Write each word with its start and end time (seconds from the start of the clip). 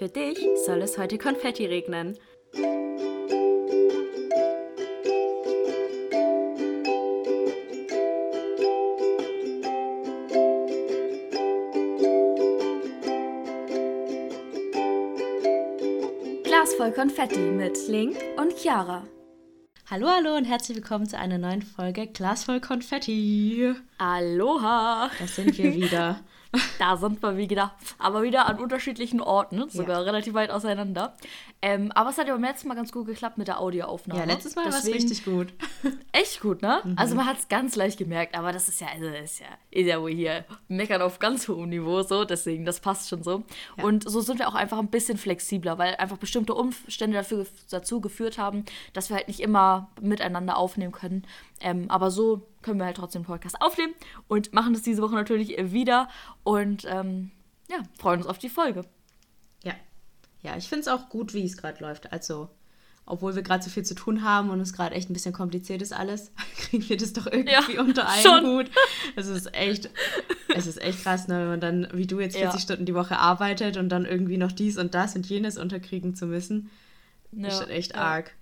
Für 0.00 0.08
dich 0.08 0.38
soll 0.64 0.80
es 0.80 0.96
heute 0.96 1.18
Konfetti 1.18 1.66
regnen. 1.66 2.16
Glas 16.44 16.72
voll 16.78 16.92
Konfetti 16.92 17.38
mit 17.38 17.76
Link 17.86 18.16
und 18.38 18.56
Chiara. 18.56 19.06
Hallo, 19.90 20.06
hallo 20.08 20.34
und 20.34 20.46
herzlich 20.46 20.78
willkommen 20.78 21.10
zu 21.10 21.18
einer 21.18 21.36
neuen 21.36 21.60
Folge 21.60 22.06
Glas 22.06 22.44
voll 22.44 22.60
Konfetti. 22.60 23.74
Aloha! 24.00 25.10
Da 25.18 25.26
sind 25.26 25.58
wir 25.58 25.74
wieder. 25.74 26.20
Da 26.80 26.96
sind 26.96 27.22
wir 27.22 27.36
wieder, 27.36 27.74
aber 27.98 28.24
wieder 28.24 28.46
an 28.46 28.58
unterschiedlichen 28.58 29.20
Orten, 29.20 29.68
sogar 29.68 29.98
ja. 29.98 30.02
relativ 30.02 30.34
weit 30.34 30.50
auseinander. 30.50 31.14
Ähm, 31.62 31.92
aber 31.92 32.10
es 32.10 32.18
hat 32.18 32.26
ja 32.26 32.32
beim 32.32 32.42
letzten 32.42 32.68
Mal 32.68 32.74
ganz 32.74 32.90
gut 32.90 33.06
geklappt 33.06 33.38
mit 33.38 33.46
der 33.46 33.60
Audioaufnahme. 33.60 34.20
Ja, 34.20 34.26
letztes 34.26 34.56
Mal 34.56 34.64
war 34.64 34.78
es 34.78 34.86
richtig 34.86 35.24
gut. 35.24 35.52
Echt 36.12 36.40
gut, 36.40 36.62
ne? 36.62 36.80
Mhm. 36.82 36.94
Also 36.96 37.14
man 37.14 37.26
hat 37.26 37.38
es 37.38 37.48
ganz 37.48 37.76
leicht 37.76 37.98
gemerkt, 37.98 38.34
aber 38.34 38.50
das 38.50 38.68
ist 38.68 38.80
ja, 38.80 38.88
also 38.92 39.06
ist 39.06 39.40
ja, 39.40 39.46
ist 39.70 39.86
ja 39.86 40.00
wohl 40.00 40.10
hier 40.10 40.44
meckern 40.68 41.02
auf 41.02 41.18
ganz 41.18 41.46
hohem 41.46 41.68
Niveau 41.68 42.02
so, 42.02 42.24
deswegen, 42.24 42.64
das 42.64 42.80
passt 42.80 43.08
schon 43.10 43.22
so. 43.22 43.44
Ja. 43.76 43.84
Und 43.84 44.08
so 44.08 44.20
sind 44.20 44.38
wir 44.38 44.48
auch 44.48 44.54
einfach 44.54 44.78
ein 44.78 44.88
bisschen 44.88 45.18
flexibler, 45.18 45.78
weil 45.78 45.94
einfach 45.96 46.16
bestimmte 46.16 46.54
Umstände 46.54 47.18
dafür, 47.18 47.46
dazu 47.70 48.00
geführt 48.00 48.38
haben, 48.38 48.64
dass 48.92 49.10
wir 49.10 49.16
halt 49.16 49.28
nicht 49.28 49.40
immer 49.40 49.90
miteinander 50.00 50.56
aufnehmen 50.56 50.92
können. 50.92 51.24
Ähm, 51.60 51.90
aber 51.90 52.10
so 52.10 52.48
können 52.62 52.78
wir 52.78 52.86
halt 52.86 52.96
trotzdem 52.96 53.22
den 53.22 53.26
Podcast 53.26 53.60
aufnehmen 53.60 53.94
und 54.28 54.52
machen 54.52 54.72
das 54.72 54.82
diese 54.82 55.02
Woche 55.02 55.14
natürlich 55.14 55.56
wieder 55.72 56.08
und 56.42 56.86
ähm, 56.88 57.30
ja, 57.68 57.78
freuen 57.98 58.20
uns 58.20 58.26
auf 58.26 58.38
die 58.38 58.48
Folge. 58.48 58.84
Ja, 59.62 59.74
ja, 60.42 60.56
ich 60.56 60.68
finde 60.68 60.82
es 60.82 60.88
auch 60.88 61.08
gut, 61.08 61.34
wie 61.34 61.44
es 61.44 61.56
gerade 61.56 61.82
läuft. 61.82 62.12
Also, 62.12 62.48
obwohl 63.06 63.34
wir 63.34 63.42
gerade 63.42 63.62
so 63.62 63.70
viel 63.70 63.84
zu 63.84 63.94
tun 63.94 64.24
haben 64.24 64.50
und 64.50 64.60
es 64.60 64.72
gerade 64.72 64.94
echt 64.94 65.10
ein 65.10 65.12
bisschen 65.12 65.34
kompliziert 65.34 65.82
ist 65.82 65.92
alles, 65.92 66.32
kriegen 66.56 66.88
wir 66.88 66.96
das 66.96 67.12
doch 67.12 67.26
irgendwie 67.26 67.74
ja, 67.74 67.80
unter 67.80 68.08
einen 68.08 68.22
schon. 68.22 68.46
Hut. 68.46 68.70
Es 69.16 69.28
ist 69.28 69.54
echt, 69.54 69.90
es 70.54 70.66
ist 70.66 70.80
echt 70.80 71.02
krass, 71.02 71.28
ne, 71.28 71.40
wenn 71.40 71.48
man 71.48 71.60
dann, 71.60 71.88
wie 71.92 72.06
du 72.06 72.20
jetzt 72.20 72.36
40 72.36 72.54
ja. 72.54 72.60
Stunden 72.60 72.86
die 72.86 72.94
Woche 72.94 73.18
arbeitet 73.18 73.76
und 73.76 73.88
dann 73.88 74.04
irgendwie 74.04 74.38
noch 74.38 74.52
dies 74.52 74.78
und 74.78 74.94
das 74.94 75.14
und 75.14 75.26
jenes 75.26 75.58
unterkriegen 75.58 76.14
zu 76.14 76.26
müssen. 76.26 76.70
Ja, 77.32 77.48
ist 77.48 77.58
schon 77.58 77.70
echt 77.70 77.94
arg. 77.94 78.34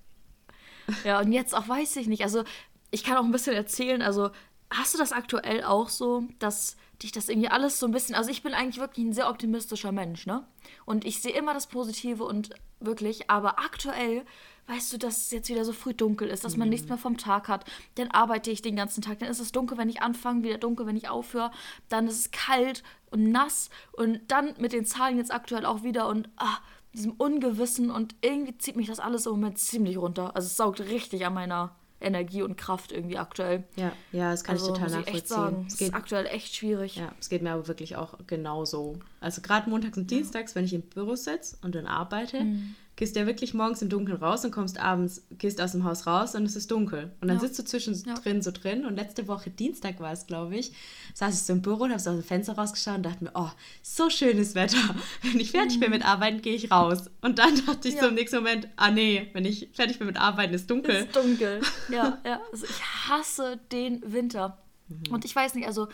Ja, 1.05 1.21
und 1.21 1.33
jetzt 1.33 1.55
auch 1.55 1.69
weiß 1.69 1.97
ich 1.97 2.07
nicht. 2.07 2.23
Also, 2.23 2.45
ich 2.91 3.05
kann 3.05 3.17
auch 3.17 3.25
ein 3.25 3.33
bisschen 3.33 3.55
erzählen, 3.55 4.03
also 4.03 4.31
hast 4.71 4.95
du 4.95 4.99
das 4.99 5.13
aktuell 5.13 5.65
auch 5.65 5.89
so, 5.89 6.25
dass 6.39 6.77
dich 7.03 7.13
das 7.13 7.29
irgendwie 7.29 7.49
alles 7.49 7.79
so 7.79 7.87
ein 7.87 7.93
bisschen, 7.93 8.15
also 8.15 8.31
ich 8.31 8.43
bin 8.43 8.55
eigentlich 8.55 8.79
wirklich 8.79 9.07
ein 9.07 9.13
sehr 9.13 9.29
optimistischer 9.29 9.93
Mensch, 9.93 10.27
ne? 10.27 10.45
Und 10.85 11.05
ich 11.05 11.23
sehe 11.23 11.33
immer 11.33 11.55
das 11.55 11.69
Positive 11.69 12.25
und 12.25 12.51
wirklich, 12.81 13.31
aber 13.31 13.59
aktuell 13.59 14.25
weißt 14.69 14.93
du, 14.93 14.99
dass 14.99 15.17
es 15.17 15.31
jetzt 15.31 15.49
wieder 15.49 15.65
so 15.65 15.73
früh 15.73 15.95
dunkel 15.95 16.29
ist, 16.29 16.45
dass 16.45 16.57
man 16.57 16.69
mhm. 16.69 16.73
nichts 16.73 16.89
mehr 16.89 16.99
vom 16.99 17.17
Tag 17.17 17.49
hat. 17.49 17.65
Dann 17.95 18.11
arbeite 18.11 18.51
ich 18.51 18.63
den 18.63 18.77
ganzen 18.77 19.03
Tag. 19.03 19.19
Dann 19.19 19.31
ist 19.31 19.41
es 19.41 19.51
dunkel, 19.51 19.79
wenn 19.79 19.89
ich 19.89 20.03
anfange, 20.03 20.43
wieder 20.45 20.59
dunkel, 20.59 20.87
wenn 20.87 20.97
ich 20.97 21.09
aufhöre. 21.09 21.51
Dann 21.89 22.07
ist 22.07 22.19
es 22.19 22.31
kalt 22.31 22.83
und 23.11 23.31
nass. 23.31 23.71
Und 23.93 24.21
dann 24.29 24.55
mit 24.59 24.73
den 24.75 24.85
Zahlen 24.85 25.17
jetzt 25.17 25.33
aktuell 25.33 25.65
auch 25.65 25.83
wieder 25.83 26.07
und 26.09 26.29
ah, 26.37 26.59
diesem 26.93 27.13
Ungewissen. 27.13 27.91
Und 27.91 28.15
irgendwie 28.21 28.59
zieht 28.59 28.77
mich 28.77 28.89
das 28.89 29.01
alles 29.01 29.25
im 29.25 29.33
Moment 29.33 29.59
ziemlich 29.59 29.97
runter. 29.97 30.37
Also 30.37 30.47
es 30.47 30.57
saugt 30.57 30.81
richtig 30.81 31.25
an 31.25 31.33
meiner 31.33 31.75
Energie 32.01 32.43
und 32.43 32.57
Kraft 32.57 32.93
irgendwie 32.93 33.19
aktuell. 33.19 33.65
Ja, 33.77 33.93
ja, 34.13 34.31
das 34.31 34.45
kann 34.45 34.55
also, 34.55 34.67
ich 34.67 34.73
total 34.73 34.91
nachvollziehen. 34.91 35.15
Ich 35.15 35.21
echt 35.21 35.29
sagen, 35.29 35.65
es 35.67 35.77
geht, 35.77 35.89
ist 35.89 35.95
aktuell 35.95 36.27
echt 36.27 36.55
schwierig. 36.55 36.97
Ja, 36.97 37.13
es 37.21 37.29
geht 37.29 37.43
mir 37.43 37.53
aber 37.53 37.67
wirklich 37.67 37.97
auch 37.97 38.15
genauso. 38.27 38.99
Also 39.21 39.43
gerade 39.43 39.69
montags 39.69 39.99
und 39.99 40.11
dienstags, 40.11 40.55
wenn 40.55 40.65
ich 40.65 40.75
im 40.75 40.83
Büro 40.83 41.17
sitze 41.17 41.57
und 41.63 41.75
dann 41.75 41.87
arbeite, 41.87 42.45
mhm 42.45 42.77
gehst 42.99 43.15
ja 43.15 43.27
wirklich 43.27 43.55
morgens 43.55 43.81
im 43.81 43.89
Dunkeln 43.89 44.19
raus 44.19 44.45
und 44.45 44.51
kommst 44.51 44.81
abends, 44.81 45.23
gehst 45.31 45.61
aus 45.61 45.71
dem 45.71 45.85
Haus 45.85 46.09
raus 46.09 46.35
und 46.35 46.43
es 46.43 46.57
ist 46.57 46.69
dunkel. 46.73 47.13
Und 47.21 47.29
dann 47.29 47.37
ja. 47.37 47.43
sitzt 47.43 47.57
du 47.57 47.65
zwischendrin 47.65 48.37
ja. 48.37 48.43
so 48.43 48.51
drin 48.51 48.85
und 48.85 48.97
letzte 48.97 49.29
Woche, 49.29 49.51
Dienstag 49.51 50.01
war 50.01 50.13
es, 50.13 50.27
glaube 50.27 50.57
ich, 50.57 50.73
saß 51.15 51.33
ich 51.33 51.43
so 51.43 51.53
im 51.53 51.63
Büro 51.63 51.85
und 51.85 51.91
habe 51.91 52.01
so 52.01 52.11
aus 52.11 52.17
dem 52.17 52.25
Fenster 52.25 52.55
rausgeschaut 52.55 52.97
und 52.97 53.05
dachte 53.05 53.23
mir, 53.23 53.31
oh, 53.35 53.51
so 53.83 54.11
schönes 54.11 54.57
Wetter. 54.57 54.79
Wenn 55.23 55.39
ich 55.39 55.53
fertig 55.53 55.77
mhm. 55.77 55.81
bin 55.83 55.91
mit 55.91 56.05
Arbeiten, 56.05 56.43
gehe 56.43 56.57
ich 56.57 56.73
raus. 56.73 57.09
Und 57.21 57.39
dann 57.39 57.55
dachte 57.67 57.87
ich 57.87 57.95
ja. 57.95 58.03
so 58.03 58.09
im 58.09 58.17
nächsten 58.17 58.39
Moment, 58.39 58.67
ah 58.75 58.91
nee, 58.91 59.31
wenn 59.33 59.45
ich 59.45 59.69
fertig 59.75 59.99
bin 59.99 60.09
mit 60.09 60.21
Arbeiten, 60.21 60.55
ist 60.55 60.69
dunkel. 60.69 60.97
Ist 60.97 61.15
dunkel, 61.15 61.61
ja, 61.93 62.19
ja. 62.27 62.41
Also 62.51 62.67
ich 62.67 62.83
hasse 62.83 63.61
den 63.71 64.03
Winter. 64.13 64.59
Mhm. 64.89 65.13
Und 65.13 65.25
ich 65.25 65.37
weiß 65.37 65.55
nicht, 65.55 65.69
also 65.69 65.87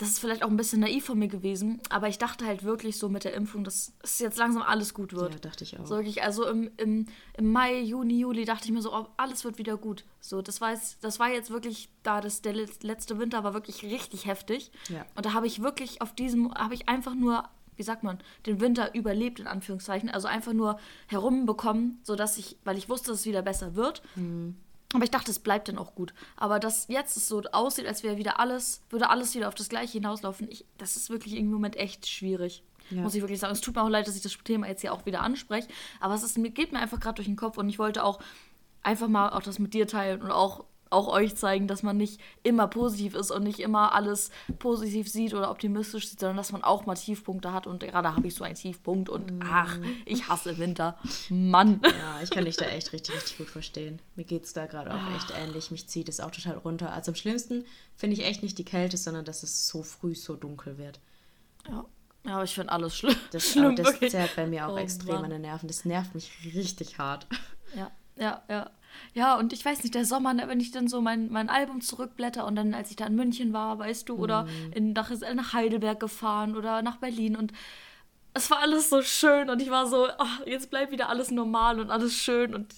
das 0.00 0.08
ist 0.08 0.18
vielleicht 0.18 0.42
auch 0.42 0.48
ein 0.48 0.56
bisschen 0.56 0.80
naiv 0.80 1.04
von 1.04 1.18
mir 1.18 1.28
gewesen, 1.28 1.78
aber 1.90 2.08
ich 2.08 2.16
dachte 2.16 2.46
halt 2.46 2.64
wirklich 2.64 2.96
so 2.96 3.10
mit 3.10 3.24
der 3.24 3.34
Impfung, 3.34 3.64
dass 3.64 3.92
es 4.02 4.18
jetzt 4.18 4.38
langsam 4.38 4.62
alles 4.62 4.94
gut 4.94 5.12
wird. 5.12 5.34
Ja, 5.34 5.40
dachte 5.40 5.62
ich 5.62 5.78
auch. 5.78 5.84
So 5.84 5.96
wirklich, 5.96 6.22
also 6.22 6.48
im, 6.48 6.70
im, 6.78 7.04
im 7.36 7.52
Mai, 7.52 7.80
Juni, 7.80 8.18
Juli 8.18 8.46
dachte 8.46 8.64
ich 8.64 8.70
mir 8.72 8.80
so, 8.80 8.94
oh, 8.94 9.08
alles 9.18 9.44
wird 9.44 9.58
wieder 9.58 9.76
gut. 9.76 10.06
So, 10.22 10.40
das 10.40 10.62
war 10.62 10.70
jetzt, 10.70 11.04
das 11.04 11.20
war 11.20 11.28
jetzt 11.28 11.50
wirklich 11.50 11.90
da, 12.02 12.22
das, 12.22 12.40
der 12.40 12.54
letzte 12.54 13.18
Winter 13.18 13.44
war 13.44 13.52
wirklich 13.52 13.82
richtig 13.82 14.24
heftig. 14.24 14.72
Ja. 14.88 15.04
Und 15.16 15.26
da 15.26 15.34
habe 15.34 15.46
ich 15.46 15.62
wirklich 15.62 16.00
auf 16.00 16.14
diesem, 16.14 16.54
habe 16.54 16.72
ich 16.72 16.88
einfach 16.88 17.14
nur, 17.14 17.44
wie 17.76 17.82
sagt 17.82 18.02
man, 18.02 18.20
den 18.46 18.58
Winter 18.58 18.94
überlebt, 18.94 19.38
in 19.38 19.46
Anführungszeichen. 19.46 20.08
Also 20.08 20.28
einfach 20.28 20.54
nur 20.54 20.78
herumbekommen, 21.08 22.00
sodass 22.04 22.38
ich, 22.38 22.56
weil 22.64 22.78
ich 22.78 22.88
wusste, 22.88 23.10
dass 23.10 23.20
es 23.20 23.26
wieder 23.26 23.42
besser 23.42 23.74
wird. 23.74 24.00
Mhm 24.16 24.56
aber 24.92 25.04
ich 25.04 25.10
dachte, 25.10 25.30
es 25.30 25.38
bleibt 25.38 25.68
dann 25.68 25.78
auch 25.78 25.94
gut. 25.94 26.12
Aber 26.36 26.58
dass 26.58 26.88
jetzt 26.88 27.16
es 27.16 27.28
so 27.28 27.42
aussieht, 27.52 27.86
als 27.86 28.02
wäre 28.02 28.16
wieder 28.16 28.40
alles, 28.40 28.82
würde 28.90 29.08
alles 29.08 29.34
wieder 29.34 29.48
auf 29.48 29.54
das 29.54 29.68
Gleiche 29.68 29.92
hinauslaufen, 29.92 30.48
ich, 30.50 30.64
das 30.78 30.96
ist 30.96 31.10
wirklich 31.10 31.36
im 31.36 31.50
Moment 31.50 31.76
echt 31.76 32.08
schwierig. 32.08 32.64
Ja. 32.90 33.02
Muss 33.02 33.14
ich 33.14 33.22
wirklich 33.22 33.38
sagen. 33.38 33.52
Es 33.52 33.60
tut 33.60 33.76
mir 33.76 33.82
auch 33.82 33.88
leid, 33.88 34.08
dass 34.08 34.16
ich 34.16 34.22
das 34.22 34.36
Thema 34.42 34.66
jetzt 34.66 34.80
hier 34.80 34.92
auch 34.92 35.06
wieder 35.06 35.22
anspreche. 35.22 35.68
Aber 36.00 36.14
es 36.14 36.24
ist, 36.24 36.36
geht 36.54 36.72
mir 36.72 36.80
einfach 36.80 36.98
gerade 36.98 37.16
durch 37.16 37.28
den 37.28 37.36
Kopf 37.36 37.56
und 37.56 37.68
ich 37.68 37.78
wollte 37.78 38.02
auch 38.02 38.18
einfach 38.82 39.08
mal 39.08 39.30
auch 39.30 39.42
das 39.42 39.60
mit 39.60 39.74
dir 39.74 39.86
teilen 39.86 40.22
und 40.22 40.32
auch 40.32 40.64
auch 40.90 41.08
euch 41.08 41.36
zeigen, 41.36 41.68
dass 41.68 41.82
man 41.82 41.96
nicht 41.96 42.20
immer 42.42 42.66
positiv 42.66 43.14
ist 43.14 43.30
und 43.30 43.44
nicht 43.44 43.60
immer 43.60 43.94
alles 43.94 44.30
positiv 44.58 45.08
sieht 45.08 45.34
oder 45.34 45.50
optimistisch 45.50 46.08
sieht, 46.08 46.20
sondern 46.20 46.36
dass 46.36 46.52
man 46.52 46.64
auch 46.64 46.84
mal 46.84 46.96
Tiefpunkte 46.96 47.52
hat. 47.52 47.66
Und 47.66 47.80
gerade 47.80 48.14
habe 48.14 48.26
ich 48.26 48.34
so 48.34 48.44
einen 48.44 48.56
Tiefpunkt 48.56 49.08
und 49.08 49.38
mm. 49.38 49.42
ach, 49.44 49.78
ich 50.04 50.28
hasse 50.28 50.58
Winter. 50.58 50.98
Mann. 51.28 51.80
Ja, 51.84 52.20
ich 52.22 52.30
kann 52.30 52.44
dich 52.44 52.56
da 52.56 52.66
echt 52.66 52.92
richtig, 52.92 53.14
richtig 53.14 53.38
gut 53.38 53.48
verstehen. 53.48 54.00
Mir 54.16 54.24
geht 54.24 54.44
es 54.44 54.52
da 54.52 54.66
gerade 54.66 54.92
auch 54.92 55.16
echt 55.16 55.32
ähnlich. 55.40 55.70
Mich 55.70 55.88
zieht 55.88 56.08
es 56.08 56.20
auch 56.20 56.32
total 56.32 56.58
runter. 56.58 56.92
Also 56.92 57.12
am 57.12 57.16
schlimmsten 57.16 57.64
finde 57.96 58.16
ich 58.16 58.24
echt 58.24 58.42
nicht 58.42 58.58
die 58.58 58.64
Kälte, 58.64 58.96
sondern 58.96 59.24
dass 59.24 59.42
es 59.44 59.68
so 59.68 59.82
früh 59.82 60.14
so 60.14 60.34
dunkel 60.34 60.76
wird. 60.76 60.98
Ja. 61.68 61.84
Ja, 62.26 62.34
aber 62.34 62.44
ich 62.44 62.54
finde 62.54 62.72
alles 62.72 62.96
schlimm. 62.96 63.16
Das, 63.30 63.44
schlimm, 63.50 63.76
das 63.76 63.98
zerrt 63.98 64.36
bei 64.36 64.46
mir 64.46 64.68
auch 64.68 64.74
oh, 64.74 64.78
extrem 64.78 65.14
Mann. 65.14 65.24
an 65.24 65.30
den 65.30 65.40
Nerven. 65.42 65.68
Das 65.68 65.86
nervt 65.86 66.14
mich 66.14 66.30
richtig 66.54 66.98
hart. 66.98 67.26
Ja, 67.74 67.90
ja, 68.20 68.42
ja. 68.48 68.70
Ja, 69.14 69.36
und 69.36 69.52
ich 69.52 69.64
weiß 69.64 69.82
nicht, 69.82 69.94
der 69.94 70.04
Sommer, 70.04 70.34
ne, 70.34 70.48
wenn 70.48 70.60
ich 70.60 70.72
dann 70.72 70.88
so 70.88 71.00
mein, 71.00 71.30
mein 71.30 71.48
Album 71.48 71.80
zurückblätter 71.80 72.44
und 72.44 72.56
dann, 72.56 72.74
als 72.74 72.90
ich 72.90 72.96
da 72.96 73.06
in 73.06 73.14
München 73.14 73.52
war, 73.52 73.78
weißt 73.78 74.08
du, 74.08 74.16
oder 74.16 74.44
mhm. 74.44 74.72
in, 74.72 74.92
nach, 74.92 75.10
nach 75.34 75.52
Heidelberg 75.52 76.00
gefahren 76.00 76.56
oder 76.56 76.82
nach 76.82 76.96
Berlin 76.96 77.36
und 77.36 77.52
es 78.34 78.50
war 78.50 78.60
alles 78.60 78.90
so 78.90 79.02
schön 79.02 79.50
und 79.50 79.60
ich 79.60 79.70
war 79.70 79.86
so, 79.86 80.06
oh, 80.06 80.44
jetzt 80.46 80.70
bleibt 80.70 80.92
wieder 80.92 81.08
alles 81.08 81.30
normal 81.30 81.80
und 81.80 81.90
alles 81.90 82.14
schön 82.14 82.54
und 82.54 82.74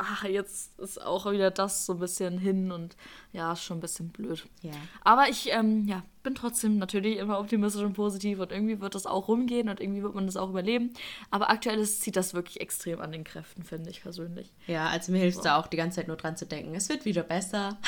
ach, 0.00 0.24
jetzt 0.24 0.78
ist 0.78 1.00
auch 1.00 1.30
wieder 1.30 1.50
das 1.50 1.86
so 1.86 1.94
ein 1.94 1.98
bisschen 2.00 2.38
hin 2.38 2.72
und 2.72 2.96
ja, 3.32 3.52
ist 3.52 3.62
schon 3.62 3.78
ein 3.78 3.80
bisschen 3.80 4.08
blöd. 4.10 4.46
Ja. 4.62 4.72
Aber 5.02 5.28
ich 5.28 5.50
ähm, 5.52 5.86
ja, 5.86 6.02
bin 6.22 6.34
trotzdem 6.34 6.78
natürlich 6.78 7.18
immer 7.18 7.38
optimistisch 7.38 7.82
und 7.82 7.92
positiv 7.92 8.40
und 8.40 8.50
irgendwie 8.50 8.80
wird 8.80 8.94
das 8.94 9.06
auch 9.06 9.28
rumgehen 9.28 9.68
und 9.68 9.80
irgendwie 9.80 10.02
wird 10.02 10.14
man 10.14 10.26
das 10.26 10.36
auch 10.36 10.48
überleben. 10.50 10.92
Aber 11.30 11.50
aktuell 11.50 11.78
ist, 11.78 12.02
zieht 12.02 12.16
das 12.16 12.34
wirklich 12.34 12.60
extrem 12.60 13.00
an 13.00 13.12
den 13.12 13.24
Kräften, 13.24 13.62
finde 13.62 13.90
ich 13.90 14.02
persönlich. 14.02 14.52
Ja, 14.66 14.88
also 14.88 15.12
mir 15.12 15.18
hilft 15.18 15.38
es 15.38 15.42
so. 15.42 15.48
da 15.48 15.56
auch 15.58 15.66
die 15.66 15.76
ganze 15.76 15.96
Zeit 15.96 16.08
nur 16.08 16.16
dran 16.16 16.36
zu 16.36 16.46
denken, 16.46 16.74
es 16.74 16.88
wird 16.88 17.04
wieder 17.04 17.22
besser. 17.22 17.78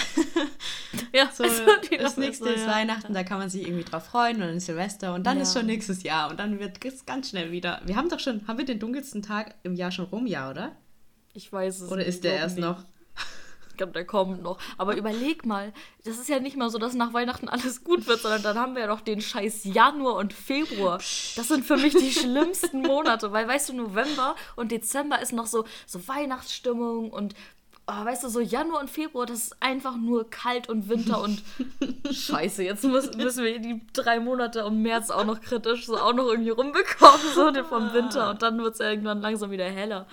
ja, 1.14 1.30
so, 1.32 1.44
das 1.44 2.16
nächste 2.16 2.44
besser, 2.44 2.54
ist 2.54 2.66
ja. 2.66 2.72
Weihnachten, 2.72 3.14
da 3.14 3.24
kann 3.24 3.38
man 3.38 3.48
sich 3.48 3.66
irgendwie 3.66 3.84
drauf 3.84 4.04
freuen 4.04 4.36
und 4.36 4.42
dann 4.42 4.56
ist 4.56 4.66
Silvester 4.66 5.14
und 5.14 5.26
dann 5.26 5.38
ja. 5.38 5.42
ist 5.42 5.54
schon 5.54 5.66
nächstes 5.66 6.02
Jahr 6.02 6.30
und 6.30 6.38
dann 6.38 6.58
wird 6.58 6.84
es 6.84 7.06
ganz 7.06 7.30
schnell 7.30 7.50
wieder. 7.50 7.80
Wir 7.84 7.97
haben 7.97 8.08
doch 8.08 8.20
schon, 8.20 8.47
haben 8.47 8.58
wir 8.58 8.66
den 8.66 8.78
dunkelsten 8.78 9.22
Tag 9.22 9.54
im 9.62 9.74
Jahr 9.74 9.91
schon 9.91 10.04
rum, 10.06 10.26
ja, 10.26 10.50
oder? 10.50 10.72
Ich 11.34 11.52
weiß 11.52 11.80
es 11.80 11.90
Oder 11.90 12.04
ist 12.04 12.24
der 12.24 12.34
erst 12.34 12.56
nicht. 12.56 12.64
noch? 12.64 12.84
Ich 13.70 13.78
glaube, 13.78 13.92
der 13.92 14.04
kommt 14.04 14.42
noch. 14.42 14.58
Aber 14.76 14.96
überleg 14.96 15.46
mal, 15.46 15.72
das 16.04 16.18
ist 16.18 16.28
ja 16.28 16.40
nicht 16.40 16.58
mal 16.58 16.68
so, 16.68 16.76
dass 16.76 16.92
nach 16.92 17.14
Weihnachten 17.14 17.48
alles 17.48 17.82
gut 17.82 18.06
wird, 18.06 18.20
sondern 18.20 18.42
dann 18.42 18.58
haben 18.58 18.74
wir 18.74 18.82
ja 18.82 18.86
noch 18.86 19.00
den 19.00 19.22
scheiß 19.22 19.64
Januar 19.64 20.16
und 20.16 20.34
Februar. 20.34 20.98
Das 20.98 21.48
sind 21.48 21.64
für 21.64 21.78
mich 21.78 21.94
die 21.94 22.12
schlimmsten 22.12 22.82
Monate, 22.82 23.32
weil 23.32 23.48
weißt 23.48 23.70
du, 23.70 23.72
November 23.72 24.36
und 24.56 24.72
Dezember 24.72 25.22
ist 25.22 25.32
noch 25.32 25.46
so, 25.46 25.64
so 25.86 26.06
Weihnachtsstimmung 26.06 27.10
und 27.10 27.34
oh, 27.86 28.04
weißt 28.04 28.24
du, 28.24 28.28
so 28.28 28.40
Januar 28.40 28.82
und 28.82 28.90
Februar, 28.90 29.24
das 29.24 29.44
ist 29.44 29.56
einfach 29.60 29.96
nur 29.96 30.28
kalt 30.28 30.68
und 30.68 30.90
Winter 30.90 31.22
und 31.22 31.42
scheiße, 32.10 32.62
jetzt 32.62 32.84
müssen, 32.84 33.16
müssen 33.16 33.42
wir 33.42 33.58
die 33.58 33.80
drei 33.94 34.20
Monate 34.20 34.60
im 34.60 34.82
März 34.82 35.08
auch 35.10 35.24
noch 35.24 35.40
kritisch 35.40 35.86
so 35.86 35.96
auch 35.96 36.12
noch 36.12 36.28
irgendwie 36.28 36.50
rumbekommen, 36.50 37.20
so 37.34 37.50
vom 37.68 37.92
Winter 37.94 38.30
und 38.30 38.42
dann 38.42 38.58
wird 38.58 38.74
es 38.74 38.80
irgendwann 38.80 39.22
langsam 39.22 39.50
wieder 39.50 39.64
heller. 39.64 40.06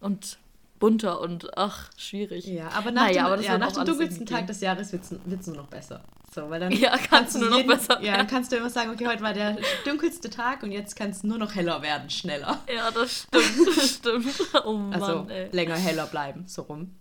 Und 0.00 0.36
bunter 0.84 1.18
und 1.22 1.56
ach, 1.56 1.90
schwierig. 1.96 2.44
Ja, 2.44 2.68
aber 2.74 2.90
nach 2.90 3.06
naja, 3.06 3.24
dem, 3.24 3.32
aber 3.32 3.42
ja, 3.42 3.56
nach 3.56 3.72
dem 3.72 3.86
dunkelsten 3.86 4.26
Tag 4.26 4.46
des 4.46 4.60
Jahres 4.60 4.92
wird 4.92 5.02
es 5.40 5.46
nur 5.46 5.56
noch 5.56 5.68
besser. 5.68 6.02
So, 6.34 6.50
weil 6.50 6.60
dann 6.60 6.72
ja, 6.72 6.90
kannst, 6.90 7.10
kannst 7.10 7.34
du 7.36 7.38
nur 7.38 7.56
jeden, 7.56 7.70
noch 7.70 7.76
besser. 7.76 8.02
Ja, 8.02 8.18
dann 8.18 8.26
kannst 8.26 8.52
du 8.52 8.56
immer 8.56 8.68
sagen, 8.68 8.90
okay, 8.90 9.06
heute 9.06 9.22
war 9.22 9.32
der 9.32 9.56
dunkelste 9.86 10.28
Tag 10.28 10.62
und 10.62 10.72
jetzt 10.72 10.94
kann 10.94 11.08
es 11.08 11.22
nur 11.24 11.38
noch 11.38 11.54
heller 11.54 11.80
werden, 11.80 12.10
schneller. 12.10 12.58
Ja, 12.70 12.90
das 12.90 13.22
stimmt, 13.22 13.66
das 13.76 13.90
stimmt. 13.92 14.34
Oh 14.66 14.74
Mann, 14.74 14.92
also, 14.92 15.26
ey. 15.30 15.48
länger 15.52 15.76
heller 15.76 16.06
bleiben, 16.06 16.44
so 16.46 16.62
rum. 16.62 16.94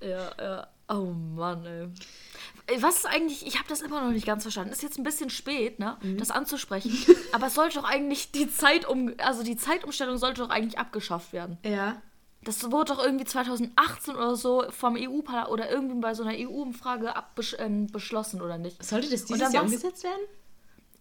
Ja, 0.00 0.30
ja. 0.42 0.66
Oh 0.88 1.12
Mann, 1.12 1.66
ey. 1.66 2.80
Was 2.80 2.96
ist 2.96 3.06
eigentlich, 3.06 3.46
ich 3.46 3.58
habe 3.58 3.68
das 3.68 3.82
immer 3.82 4.00
noch 4.00 4.12
nicht 4.12 4.26
ganz 4.26 4.44
verstanden. 4.44 4.72
Ist 4.72 4.82
jetzt 4.82 4.98
ein 4.98 5.04
bisschen 5.04 5.28
spät, 5.28 5.78
ne, 5.78 5.98
mhm. 6.00 6.16
das 6.16 6.30
anzusprechen. 6.30 6.96
aber 7.32 7.48
es 7.48 7.54
sollte 7.54 7.80
doch 7.80 7.84
eigentlich 7.84 8.32
die 8.32 8.50
Zeit 8.50 8.88
um, 8.88 9.12
also 9.18 9.42
die 9.42 9.56
Zeitumstellung 9.56 10.16
sollte 10.16 10.40
doch 10.40 10.50
eigentlich 10.50 10.78
abgeschafft 10.78 11.34
werden. 11.34 11.58
Ja. 11.64 12.00
Das 12.46 12.70
wurde 12.70 12.94
doch 12.94 13.04
irgendwie 13.04 13.24
2018 13.24 14.14
oder 14.14 14.36
so 14.36 14.64
vom 14.70 14.94
EU-Parlament 14.96 15.50
oder 15.50 15.68
irgendwie 15.68 16.00
bei 16.00 16.14
so 16.14 16.22
einer 16.22 16.38
EU-Umfrage 16.38 17.12
ähm, 17.58 17.88
beschlossen, 17.88 18.40
oder 18.40 18.56
nicht? 18.56 18.82
Sollte 18.84 19.10
das 19.10 19.24
dieses 19.24 19.52
Jahr 19.52 19.64
umgesetzt 19.64 20.04
werden? 20.04 20.22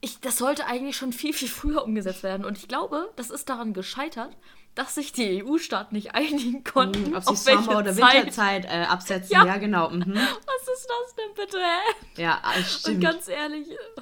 Ich, 0.01 0.19
das 0.21 0.37
sollte 0.39 0.65
eigentlich 0.65 0.97
schon 0.97 1.13
viel, 1.13 1.33
viel 1.33 1.47
früher 1.47 1.83
umgesetzt 1.83 2.23
werden. 2.23 2.45
Und 2.45 2.57
ich 2.57 2.67
glaube, 2.67 3.11
das 3.15 3.29
ist 3.29 3.47
daran 3.47 3.73
gescheitert, 3.73 4.35
dass 4.73 4.95
sich 4.95 5.11
die 5.11 5.43
EU-Staaten 5.43 5.93
nicht 5.93 6.15
einigen 6.15 6.63
konnten. 6.63 7.11
Mhm, 7.11 7.15
ob 7.15 7.23
sie 7.23 7.35
Sommer- 7.35 7.77
oder 7.77 7.95
Winterzeit 7.95 8.65
äh, 8.65 8.85
absetzen. 8.85 9.31
Ja, 9.31 9.45
ja 9.45 9.57
genau. 9.57 9.91
Mhm. 9.91 10.15
Was 10.15 10.67
ist 10.67 10.87
das 10.87 11.15
denn 11.15 11.33
bitte, 11.35 11.59
hä? 11.59 12.21
Ja, 12.23 12.41
äh, 12.57 12.63
stimmt. 12.63 12.95
Und 12.95 13.01
ganz 13.01 13.27
ehrlich. 13.27 13.67
Oh. 13.97 14.01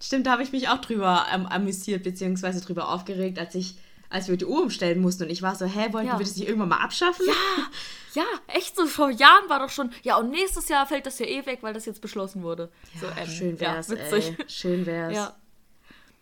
Stimmt, 0.00 0.28
da 0.28 0.30
habe 0.30 0.44
ich 0.44 0.52
mich 0.52 0.68
auch 0.68 0.78
drüber 0.78 1.26
ähm, 1.34 1.46
amüsiert, 1.46 2.04
beziehungsweise 2.04 2.64
drüber 2.64 2.88
aufgeregt, 2.90 3.40
als 3.40 3.56
ich 3.56 3.78
als 4.10 4.28
wir 4.28 4.36
die 4.36 4.44
Uhr 4.44 4.62
umstellen 4.62 5.00
mussten. 5.00 5.24
Und 5.24 5.30
ich 5.30 5.42
war 5.42 5.54
so, 5.54 5.66
hä, 5.66 5.92
wollten 5.92 6.08
ja. 6.08 6.18
wir 6.18 6.24
das 6.24 6.36
nicht 6.36 6.48
irgendwann 6.48 6.70
mal 6.70 6.80
abschaffen? 6.80 7.26
Ja, 7.26 8.22
ja, 8.22 8.24
echt 8.48 8.76
so. 8.76 8.86
Vor 8.86 9.10
Jahren 9.10 9.48
war 9.48 9.58
doch 9.58 9.70
schon, 9.70 9.90
ja, 10.02 10.16
und 10.16 10.30
nächstes 10.30 10.68
Jahr 10.68 10.86
fällt 10.86 11.06
das 11.06 11.18
ja 11.18 11.26
eh 11.26 11.44
weg, 11.46 11.58
weil 11.62 11.74
das 11.74 11.86
jetzt 11.86 12.00
beschlossen 12.00 12.42
wurde. 12.42 12.70
Ja, 12.94 13.00
so, 13.00 13.06
ähm, 13.20 13.28
schön 13.28 13.60
wär's, 13.60 13.88
ja, 13.88 13.94
witzig. 13.94 14.38
Ey. 14.38 14.44
Schön 14.48 14.86
wär's. 14.86 15.14
Ja. 15.14 15.36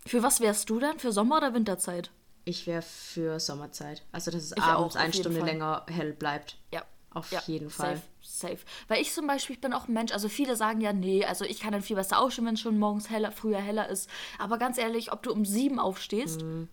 Für 0.06 0.22
was 0.22 0.40
wärst 0.40 0.68
du 0.70 0.80
dann? 0.80 0.98
Für 0.98 1.12
Sommer- 1.12 1.38
oder 1.38 1.54
Winterzeit? 1.54 2.10
Ich 2.44 2.66
wäre 2.66 2.82
für 2.82 3.40
Sommerzeit. 3.40 4.02
Also, 4.12 4.30
dass 4.30 4.42
es 4.42 4.52
ich 4.52 4.62
abends 4.62 4.96
auch, 4.96 5.00
eine 5.00 5.12
Stunde 5.12 5.38
Fall. 5.38 5.48
länger 5.48 5.86
hell 5.88 6.12
bleibt. 6.12 6.58
Ja. 6.72 6.82
Auf 7.14 7.30
ja, 7.30 7.40
jeden 7.46 7.70
Fall. 7.70 8.02
Safe, 8.20 8.56
safe. 8.56 8.58
Weil 8.88 9.00
ich 9.00 9.12
zum 9.12 9.28
Beispiel, 9.28 9.54
ich 9.54 9.60
bin 9.60 9.72
auch 9.72 9.86
ein 9.86 9.94
Mensch, 9.94 10.12
also 10.12 10.28
viele 10.28 10.56
sagen 10.56 10.80
ja, 10.80 10.92
nee, 10.92 11.24
also 11.24 11.44
ich 11.44 11.60
kann 11.60 11.70
dann 11.70 11.80
viel 11.80 11.94
besser 11.94 12.18
aufstehen, 12.18 12.44
wenn 12.44 12.54
es 12.54 12.60
schon 12.60 12.76
morgens 12.76 13.08
heller, 13.08 13.30
früher 13.30 13.60
heller 13.60 13.88
ist. 13.88 14.10
Aber 14.38 14.58
ganz 14.58 14.78
ehrlich, 14.78 15.12
ob 15.12 15.22
du 15.22 15.32
um 15.32 15.44
sieben 15.44 15.78
aufstehst 15.78 16.42
mhm. 16.42 16.68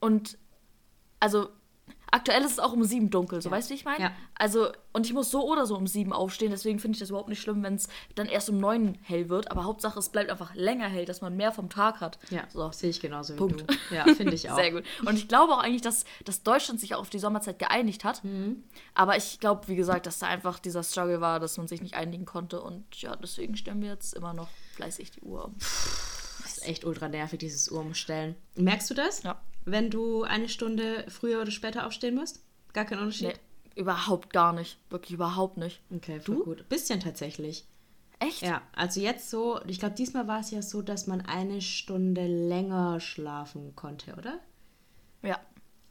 und 0.00 0.38
also 1.20 1.48
aktuell 2.10 2.42
ist 2.42 2.52
es 2.52 2.58
auch 2.58 2.72
um 2.72 2.84
sieben 2.84 3.10
dunkel, 3.10 3.40
so 3.42 3.48
ja. 3.48 3.54
weißt 3.54 3.68
du, 3.68 3.74
wie 3.74 3.78
ich 3.78 3.84
meine? 3.84 4.04
Ja. 4.04 4.12
Also, 4.34 4.70
und 4.92 5.06
ich 5.06 5.12
muss 5.12 5.30
so 5.30 5.46
oder 5.50 5.66
so 5.66 5.76
um 5.76 5.86
sieben 5.86 6.12
aufstehen, 6.12 6.50
deswegen 6.50 6.78
finde 6.78 6.96
ich 6.96 7.00
das 7.00 7.10
überhaupt 7.10 7.28
nicht 7.28 7.40
schlimm, 7.40 7.62
wenn 7.62 7.74
es 7.74 7.88
dann 8.14 8.26
erst 8.26 8.48
um 8.48 8.58
neun 8.58 8.98
hell 9.02 9.28
wird. 9.28 9.50
Aber 9.50 9.64
Hauptsache, 9.64 9.98
es 9.98 10.08
bleibt 10.08 10.30
einfach 10.30 10.54
länger 10.54 10.88
hell, 10.88 11.04
dass 11.04 11.20
man 11.20 11.36
mehr 11.36 11.52
vom 11.52 11.68
Tag 11.68 12.00
hat. 12.00 12.18
Ja, 12.30 12.44
so. 12.48 12.70
sehe 12.72 12.90
ich 12.90 13.00
genauso 13.00 13.36
Punkt. 13.36 13.62
wie 13.62 13.66
du. 13.66 13.94
Ja, 13.94 14.04
finde 14.14 14.34
ich 14.34 14.50
auch. 14.50 14.56
Sehr 14.56 14.72
gut. 14.72 14.84
Und 15.04 15.16
ich 15.16 15.28
glaube 15.28 15.52
auch 15.52 15.62
eigentlich, 15.62 15.82
dass, 15.82 16.04
dass 16.24 16.42
Deutschland 16.42 16.80
sich 16.80 16.94
auch 16.94 17.00
auf 17.00 17.10
die 17.10 17.18
Sommerzeit 17.18 17.58
geeinigt 17.58 18.04
hat. 18.04 18.24
Mhm. 18.24 18.64
Aber 18.94 19.16
ich 19.16 19.40
glaube, 19.40 19.68
wie 19.68 19.76
gesagt, 19.76 20.06
dass 20.06 20.18
da 20.18 20.26
einfach 20.26 20.58
dieser 20.58 20.82
Struggle 20.82 21.20
war, 21.20 21.40
dass 21.40 21.58
man 21.58 21.68
sich 21.68 21.82
nicht 21.82 21.94
einigen 21.94 22.24
konnte. 22.24 22.60
Und 22.60 22.84
ja, 23.00 23.16
deswegen 23.16 23.56
stellen 23.56 23.82
wir 23.82 23.90
jetzt 23.90 24.14
immer 24.14 24.32
noch 24.32 24.48
fleißig 24.74 25.10
die 25.10 25.20
Uhr 25.20 25.46
um. 25.46 25.54
Das 25.58 26.58
ist 26.58 26.68
echt 26.68 26.84
ultra 26.84 27.08
nervig, 27.08 27.38
dieses 27.40 27.70
Uhr 27.70 27.80
umstellen. 27.80 28.36
Merkst 28.54 28.88
du 28.90 28.94
das? 28.94 29.22
Ja 29.22 29.40
wenn 29.66 29.90
du 29.90 30.22
eine 30.22 30.48
Stunde 30.48 31.04
früher 31.08 31.42
oder 31.42 31.50
später 31.50 31.86
aufstehen 31.86 32.14
musst? 32.14 32.42
Gar 32.72 32.86
kein 32.86 32.98
Unterschied? 32.98 33.38
Nee, 33.74 33.80
überhaupt 33.80 34.32
gar 34.32 34.52
nicht. 34.52 34.78
Wirklich 34.88 35.12
überhaupt 35.12 35.58
nicht. 35.58 35.82
Okay, 35.94 36.20
du? 36.24 36.44
gut. 36.44 36.68
Bisschen 36.68 37.00
tatsächlich. 37.00 37.66
Echt? 38.18 38.40
Ja, 38.40 38.62
also 38.74 39.00
jetzt 39.00 39.28
so, 39.28 39.60
ich 39.66 39.78
glaube, 39.78 39.94
diesmal 39.94 40.26
war 40.26 40.40
es 40.40 40.50
ja 40.50 40.62
so, 40.62 40.80
dass 40.80 41.06
man 41.06 41.20
eine 41.20 41.60
Stunde 41.60 42.26
länger 42.26 42.98
schlafen 43.00 43.76
konnte, 43.76 44.14
oder? 44.14 44.38
Ja. 45.22 45.38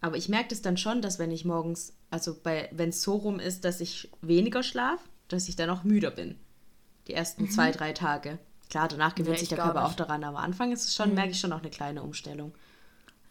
Aber 0.02 0.18
ich 0.18 0.30
merke 0.30 0.50
das 0.50 0.62
dann 0.62 0.78
schon, 0.78 1.02
dass 1.02 1.20
wenn 1.20 1.32
ich 1.32 1.46
morgens, 1.46 1.94
also 2.10 2.36
wenn 2.44 2.90
es 2.90 3.02
so 3.02 3.16
rum 3.16 3.40
ist, 3.40 3.66
dass 3.66 3.80
ich 3.82 4.10
weniger 4.22 4.64
schlafe, 4.64 5.04
dass 5.28 5.50
ich 5.50 5.56
dann 5.56 5.70
auch 5.70 5.84
müder 5.84 6.12
bin. 6.12 6.40
Die 7.08 7.14
ersten 7.14 7.44
mhm. 7.44 7.52
zwei, 7.52 7.72
drei 7.72 7.94
Tage. 7.94 8.40
Klar, 8.70 8.88
danach 8.88 9.14
gewöhnt 9.14 9.36
nee, 9.36 9.40
sich 9.40 9.50
der 9.50 9.60
Körper 9.60 9.82
nicht. 9.82 9.92
auch 9.92 9.96
daran, 9.96 10.24
aber 10.24 10.40
am 10.40 10.44
Anfang 10.44 10.72
ist 10.72 10.86
es 10.86 10.96
schon, 10.96 11.10
mhm. 11.10 11.16
merke 11.16 11.32
ich 11.32 11.40
schon 11.40 11.54
auch 11.54 11.62
eine 11.62 11.70
kleine 11.70 12.02
Umstellung. 12.02 12.54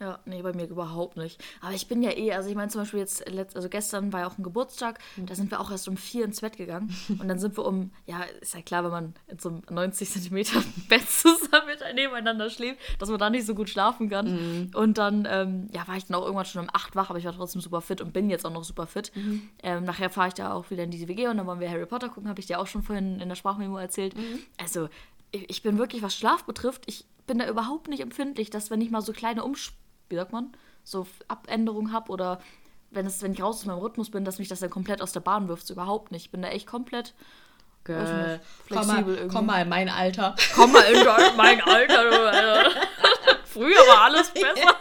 Ja, 0.05 0.19
nee, 0.27 0.43
bei 0.43 0.53
mir 0.53 0.67
überhaupt 0.67 1.17
nicht. 1.17 1.43
Aber 1.63 1.73
ich 1.73 1.89
bin 1.89 2.03
ja 2.03 2.11
eh, 2.11 2.33
also 2.33 2.51
ich 2.51 2.55
meine 2.55 2.69
zum 2.69 2.83
Beispiel 2.83 3.01
jetzt, 3.01 3.27
also 3.57 3.71
gestern 3.71 4.13
war 4.13 4.21
ja 4.21 4.27
auch 4.27 4.37
ein 4.37 4.43
Geburtstag, 4.43 4.99
mhm. 5.17 5.25
da 5.25 5.35
sind 5.35 5.51
wir 5.51 5.61
auch 5.61 5.71
erst 5.71 5.89
um 5.89 5.97
vier 5.97 6.27
ins 6.27 6.43
Bett 6.43 6.59
gegangen. 6.59 6.95
Und 7.09 7.27
dann 7.27 7.39
sind 7.39 7.57
wir 7.57 7.65
um, 7.65 7.91
ja, 8.05 8.21
ist 8.43 8.53
ja 8.53 8.61
klar, 8.61 8.85
wenn 8.85 8.91
man 8.91 9.15
in 9.29 9.39
so 9.39 9.49
einem 9.49 9.63
90 9.71 10.11
Zentimeter 10.11 10.63
Bett 10.91 11.09
zusammen 11.09 11.71
nebeneinander 11.95 12.51
schläft, 12.51 12.81
dass 12.99 13.09
man 13.09 13.19
da 13.19 13.31
nicht 13.31 13.47
so 13.47 13.55
gut 13.55 13.71
schlafen 13.71 14.11
kann. 14.11 14.27
Mhm. 14.35 14.71
Und 14.75 14.99
dann, 14.99 15.27
ähm, 15.31 15.71
ja, 15.73 15.89
war 15.89 15.97
ich 15.97 16.05
dann 16.05 16.17
auch 16.17 16.25
irgendwann 16.25 16.45
schon 16.45 16.65
um 16.65 16.71
acht 16.71 16.95
wach, 16.97 17.09
aber 17.09 17.19
ich 17.19 17.25
war 17.25 17.33
trotzdem 17.33 17.63
super 17.63 17.81
fit 17.81 18.03
und 18.03 18.13
bin 18.13 18.29
jetzt 18.29 18.45
auch 18.45 18.53
noch 18.53 18.65
super 18.65 18.87
fit. 18.87 19.11
Mhm. 19.15 19.49
Ähm, 19.63 19.85
nachher 19.85 20.11
fahre 20.11 20.29
ich 20.29 20.35
da 20.35 20.53
auch 20.53 20.71
wieder 20.71 20.83
in 20.83 20.91
diese 20.91 21.09
WG 21.09 21.29
und 21.29 21.39
dann 21.39 21.47
wollen 21.47 21.61
wir 21.61 21.71
Harry 21.71 21.87
Potter 21.87 22.11
gucken, 22.11 22.29
habe 22.29 22.41
ich 22.41 22.47
dir 22.47 22.61
auch 22.61 22.67
schon 22.67 22.83
vorhin 22.83 23.21
in 23.21 23.29
der 23.31 23.37
Sprachmemo 23.37 23.79
erzählt. 23.79 24.15
Mhm. 24.15 24.41
Also, 24.61 24.91
ich, 25.31 25.49
ich 25.49 25.63
bin 25.63 25.79
wirklich, 25.79 26.03
was 26.03 26.15
Schlaf 26.15 26.45
betrifft, 26.45 26.83
ich 26.89 27.07
bin 27.27 27.39
da 27.39 27.49
überhaupt 27.49 27.89
nicht 27.89 28.01
empfindlich, 28.01 28.51
dass 28.51 28.71
wenn 28.71 28.83
ich 28.83 28.91
mal 28.91 29.01
so 29.01 29.15
kleine 29.15 29.45
Umsp 29.45 29.73
wie 30.09 30.17
sagt 30.17 30.33
man, 30.33 30.53
so 30.83 31.07
Abänderungen 31.29 31.93
habe 31.93 32.11
oder 32.11 32.41
wenn, 32.91 33.07
es, 33.07 33.23
wenn 33.23 33.33
ich 33.33 33.43
raus 33.43 33.61
aus 33.61 33.65
meinem 33.67 33.79
Rhythmus 33.79 34.11
bin, 34.11 34.25
dass 34.25 34.39
mich 34.39 34.49
das 34.49 34.61
dann 34.61 34.71
komplett 34.71 35.03
aus 35.03 35.13
der 35.13 35.21
Bahn 35.21 35.49
wirft, 35.49 35.67
so 35.67 35.75
überhaupt 35.75 36.13
nicht. 36.13 36.27
Ich 36.27 36.31
bin 36.31 36.43
da 36.43 36.49
echt 36.49 36.67
komplett 36.67 37.15
Girl, 37.85 38.41
flexibel 38.67 39.17
komm 39.17 39.17
mal, 39.17 39.29
komm 39.29 39.47
mal 39.47 39.63
in 39.63 39.69
mein 39.69 39.89
Alter. 39.91 40.35
Komm 40.55 40.73
mal 40.73 40.83
in 40.85 41.05
mein 41.37 41.61
Alter. 41.61 42.71
Früher 43.45 43.77
war 43.77 44.05
alles 44.05 44.31
besser. 44.31 44.75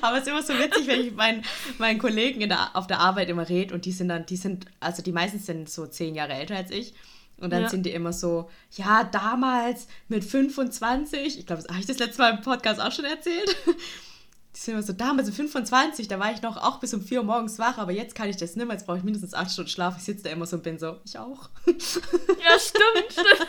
Aber 0.00 0.16
es 0.16 0.22
ist 0.22 0.28
immer 0.28 0.42
so 0.42 0.54
witzig, 0.54 0.86
wenn 0.88 1.00
ich 1.00 1.14
meinen, 1.14 1.44
meinen 1.78 1.98
Kollegen 1.98 2.40
der, 2.48 2.74
auf 2.74 2.86
der 2.86 2.98
Arbeit 2.98 3.28
immer 3.28 3.48
rede 3.48 3.72
und 3.74 3.84
die 3.84 3.92
sind 3.92 4.08
dann, 4.08 4.26
die 4.26 4.36
sind, 4.36 4.66
also 4.80 5.02
die 5.02 5.12
meisten 5.12 5.38
sind 5.38 5.70
so 5.70 5.86
zehn 5.86 6.14
Jahre 6.14 6.34
älter 6.34 6.56
als 6.56 6.70
ich. 6.70 6.94
Und 7.38 7.52
dann 7.52 7.62
ja. 7.62 7.68
sind 7.68 7.84
die 7.84 7.90
immer 7.90 8.12
so, 8.12 8.48
ja, 8.72 9.04
damals 9.04 9.88
mit 10.08 10.24
25, 10.24 11.38
ich 11.38 11.46
glaube, 11.46 11.62
das 11.62 11.70
habe 11.70 11.80
ich 11.80 11.86
das 11.86 11.98
letzte 11.98 12.22
Mal 12.22 12.34
im 12.34 12.40
Podcast 12.40 12.80
auch 12.80 12.92
schon 12.92 13.04
erzählt. 13.04 13.56
Die 14.56 14.60
sind 14.60 14.74
immer 14.74 14.84
so, 14.84 14.92
damals 14.92 15.26
mit 15.26 15.34
25, 15.34 16.06
da 16.06 16.20
war 16.20 16.32
ich 16.32 16.40
noch 16.40 16.56
auch 16.56 16.78
bis 16.78 16.94
um 16.94 17.02
4 17.02 17.18
Uhr 17.18 17.24
morgens 17.24 17.58
wach, 17.58 17.76
aber 17.76 17.90
jetzt 17.90 18.14
kann 18.14 18.28
ich 18.28 18.36
das 18.36 18.54
nicht 18.54 18.64
mehr, 18.64 18.76
jetzt 18.76 18.86
brauche 18.86 18.98
ich 18.98 19.02
mindestens 19.02 19.34
8 19.34 19.50
Stunden 19.50 19.68
Schlaf. 19.68 19.96
Ich 19.96 20.04
sitze 20.04 20.22
da 20.22 20.30
immer 20.30 20.46
so 20.46 20.56
und 20.56 20.62
bin 20.62 20.78
so, 20.78 20.98
ich 21.04 21.18
auch. 21.18 21.50
Ja, 21.66 22.56
stimmt, 22.56 23.12
stimmt. 23.12 23.48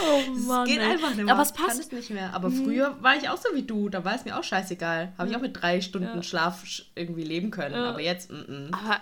Oh 0.00 0.30
Mann. 0.30 0.66
Es 0.66 0.72
geht 0.72 0.80
ey. 0.80 0.90
einfach 0.90 1.10
nicht 1.10 1.24
mehr. 1.24 1.32
Aber 1.32 1.42
es 1.42 1.52
passt. 1.52 1.68
Kann 1.68 1.78
es 1.78 1.92
nicht 1.92 2.10
mehr. 2.10 2.34
Aber 2.34 2.50
mhm. 2.50 2.64
früher 2.64 2.96
war 3.00 3.16
ich 3.16 3.28
auch 3.28 3.36
so 3.36 3.54
wie 3.54 3.62
du. 3.62 3.88
Da 3.88 4.04
war 4.04 4.14
es 4.14 4.24
mir 4.24 4.36
auch 4.38 4.44
scheißegal. 4.44 5.12
Habe 5.16 5.30
ich 5.30 5.36
auch 5.36 5.40
mit 5.40 5.60
drei 5.60 5.80
Stunden 5.80 6.16
ja. 6.16 6.22
Schlaf 6.22 6.64
irgendwie 6.94 7.22
leben 7.22 7.50
können. 7.50 7.74
Ja. 7.74 7.90
Aber 7.90 8.00
jetzt, 8.00 8.30
mm, 8.30 8.34
-mm. 8.34 8.68
Aber 8.72 9.00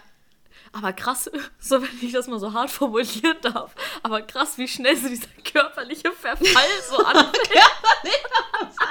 aber 0.73 0.93
krass, 0.93 1.31
so 1.59 1.83
wenn 1.83 1.99
ich 2.01 2.13
das 2.13 2.27
mal 2.27 2.39
so 2.39 2.53
hart 2.53 2.71
formulieren 2.71 3.37
darf, 3.43 3.75
aber 4.03 4.23
krass, 4.23 4.59
wie 4.59 4.69
schnell 4.69 4.97
so 4.97 5.09
dieser 5.09 5.29
körperliche 5.45 6.13
Verfall 6.13 6.65
so 6.89 6.97
anfängt. 7.05 7.33
körperlicher 7.33 8.45
Verfall? 8.59 8.89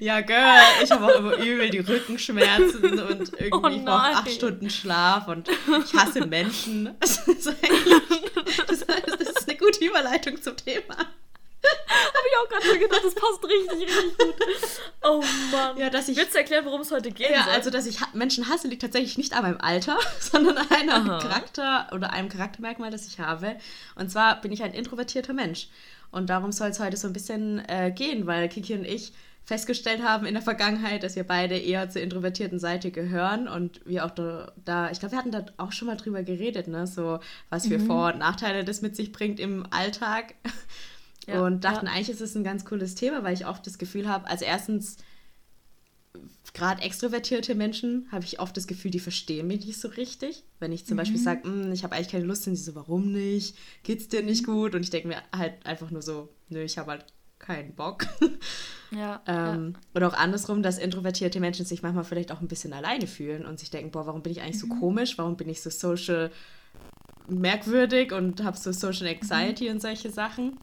Ja, 0.00 0.20
Girl, 0.20 0.60
ich 0.82 0.90
habe 0.90 1.06
auch 1.06 1.18
immer 1.18 1.36
übel 1.36 1.70
die 1.70 1.78
Rückenschmerzen 1.78 3.00
und 3.00 3.32
irgendwie 3.38 3.52
oh 3.52 3.68
ich 3.68 3.84
brauche 3.84 4.16
acht 4.16 4.30
Stunden 4.30 4.68
Schlaf 4.68 5.28
und 5.28 5.48
ich 5.48 5.94
hasse 5.94 6.26
Menschen. 6.26 6.94
Das 7.00 7.26
ist, 7.26 7.46
das 9.06 9.20
ist 9.20 9.48
eine 9.48 9.58
gute 9.58 9.84
Überleitung 9.84 10.40
zum 10.40 10.56
Thema. 10.56 10.94
Habe 11.88 12.26
ich 12.30 12.38
auch 12.38 12.48
gerade 12.48 12.66
schon 12.66 12.78
gedacht, 12.78 13.02
das 13.04 13.14
passt 13.14 13.44
richtig, 13.44 13.88
richtig 13.88 14.18
gut. 14.18 14.34
Oh 15.02 15.22
Mann. 15.52 15.76
Ja, 15.76 15.90
dass 15.90 16.08
ich, 16.08 16.16
Willst 16.16 16.34
du 16.34 16.38
erklären, 16.38 16.64
worum 16.64 16.82
es 16.82 16.90
heute 16.90 17.10
geht? 17.10 17.30
Ja, 17.30 17.44
soll? 17.44 17.52
also, 17.52 17.70
dass 17.70 17.86
ich 17.86 17.98
Menschen 18.14 18.48
hasse, 18.48 18.68
liegt 18.68 18.82
tatsächlich 18.82 19.18
nicht 19.18 19.32
an 19.32 19.42
meinem 19.42 19.60
Alter, 19.60 19.98
sondern 20.20 20.58
an 20.58 20.70
einem 20.70 21.10
Aha. 21.10 21.18
Charakter 21.18 21.88
oder 21.92 22.12
einem 22.12 22.28
Charaktermerkmal, 22.28 22.90
das 22.90 23.06
ich 23.06 23.18
habe. 23.18 23.56
Und 23.96 24.10
zwar 24.10 24.40
bin 24.40 24.52
ich 24.52 24.62
ein 24.62 24.72
introvertierter 24.72 25.32
Mensch. 25.32 25.68
Und 26.10 26.30
darum 26.30 26.52
soll 26.52 26.68
es 26.68 26.80
heute 26.80 26.96
so 26.96 27.06
ein 27.06 27.12
bisschen 27.12 27.62
äh, 27.68 27.92
gehen, 27.94 28.26
weil 28.26 28.48
Kiki 28.48 28.74
und 28.74 28.84
ich 28.84 29.12
festgestellt 29.48 30.02
haben 30.02 30.26
in 30.26 30.34
der 30.34 30.42
Vergangenheit, 30.42 31.02
dass 31.02 31.16
wir 31.16 31.24
beide 31.24 31.56
eher 31.56 31.88
zur 31.88 32.02
introvertierten 32.02 32.58
Seite 32.58 32.90
gehören 32.90 33.48
und 33.48 33.80
wir 33.86 34.04
auch 34.04 34.10
da, 34.10 34.52
da 34.62 34.90
ich 34.90 35.00
glaube, 35.00 35.12
wir 35.12 35.18
hatten 35.18 35.32
da 35.32 35.46
auch 35.56 35.72
schon 35.72 35.88
mal 35.88 35.96
drüber 35.96 36.22
geredet, 36.22 36.68
ne, 36.68 36.86
so 36.86 37.18
was 37.48 37.66
für 37.66 37.78
mhm. 37.78 37.86
Vor- 37.86 38.12
und 38.12 38.18
Nachteile 38.18 38.62
das 38.62 38.82
mit 38.82 38.94
sich 38.94 39.10
bringt 39.10 39.40
im 39.40 39.64
Alltag. 39.70 40.34
Ja, 41.28 41.44
und 41.44 41.64
dachten, 41.64 41.86
ja. 41.86 41.92
eigentlich 41.92 42.10
ist 42.10 42.20
es 42.20 42.34
ein 42.34 42.44
ganz 42.44 42.64
cooles 42.64 42.94
Thema, 42.94 43.22
weil 43.22 43.34
ich 43.34 43.46
oft 43.46 43.66
das 43.66 43.78
Gefühl 43.78 44.08
habe, 44.08 44.26
also 44.28 44.44
erstens, 44.44 44.96
gerade 46.54 46.82
extrovertierte 46.82 47.54
Menschen 47.54 48.08
habe 48.10 48.24
ich 48.24 48.40
oft 48.40 48.56
das 48.56 48.66
Gefühl, 48.66 48.90
die 48.90 48.98
verstehen 48.98 49.46
mich 49.46 49.66
nicht 49.66 49.78
so 49.78 49.88
richtig. 49.88 50.44
Wenn 50.58 50.72
ich 50.72 50.86
zum 50.86 50.94
mhm. 50.94 50.98
Beispiel 50.98 51.20
sage, 51.20 51.44
hm, 51.44 51.72
ich 51.72 51.84
habe 51.84 51.94
eigentlich 51.94 52.08
keine 52.08 52.24
Lust, 52.24 52.44
sind 52.44 52.56
sie 52.56 52.62
so, 52.62 52.74
warum 52.74 53.12
nicht? 53.12 53.56
Geht's 53.82 54.08
dir 54.08 54.22
nicht 54.22 54.44
gut? 54.44 54.74
Und 54.74 54.82
ich 54.82 54.90
denke 54.90 55.08
mir 55.08 55.22
halt 55.36 55.64
einfach 55.66 55.90
nur 55.90 56.02
so, 56.02 56.30
nö, 56.48 56.62
ich 56.62 56.78
habe 56.78 56.92
halt 56.92 57.04
keinen 57.38 57.74
Bock. 57.74 58.06
Ja, 58.90 59.20
ähm, 59.26 59.74
ja. 59.74 59.80
Oder 59.94 60.08
auch 60.08 60.14
andersrum, 60.14 60.62
dass 60.62 60.78
introvertierte 60.78 61.40
Menschen 61.40 61.66
sich 61.66 61.82
manchmal 61.82 62.04
vielleicht 62.04 62.32
auch 62.32 62.40
ein 62.40 62.48
bisschen 62.48 62.72
alleine 62.72 63.06
fühlen 63.06 63.44
und 63.44 63.58
sich 63.58 63.68
denken, 63.68 63.90
boah, 63.90 64.06
warum 64.06 64.22
bin 64.22 64.32
ich 64.32 64.40
eigentlich 64.40 64.62
mhm. 64.62 64.68
so 64.70 64.80
komisch? 64.80 65.18
Warum 65.18 65.36
bin 65.36 65.50
ich 65.50 65.60
so 65.60 65.68
social 65.68 66.30
merkwürdig 67.28 68.12
und 68.12 68.42
habe 68.42 68.56
so 68.56 68.72
Social 68.72 69.06
Anxiety 69.06 69.64
mhm. 69.64 69.72
und 69.72 69.82
solche 69.82 70.10
Sachen. 70.10 70.58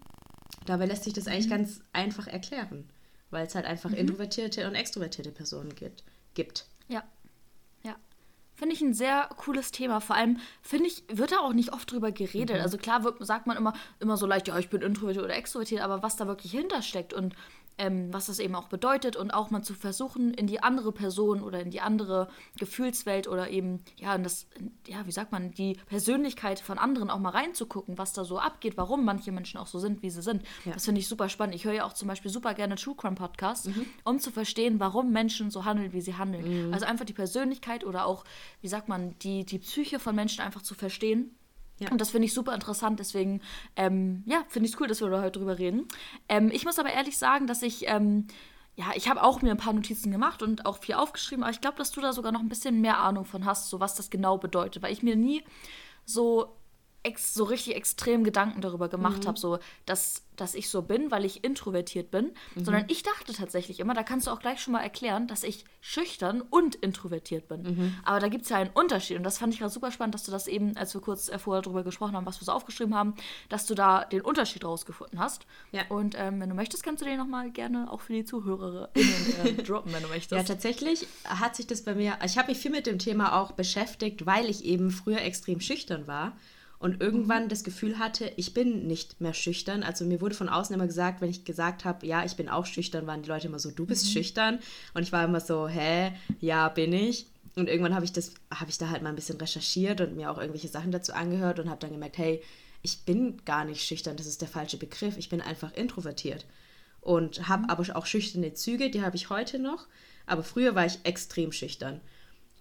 Dabei 0.66 0.86
lässt 0.86 1.04
sich 1.04 1.14
das 1.14 1.28
eigentlich 1.28 1.48
mhm. 1.48 1.52
ganz 1.52 1.82
einfach 1.94 2.28
erklären, 2.28 2.90
weil 3.30 3.46
es 3.46 3.56
halt 3.56 3.66
einfach 3.66 3.92
mhm. 3.92 3.98
introvertierte 3.98 4.68
und 4.68 4.76
extrovertierte 4.76 5.32
Personen 5.32 5.76
gibt. 5.76 6.04
gibt. 6.34 6.66
Ja. 6.88 7.04
Ja. 7.84 7.96
Finde 8.56 8.74
ich 8.76 8.82
ein 8.82 8.94
sehr 8.94 9.30
cooles 9.38 9.72
Thema. 9.72 10.02
Vor 10.02 10.16
allem, 10.16 10.40
finde 10.62 10.88
ich, 10.88 11.04
wird 11.08 11.32
da 11.32 11.40
auch 11.40 11.54
nicht 11.54 11.74
oft 11.74 11.92
drüber 11.92 12.12
geredet. 12.12 12.58
Mhm. 12.58 12.64
Also 12.64 12.78
klar 12.78 13.04
wird, 13.04 13.26
sagt 13.26 13.48
man 13.48 13.58
immer, 13.58 13.74
immer 14.00 14.18
so 14.18 14.26
leicht, 14.26 14.48
ja, 14.48 14.58
ich 14.58 14.70
bin 14.70 14.82
introvertiert 14.82 15.26
oder 15.26 15.36
extrovertiert, 15.36 15.82
aber 15.82 16.04
was 16.04 16.16
da 16.16 16.28
wirklich 16.28 16.52
hintersteckt 16.52 17.14
und 17.14 17.36
ähm, 17.78 18.14
was 18.14 18.28
das 18.28 18.40
eben 18.40 18.56
auch 18.56 18.68
bedeutet 18.68 19.16
und 19.16 19.32
auch 19.32 19.50
mal 19.50 19.62
zu 19.62 19.74
versuchen, 19.74 20.34
in 20.34 20.48
die 20.48 20.64
andere 20.64 20.92
Person 20.92 21.42
oder 21.42 21.60
in 21.60 21.72
die 21.72 21.82
andere 21.82 22.30
Gefühlswelt 22.58 23.28
oder 23.28 23.50
eben, 23.50 23.84
ja, 23.98 24.16
in 24.16 24.24
das, 24.24 24.48
ja, 24.88 25.06
wie 25.06 25.12
sagt 25.12 25.32
man, 25.32 25.52
die 25.52 25.78
Persönlichkeit 25.88 26.60
von 26.60 26.78
anderen 26.78 27.10
auch 27.10 27.20
mal 27.20 27.30
reinzugucken, 27.30 27.98
was 27.98 28.14
da 28.14 28.24
so 28.24 28.40
abgeht, 28.40 28.78
warum 28.78 29.04
manche 29.04 29.32
Menschen 29.32 29.60
auch 29.60 29.68
so 29.68 29.80
sind, 29.80 30.02
wie 30.02 30.10
sie 30.10 30.22
sind. 30.22 30.44
Ja. 30.64 30.74
Das 30.74 30.86
finde 30.86 31.02
ich 31.02 31.08
super 31.08 31.30
spannend. 31.30 31.56
Ich 31.56 31.66
höre 31.66 31.74
ja 31.74 31.86
auch 31.86 31.94
zum 31.94 32.08
Beispiel 32.08 32.32
super 32.32 32.54
gerne 32.54 32.76
True 32.76 32.96
Crime 32.96 33.16
Podcasts, 33.16 33.68
mhm. 33.68 33.86
um 34.04 34.20
zu 34.20 34.32
verstehen, 34.32 34.80
warum 34.80 35.12
Menschen 35.12 35.52
so 35.52 35.66
handeln, 35.66 35.94
wie 35.94 36.02
sie 36.02 36.16
handeln. 36.16 36.68
Mhm. 36.68 36.74
Also 36.74 36.86
einfach 36.86 37.06
die 37.06 37.14
Persönlichkeit 37.14 37.84
oder 37.84 38.06
auch, 38.06 38.24
wie 38.62 38.68
sagt 38.68 38.88
man, 38.88 39.18
die, 39.20 39.46
die 39.46 39.60
Psyche 39.60 40.00
von 40.00 40.16
Menschen 40.16 40.42
einfach 40.42 40.62
zu 40.62 40.76
verstehen 40.76 41.36
ja. 41.80 41.92
Und 41.92 42.00
das 42.00 42.12
finde 42.12 42.26
ich 42.26 42.34
super 42.34 42.54
interessant, 42.54 43.00
deswegen, 43.00 43.42
ähm, 43.76 44.24
ja, 44.26 44.44
finde 44.48 44.68
ich 44.68 44.74
es 44.74 44.80
cool, 44.80 44.88
dass 44.88 45.02
wir 45.02 45.10
da 45.10 45.22
heute 45.22 45.40
drüber 45.40 45.58
reden. 45.58 45.88
Ähm, 46.30 46.50
ich 46.54 46.66
muss 46.66 46.80
aber 46.80 46.92
ehrlich 46.92 47.18
sagen, 47.18 47.48
dass 47.48 47.62
ich, 47.62 47.88
ähm, 47.88 48.28
ja, 48.76 48.86
ich 48.96 49.10
habe 49.10 49.24
auch 49.24 49.42
mir 49.42 49.52
ein 49.52 49.58
paar 49.58 49.74
Notizen 49.74 50.12
gemacht 50.12 50.42
und 50.42 50.66
auch 50.66 50.80
viel 50.80 50.96
aufgeschrieben, 50.96 51.44
aber 51.44 51.52
ich 51.52 51.62
glaube, 51.62 51.78
dass 51.78 51.92
du 51.92 52.02
da 52.02 52.14
sogar 52.14 52.32
noch 52.32 52.40
ein 52.40 52.50
bisschen 52.50 52.82
mehr 52.82 53.00
Ahnung 53.00 53.26
von 53.26 53.46
hast, 53.46 53.70
so 53.70 53.80
was 53.80 53.96
das 53.96 54.10
genau 54.10 54.38
bedeutet, 54.38 54.84
weil 54.84 54.94
ich 54.94 55.04
mir 55.04 55.16
nie 55.16 55.44
so 56.06 56.56
so 57.18 57.44
richtig 57.44 57.76
extrem 57.76 58.24
Gedanken 58.24 58.62
darüber 58.62 58.90
gemacht 58.90 59.24
mhm. 59.24 59.28
habe, 59.28 59.40
so 59.40 59.60
dass, 59.86 60.24
dass 60.36 60.56
ich 60.56 60.70
so 60.70 60.82
bin, 60.82 61.12
weil 61.12 61.26
ich 61.26 61.44
introvertiert 61.44 62.12
bin, 62.12 62.32
mhm. 62.56 62.66
sondern 62.66 62.86
ich 62.88 63.04
dachte 63.04 63.34
tatsächlich 63.34 63.80
immer, 63.80 63.94
da 63.94 64.04
kannst 64.04 64.28
du 64.28 64.32
auch 64.32 64.40
gleich 64.40 64.60
schon 64.60 64.74
mal 64.74 64.82
erklären, 64.82 65.28
dass 65.28 65.44
ich 65.44 65.66
schüchtern 65.82 66.42
und 66.42 66.76
introvertiert 66.76 67.48
bin. 67.48 67.62
Mhm. 67.62 67.96
Aber 68.04 68.20
da 68.20 68.28
gibt 68.28 68.44
es 68.44 68.50
ja 68.50 68.58
einen 68.58 68.72
Unterschied 68.74 69.18
und 69.18 69.24
das 69.24 69.38
fand 69.38 69.54
ich 69.54 69.60
gerade 69.60 69.72
super 69.72 69.92
spannend, 69.92 70.16
dass 70.16 70.24
du 70.24 70.32
das 70.32 70.48
eben, 70.48 70.76
als 70.78 70.94
wir 70.94 71.02
kurz 71.02 71.32
vorher 71.38 71.62
darüber 71.62 71.84
gesprochen 71.84 72.16
haben, 72.16 72.26
was 72.26 72.42
wir 72.42 72.46
so 72.46 72.52
aufgeschrieben 72.52 72.96
haben, 72.96 73.14
dass 73.50 73.66
du 73.66 73.76
da 73.76 74.06
den 74.06 74.22
Unterschied 74.22 74.66
rausgefunden 74.66 75.20
hast. 75.20 75.46
Ja. 75.72 75.84
Und 75.90 76.16
ähm, 76.18 76.42
wenn 76.42 76.50
du 76.50 76.56
möchtest, 76.56 76.84
kannst 76.84 77.02
du 77.02 77.06
den 77.06 77.18
nochmal 77.18 77.52
gerne 77.52 77.92
auch 77.92 78.02
für 78.02 78.14
die 78.14 78.26
ZuhörerInnen 78.26 79.46
äh, 79.46 79.54
droppen, 79.64 79.94
wenn 79.94 80.04
du 80.04 80.10
möchtest. 80.10 80.32
Ja, 80.32 80.44
tatsächlich 80.44 81.08
hat 81.26 81.56
sich 81.56 81.68
das 81.68 81.84
bei 81.84 81.96
mir, 81.96 82.18
ich 82.26 82.38
habe 82.38 82.50
mich 82.50 82.58
viel 82.58 82.72
mit 82.72 82.88
dem 82.88 83.00
Thema 83.00 83.40
auch 83.40 83.52
beschäftigt, 83.52 84.26
weil 84.26 84.50
ich 84.50 84.66
eben 84.66 84.92
früher 84.92 85.22
extrem 85.22 85.62
schüchtern 85.62 86.08
war 86.08 86.34
und 86.80 87.02
irgendwann 87.02 87.46
mhm. 87.46 87.50
das 87.50 87.64
Gefühl 87.64 88.00
hatte, 88.00 88.32
ich 88.36 88.54
bin 88.54 88.88
nicht 88.88 89.22
mehr 89.22 89.34
schüchtern. 89.34 89.84
Also 89.84 90.06
mir 90.06 90.22
wurde 90.22 90.36
von 90.36 90.50
außen 90.50 90.74
immer 90.76 90.88
gesagt, 90.88 91.22
wenn 91.22 91.30
ich 91.30 91.46
gesagt 91.46 91.86
habe, 91.86 92.06
ja, 92.06 92.26
ich 92.26 92.36
bin 92.36 92.50
auch 92.50 92.66
schüchtern, 92.66 93.08
waren 93.08 93.22
die 93.22 93.30
Leute 93.30 93.48
immer 93.48 93.60
so, 93.60 93.72
du 93.72 93.86
bist 93.86 94.06
mhm. 94.06 94.10
schüchtern. 94.10 94.60
Und 94.94 95.04
ich 95.04 95.12
war 95.12 95.24
immer 95.24 95.40
so, 95.40 95.68
hä, 95.68 96.12
ja, 96.42 96.70
bin 96.70 96.94
ich. 96.94 97.28
Und 97.56 97.70
irgendwann 97.70 97.96
habe 97.96 98.06
ich 98.06 98.12
das, 98.12 98.34
habe 98.54 98.70
ich 98.70 98.78
da 98.78 98.90
halt 98.90 99.02
mal 99.02 99.10
ein 99.10 99.16
bisschen 99.16 99.40
recherchiert 99.40 100.02
und 100.02 100.16
mir 100.16 100.30
auch 100.30 100.38
irgendwelche 100.38 100.68
Sachen 100.68 100.92
dazu 100.92 101.14
angehört 101.14 101.60
und 101.60 101.70
habe 101.70 101.80
dann 101.80 101.92
gemerkt, 101.92 102.18
hey, 102.18 102.42
ich 102.82 103.04
bin 103.04 103.44
gar 103.46 103.66
nicht 103.66 103.82
schüchtern, 103.82 104.18
das 104.18 104.28
ist 104.28 104.42
der 104.42 104.50
falsche 104.50 104.78
Begriff. 104.78 105.18
Ich 105.18 105.30
bin 105.30 105.42
einfach 105.42 105.74
introvertiert 105.74 106.46
und 107.06 107.48
habe 107.48 107.64
mhm. 107.64 107.70
aber 107.70 107.96
auch 107.96 108.06
schüchterne 108.06 108.54
Züge, 108.54 108.90
die 108.90 109.02
habe 109.02 109.16
ich 109.16 109.30
heute 109.30 109.60
noch. 109.60 109.88
Aber 110.26 110.44
früher 110.44 110.76
war 110.76 110.86
ich 110.86 111.00
extrem 111.04 111.52
schüchtern. 111.52 112.02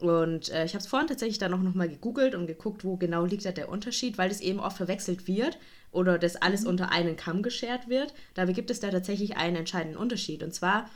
Und 0.01 0.51
äh, 0.51 0.65
ich 0.65 0.75
habe 0.75 0.83
es 0.83 0.87
vorhin 0.87 1.09
tatsächlich 1.09 1.39
dann 1.39 1.55
auch 1.55 1.59
nochmal 1.59 1.89
gegoogelt 1.89 2.35
und 2.35 2.47
geguckt, 2.47 2.85
wo 2.85 2.97
genau 2.97 3.25
liegt 3.25 3.45
da 3.45 3.53
der 3.53 3.69
Unterschied, 3.69 4.19
weil 4.19 4.29
das 4.29 4.41
eben 4.41 4.61
oft 4.61 4.77
verwechselt 4.77 5.29
wird 5.29 5.59
oder 5.93 6.19
das 6.19 6.37
alles 6.37 6.63
mhm. 6.63 6.71
unter 6.71 6.91
einen 6.91 7.17
Kamm 7.17 7.43
geschert 7.43 7.89
wird. 7.89 8.13
Dabei 8.35 8.53
gibt 8.53 8.71
es 8.71 8.81
da 8.81 8.91
tatsächlich 8.91 9.37
einen 9.37 9.57
entscheidenden 9.57 9.97
Unterschied. 9.97 10.43
Und 10.43 10.53
zwar, 10.53 10.91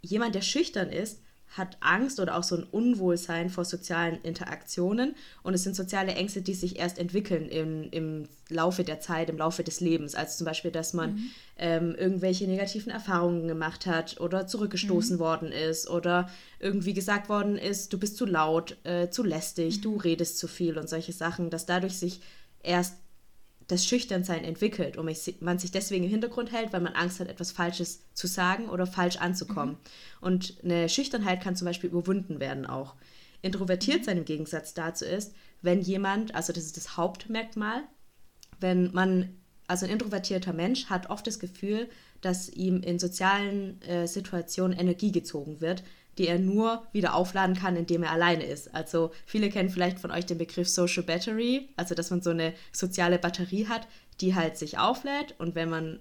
jemand, 0.00 0.34
der 0.34 0.42
schüchtern 0.42 0.90
ist, 0.90 1.20
hat 1.56 1.78
Angst 1.80 2.20
oder 2.20 2.36
auch 2.36 2.44
so 2.44 2.56
ein 2.56 2.62
Unwohlsein 2.62 3.50
vor 3.50 3.64
sozialen 3.64 4.20
Interaktionen. 4.22 5.16
Und 5.42 5.54
es 5.54 5.64
sind 5.64 5.74
soziale 5.74 6.14
Ängste, 6.14 6.42
die 6.42 6.54
sich 6.54 6.78
erst 6.78 6.98
entwickeln 6.98 7.48
im, 7.48 7.88
im 7.90 8.28
Laufe 8.48 8.84
der 8.84 9.00
Zeit, 9.00 9.28
im 9.28 9.38
Laufe 9.38 9.64
des 9.64 9.80
Lebens. 9.80 10.14
Also 10.14 10.38
zum 10.38 10.44
Beispiel, 10.44 10.70
dass 10.70 10.92
man 10.92 11.14
mhm. 11.14 11.30
ähm, 11.56 11.94
irgendwelche 11.96 12.46
negativen 12.46 12.92
Erfahrungen 12.92 13.48
gemacht 13.48 13.86
hat 13.86 14.20
oder 14.20 14.46
zurückgestoßen 14.46 15.16
mhm. 15.16 15.20
worden 15.20 15.52
ist 15.52 15.90
oder 15.90 16.30
irgendwie 16.60 16.94
gesagt 16.94 17.28
worden 17.28 17.58
ist, 17.58 17.92
du 17.92 17.98
bist 17.98 18.16
zu 18.16 18.26
laut, 18.26 18.76
äh, 18.84 19.10
zu 19.10 19.24
lästig, 19.24 19.78
mhm. 19.78 19.82
du 19.82 19.96
redest 19.96 20.38
zu 20.38 20.46
viel 20.46 20.78
und 20.78 20.88
solche 20.88 21.12
Sachen, 21.12 21.50
dass 21.50 21.66
dadurch 21.66 21.98
sich 21.98 22.20
erst 22.62 22.94
das 23.70 23.86
Schüchternsein 23.86 24.44
entwickelt 24.44 24.96
und 24.96 25.06
man 25.40 25.58
sich 25.58 25.70
deswegen 25.70 26.04
im 26.04 26.10
Hintergrund 26.10 26.52
hält, 26.52 26.72
weil 26.72 26.80
man 26.80 26.94
Angst 26.94 27.20
hat, 27.20 27.28
etwas 27.28 27.52
Falsches 27.52 28.02
zu 28.14 28.26
sagen 28.26 28.68
oder 28.68 28.86
falsch 28.86 29.16
anzukommen. 29.16 29.74
Mhm. 29.74 29.78
Und 30.20 30.56
eine 30.64 30.88
Schüchternheit 30.88 31.42
kann 31.42 31.56
zum 31.56 31.66
Beispiel 31.66 31.90
überwunden 31.90 32.40
werden 32.40 32.66
auch. 32.66 32.96
Introvertiert 33.42 34.04
sein 34.04 34.18
im 34.18 34.24
Gegensatz 34.24 34.74
dazu 34.74 35.04
ist, 35.04 35.34
wenn 35.62 35.80
jemand, 35.80 36.34
also 36.34 36.52
das 36.52 36.64
ist 36.64 36.76
das 36.76 36.96
Hauptmerkmal, 36.96 37.82
wenn 38.58 38.92
man, 38.92 39.36
also 39.66 39.86
ein 39.86 39.92
introvertierter 39.92 40.52
Mensch 40.52 40.86
hat 40.86 41.08
oft 41.08 41.26
das 41.26 41.38
Gefühl, 41.38 41.88
dass 42.20 42.48
ihm 42.48 42.82
in 42.82 42.98
sozialen 42.98 43.80
äh, 43.82 44.06
Situationen 44.06 44.78
Energie 44.78 45.12
gezogen 45.12 45.60
wird, 45.60 45.82
die 46.20 46.28
er 46.28 46.38
nur 46.38 46.86
wieder 46.92 47.14
aufladen 47.14 47.56
kann, 47.56 47.76
indem 47.76 48.02
er 48.02 48.10
alleine 48.10 48.44
ist. 48.44 48.74
Also 48.74 49.10
viele 49.24 49.48
kennen 49.48 49.70
vielleicht 49.70 49.98
von 49.98 50.10
euch 50.10 50.26
den 50.26 50.36
Begriff 50.36 50.68
Social 50.68 51.02
Battery, 51.02 51.70
also 51.76 51.94
dass 51.94 52.10
man 52.10 52.20
so 52.20 52.28
eine 52.28 52.52
soziale 52.72 53.18
Batterie 53.18 53.68
hat, 53.68 53.88
die 54.20 54.34
halt 54.34 54.58
sich 54.58 54.76
auflädt 54.76 55.34
und 55.38 55.54
wenn 55.54 55.70
man 55.70 55.98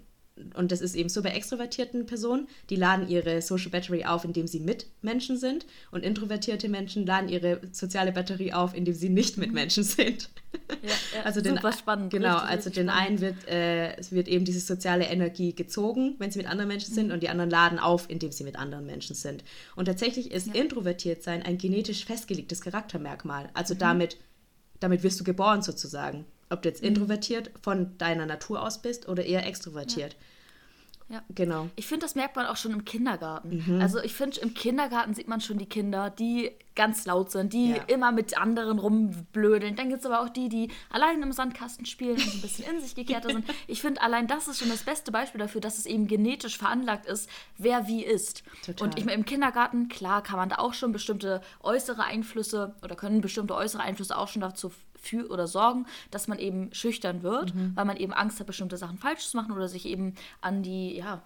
und 0.55 0.71
das 0.71 0.81
ist 0.81 0.95
eben 0.95 1.09
so 1.09 1.21
bei 1.21 1.29
extrovertierten 1.29 2.05
Personen, 2.05 2.47
die 2.69 2.75
laden 2.75 3.07
ihre 3.07 3.41
Social 3.41 3.69
Battery 3.69 4.05
auf, 4.05 4.23
indem 4.23 4.47
sie 4.47 4.59
mit 4.59 4.87
Menschen 5.01 5.37
sind 5.37 5.65
und 5.91 6.03
introvertierte 6.03 6.69
Menschen 6.69 7.05
laden 7.05 7.29
ihre 7.29 7.61
soziale 7.71 8.11
Batterie 8.11 8.53
auf, 8.53 8.75
indem 8.75 8.93
sie 8.93 9.09
nicht 9.09 9.37
mit 9.37 9.51
Menschen 9.51 9.83
sind. 9.83 10.29
Ja, 10.81 10.89
ja, 11.15 11.21
also 11.23 11.41
den, 11.41 11.55
super 11.55 11.73
spannend. 11.73 12.11
Genau, 12.11 12.35
richtig, 12.35 12.49
also 12.49 12.69
den 12.69 12.89
spannend. 12.89 13.07
einen 13.07 13.21
wird, 13.21 13.47
äh, 13.47 13.95
wird 14.11 14.27
eben 14.27 14.45
diese 14.45 14.59
soziale 14.59 15.05
Energie 15.05 15.53
gezogen, 15.53 16.15
wenn 16.19 16.31
sie 16.31 16.39
mit 16.39 16.47
anderen 16.47 16.67
Menschen 16.67 16.93
sind 16.93 17.07
mhm. 17.07 17.13
und 17.13 17.23
die 17.23 17.29
anderen 17.29 17.49
laden 17.49 17.79
auf, 17.79 18.09
indem 18.09 18.31
sie 18.31 18.43
mit 18.43 18.57
anderen 18.57 18.85
Menschen 18.85 19.15
sind. 19.15 19.43
Und 19.75 19.85
tatsächlich 19.85 20.31
ist 20.31 20.47
ja. 20.47 20.53
introvertiert 20.53 21.23
sein 21.23 21.43
ein 21.43 21.57
genetisch 21.57 22.05
festgelegtes 22.05 22.61
Charaktermerkmal. 22.61 23.49
Also 23.53 23.73
mhm. 23.73 23.79
damit, 23.79 24.17
damit 24.79 25.03
wirst 25.03 25.19
du 25.19 25.23
geboren 25.23 25.61
sozusagen. 25.61 26.25
Ob 26.49 26.61
du 26.61 26.69
jetzt 26.69 26.81
mhm. 26.81 26.89
introvertiert 26.89 27.51
von 27.61 27.97
deiner 27.97 28.25
Natur 28.25 28.63
aus 28.63 28.81
bist 28.81 29.07
oder 29.07 29.25
eher 29.25 29.45
extrovertiert. 29.45 30.13
Ja. 30.13 30.19
Ja. 31.09 31.23
Genau. 31.29 31.69
Ich 31.75 31.87
finde, 31.87 32.05
das 32.05 32.13
merkt 32.13 32.35
man 32.35 32.45
auch 32.45 32.55
schon 32.55 32.71
im 32.71 32.85
Kindergarten. 32.85 33.63
Mhm. 33.65 33.81
Also 33.81 33.99
ich 33.99 34.13
finde, 34.13 34.39
im 34.41 34.53
Kindergarten 34.53 35.15
sieht 35.15 35.27
man 35.27 35.41
schon 35.41 35.57
die 35.57 35.65
Kinder, 35.65 36.11
die 36.11 36.51
ganz 36.75 37.05
laut 37.05 37.31
sind, 37.31 37.51
die 37.51 37.71
ja. 37.71 37.83
immer 37.87 38.11
mit 38.11 38.39
anderen 38.39 38.77
rumblödeln. 38.77 39.75
Dann 39.75 39.89
gibt 39.89 40.01
es 40.01 40.05
aber 40.05 40.21
auch 40.21 40.29
die, 40.29 40.49
die 40.49 40.69
allein 40.89 41.21
im 41.21 41.31
Sandkasten 41.31 41.85
spielen 41.85 42.15
und 42.15 42.35
ein 42.35 42.41
bisschen 42.41 42.71
in 42.71 42.79
sich 42.79 42.95
gekehrter 42.95 43.29
sind. 43.29 43.45
Ich 43.67 43.81
finde, 43.81 44.01
allein 44.01 44.27
das 44.27 44.47
ist 44.47 44.59
schon 44.59 44.69
das 44.69 44.83
beste 44.83 45.11
Beispiel 45.11 45.39
dafür, 45.39 45.61
dass 45.61 45.77
es 45.77 45.85
eben 45.85 46.07
genetisch 46.07 46.57
veranlagt 46.57 47.05
ist, 47.05 47.29
wer 47.57 47.87
wie 47.87 48.03
ist. 48.03 48.43
Total. 48.65 48.87
Und 48.87 48.97
ich 48.97 49.05
meine, 49.05 49.17
im 49.17 49.25
Kindergarten, 49.25 49.89
klar, 49.89 50.23
kann 50.23 50.37
man 50.37 50.49
da 50.49 50.55
auch 50.57 50.73
schon 50.73 50.91
bestimmte 50.91 51.41
äußere 51.61 52.03
Einflüsse 52.03 52.75
oder 52.83 52.95
können 52.95 53.21
bestimmte 53.21 53.55
äußere 53.55 53.81
Einflüsse 53.81 54.17
auch 54.17 54.27
schon 54.27 54.41
dazu 54.41 54.71
für 55.01 55.29
oder 55.29 55.47
sorgen, 55.47 55.85
dass 56.11 56.27
man 56.27 56.39
eben 56.39 56.73
schüchtern 56.73 57.23
wird, 57.23 57.53
mhm. 57.55 57.71
weil 57.75 57.85
man 57.85 57.97
eben 57.97 58.13
Angst 58.13 58.39
hat, 58.39 58.47
bestimmte 58.47 58.77
Sachen 58.77 58.97
falsch 58.97 59.27
zu 59.27 59.37
machen 59.37 59.51
oder 59.51 59.67
sich 59.67 59.85
eben 59.85 60.15
an 60.41 60.63
die 60.63 60.95
ja, 60.95 61.21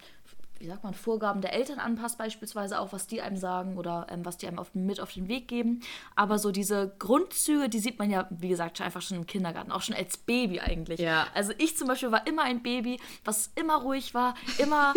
wie 0.63 0.67
sagt 0.67 0.86
man, 0.86 0.93
Vorgaben 0.93 1.41
der 1.41 1.51
Eltern 1.51 1.77
anpasst, 1.79 2.17
beispielsweise 2.17 2.79
auch, 2.79 2.93
was 2.93 3.05
die 3.05 3.22
einem 3.22 3.36
sagen 3.36 3.77
oder 3.77 4.08
ähm, 4.10 4.24
was 4.24 4.38
die 4.38 4.48
einem 4.48 4.60
auf, 4.60 4.74
mit 4.74 5.01
auf 5.01 5.12
den 5.12 5.27
Weg 5.27 5.50
geben. 5.50 5.82
Aber 6.15 6.39
so 6.39 6.51
diese 6.51 6.96
Grundzüge, 7.00 7.67
die 7.67 7.79
sieht 7.79 8.00
man 8.00 8.10
ja, 8.10 8.27
wie 8.29 8.48
gesagt, 8.48 8.79
einfach 8.79 9.01
schon 9.01 9.17
im 9.17 9.27
Kindergarten, 9.27 9.74
auch 9.74 9.82
schon 9.82 9.93
als 9.93 10.15
Baby 10.15 10.62
eigentlich. 10.62 11.01
Ja. 11.01 11.27
Also 11.34 11.51
ich 11.58 11.75
zum 11.75 11.89
Beispiel 11.89 12.13
war 12.13 12.25
immer 12.27 12.43
ein 12.43 12.63
Baby, 12.63 12.98
was 13.25 13.51
immer 13.55 13.75
ruhig 13.75 14.13
war, 14.13 14.36
immer, 14.58 14.93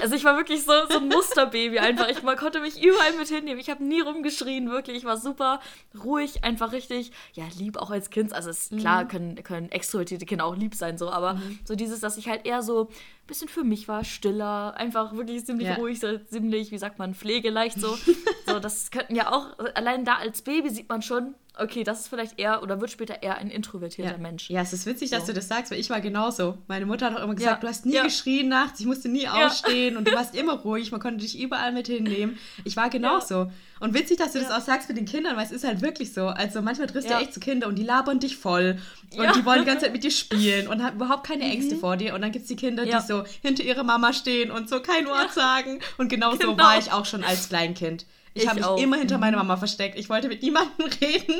also 0.00 0.14
ich 0.14 0.24
war 0.24 0.38
wirklich 0.38 0.64
so, 0.64 0.72
so 0.88 1.00
ein 1.00 1.08
Musterbaby 1.08 1.78
einfach. 1.78 2.08
Ich 2.08 2.22
man 2.22 2.38
konnte 2.38 2.60
mich 2.60 2.82
überall 2.82 3.12
mit 3.12 3.28
hinnehmen. 3.28 3.60
Ich 3.60 3.68
habe 3.68 3.84
nie 3.84 4.00
rumgeschrien, 4.00 4.70
wirklich. 4.70 4.96
Ich 4.96 5.04
war 5.04 5.18
super 5.18 5.60
ruhig, 6.02 6.44
einfach 6.44 6.72
richtig, 6.72 7.12
ja, 7.34 7.44
lieb 7.58 7.76
auch 7.76 7.90
als 7.90 8.08
Kind. 8.08 8.32
Also 8.32 8.48
es, 8.48 8.70
mhm. 8.70 8.78
klar 8.78 9.06
können, 9.06 9.34
können 9.42 9.70
extrovertierte 9.70 10.24
Kinder 10.24 10.46
auch 10.46 10.56
lieb 10.56 10.74
sein, 10.74 10.96
so, 10.96 11.10
aber 11.10 11.34
mhm. 11.34 11.58
so 11.64 11.74
dieses, 11.74 12.00
dass 12.00 12.16
ich 12.16 12.26
halt 12.26 12.46
eher 12.46 12.62
so 12.62 12.88
bisschen 13.30 13.48
für 13.48 13.64
mich 13.64 13.88
war, 13.88 14.04
stiller, 14.04 14.74
einfach 14.76 15.14
wirklich 15.14 15.46
ziemlich 15.46 15.68
ja. 15.68 15.74
ruhig, 15.76 16.00
so 16.00 16.18
ziemlich, 16.18 16.70
wie 16.70 16.78
sagt 16.78 16.98
man, 16.98 17.14
pflegeleicht 17.14 17.80
so. 17.80 17.96
so, 18.46 18.58
das 18.60 18.90
könnten 18.90 19.14
ja 19.14 19.32
auch, 19.32 19.58
allein 19.74 20.04
da 20.04 20.16
als 20.16 20.42
Baby 20.42 20.68
sieht 20.68 20.88
man 20.88 21.00
schon, 21.00 21.34
okay, 21.60 21.84
das 21.84 22.00
ist 22.00 22.08
vielleicht 22.08 22.38
eher 22.38 22.62
oder 22.62 22.80
wird 22.80 22.90
später 22.90 23.22
eher 23.22 23.38
ein 23.38 23.50
introvertierter 23.50 24.12
ja. 24.12 24.18
Mensch. 24.18 24.50
Ja, 24.50 24.62
es 24.62 24.72
ist 24.72 24.86
witzig, 24.86 25.10
so. 25.10 25.16
dass 25.16 25.26
du 25.26 25.32
das 25.32 25.48
sagst, 25.48 25.70
weil 25.70 25.78
ich 25.78 25.90
war 25.90 26.00
genauso. 26.00 26.58
Meine 26.66 26.86
Mutter 26.86 27.06
hat 27.06 27.16
auch 27.16 27.24
immer 27.24 27.34
gesagt, 27.34 27.56
ja. 27.56 27.60
du 27.60 27.68
hast 27.68 27.86
nie 27.86 27.94
ja. 27.94 28.04
geschrien 28.04 28.48
nachts, 28.48 28.80
ich 28.80 28.86
musste 28.86 29.08
nie 29.08 29.28
aufstehen 29.28 29.96
und 29.96 30.08
du 30.08 30.12
warst 30.12 30.34
immer 30.34 30.54
ruhig, 30.54 30.90
man 30.92 31.00
konnte 31.00 31.20
dich 31.20 31.40
überall 31.40 31.72
mit 31.72 31.86
hinnehmen. 31.86 32.38
Ich 32.64 32.76
war 32.76 32.90
genauso. 32.90 33.50
Und 33.80 33.94
witzig, 33.94 34.18
dass 34.18 34.32
du 34.32 34.40
das 34.40 34.50
auch 34.50 34.60
sagst 34.60 34.88
mit 34.88 34.98
den 34.98 35.06
Kindern, 35.06 35.36
weil 35.36 35.44
es 35.44 35.52
ist 35.52 35.64
halt 35.64 35.80
wirklich 35.80 36.12
so. 36.12 36.26
Also 36.26 36.60
manchmal 36.60 36.86
triffst 36.86 37.08
du 37.08 37.14
echt 37.14 37.32
zu 37.32 37.40
Kinder 37.40 37.66
und 37.66 37.76
die 37.76 37.82
labern 37.82 38.20
dich 38.20 38.36
voll 38.36 38.78
und 39.16 39.36
die 39.36 39.44
wollen 39.44 39.60
die 39.60 39.66
ganze 39.66 39.86
Zeit 39.86 39.92
mit 39.94 40.04
dir 40.04 40.10
spielen 40.10 40.68
und 40.68 40.82
haben 40.82 40.96
überhaupt 40.96 41.26
keine 41.26 41.44
mhm. 41.44 41.50
Ängste 41.50 41.74
mhm. 41.76 41.80
vor 41.80 41.96
dir. 41.96 42.14
Und 42.14 42.22
dann 42.22 42.32
gibt 42.32 42.42
es 42.42 42.48
die 42.48 42.56
Kinder, 42.56 42.84
die 42.84 42.94
so 43.06 43.24
hinter 43.42 43.62
ihrer 43.62 43.82
Mama 43.82 44.12
stehen 44.12 44.50
und 44.50 44.68
so 44.68 44.80
kein 44.80 45.06
Wort 45.06 45.32
sagen. 45.32 45.80
Und 45.96 46.08
genau, 46.08 46.32
genau 46.36 46.52
so 46.52 46.58
war 46.58 46.78
ich 46.78 46.92
auch 46.92 47.06
schon 47.06 47.24
als 47.24 47.48
Kleinkind. 47.48 48.04
Ich, 48.34 48.42
ich 48.42 48.48
habe 48.48 48.60
mich 48.60 48.68
auch. 48.68 48.78
immer 48.78 48.96
hinter 48.96 49.16
mhm. 49.16 49.20
meiner 49.20 49.36
Mama 49.38 49.56
versteckt. 49.56 49.98
Ich 49.98 50.08
wollte 50.08 50.28
mit 50.28 50.42
niemandem 50.42 50.86
reden. 51.00 51.36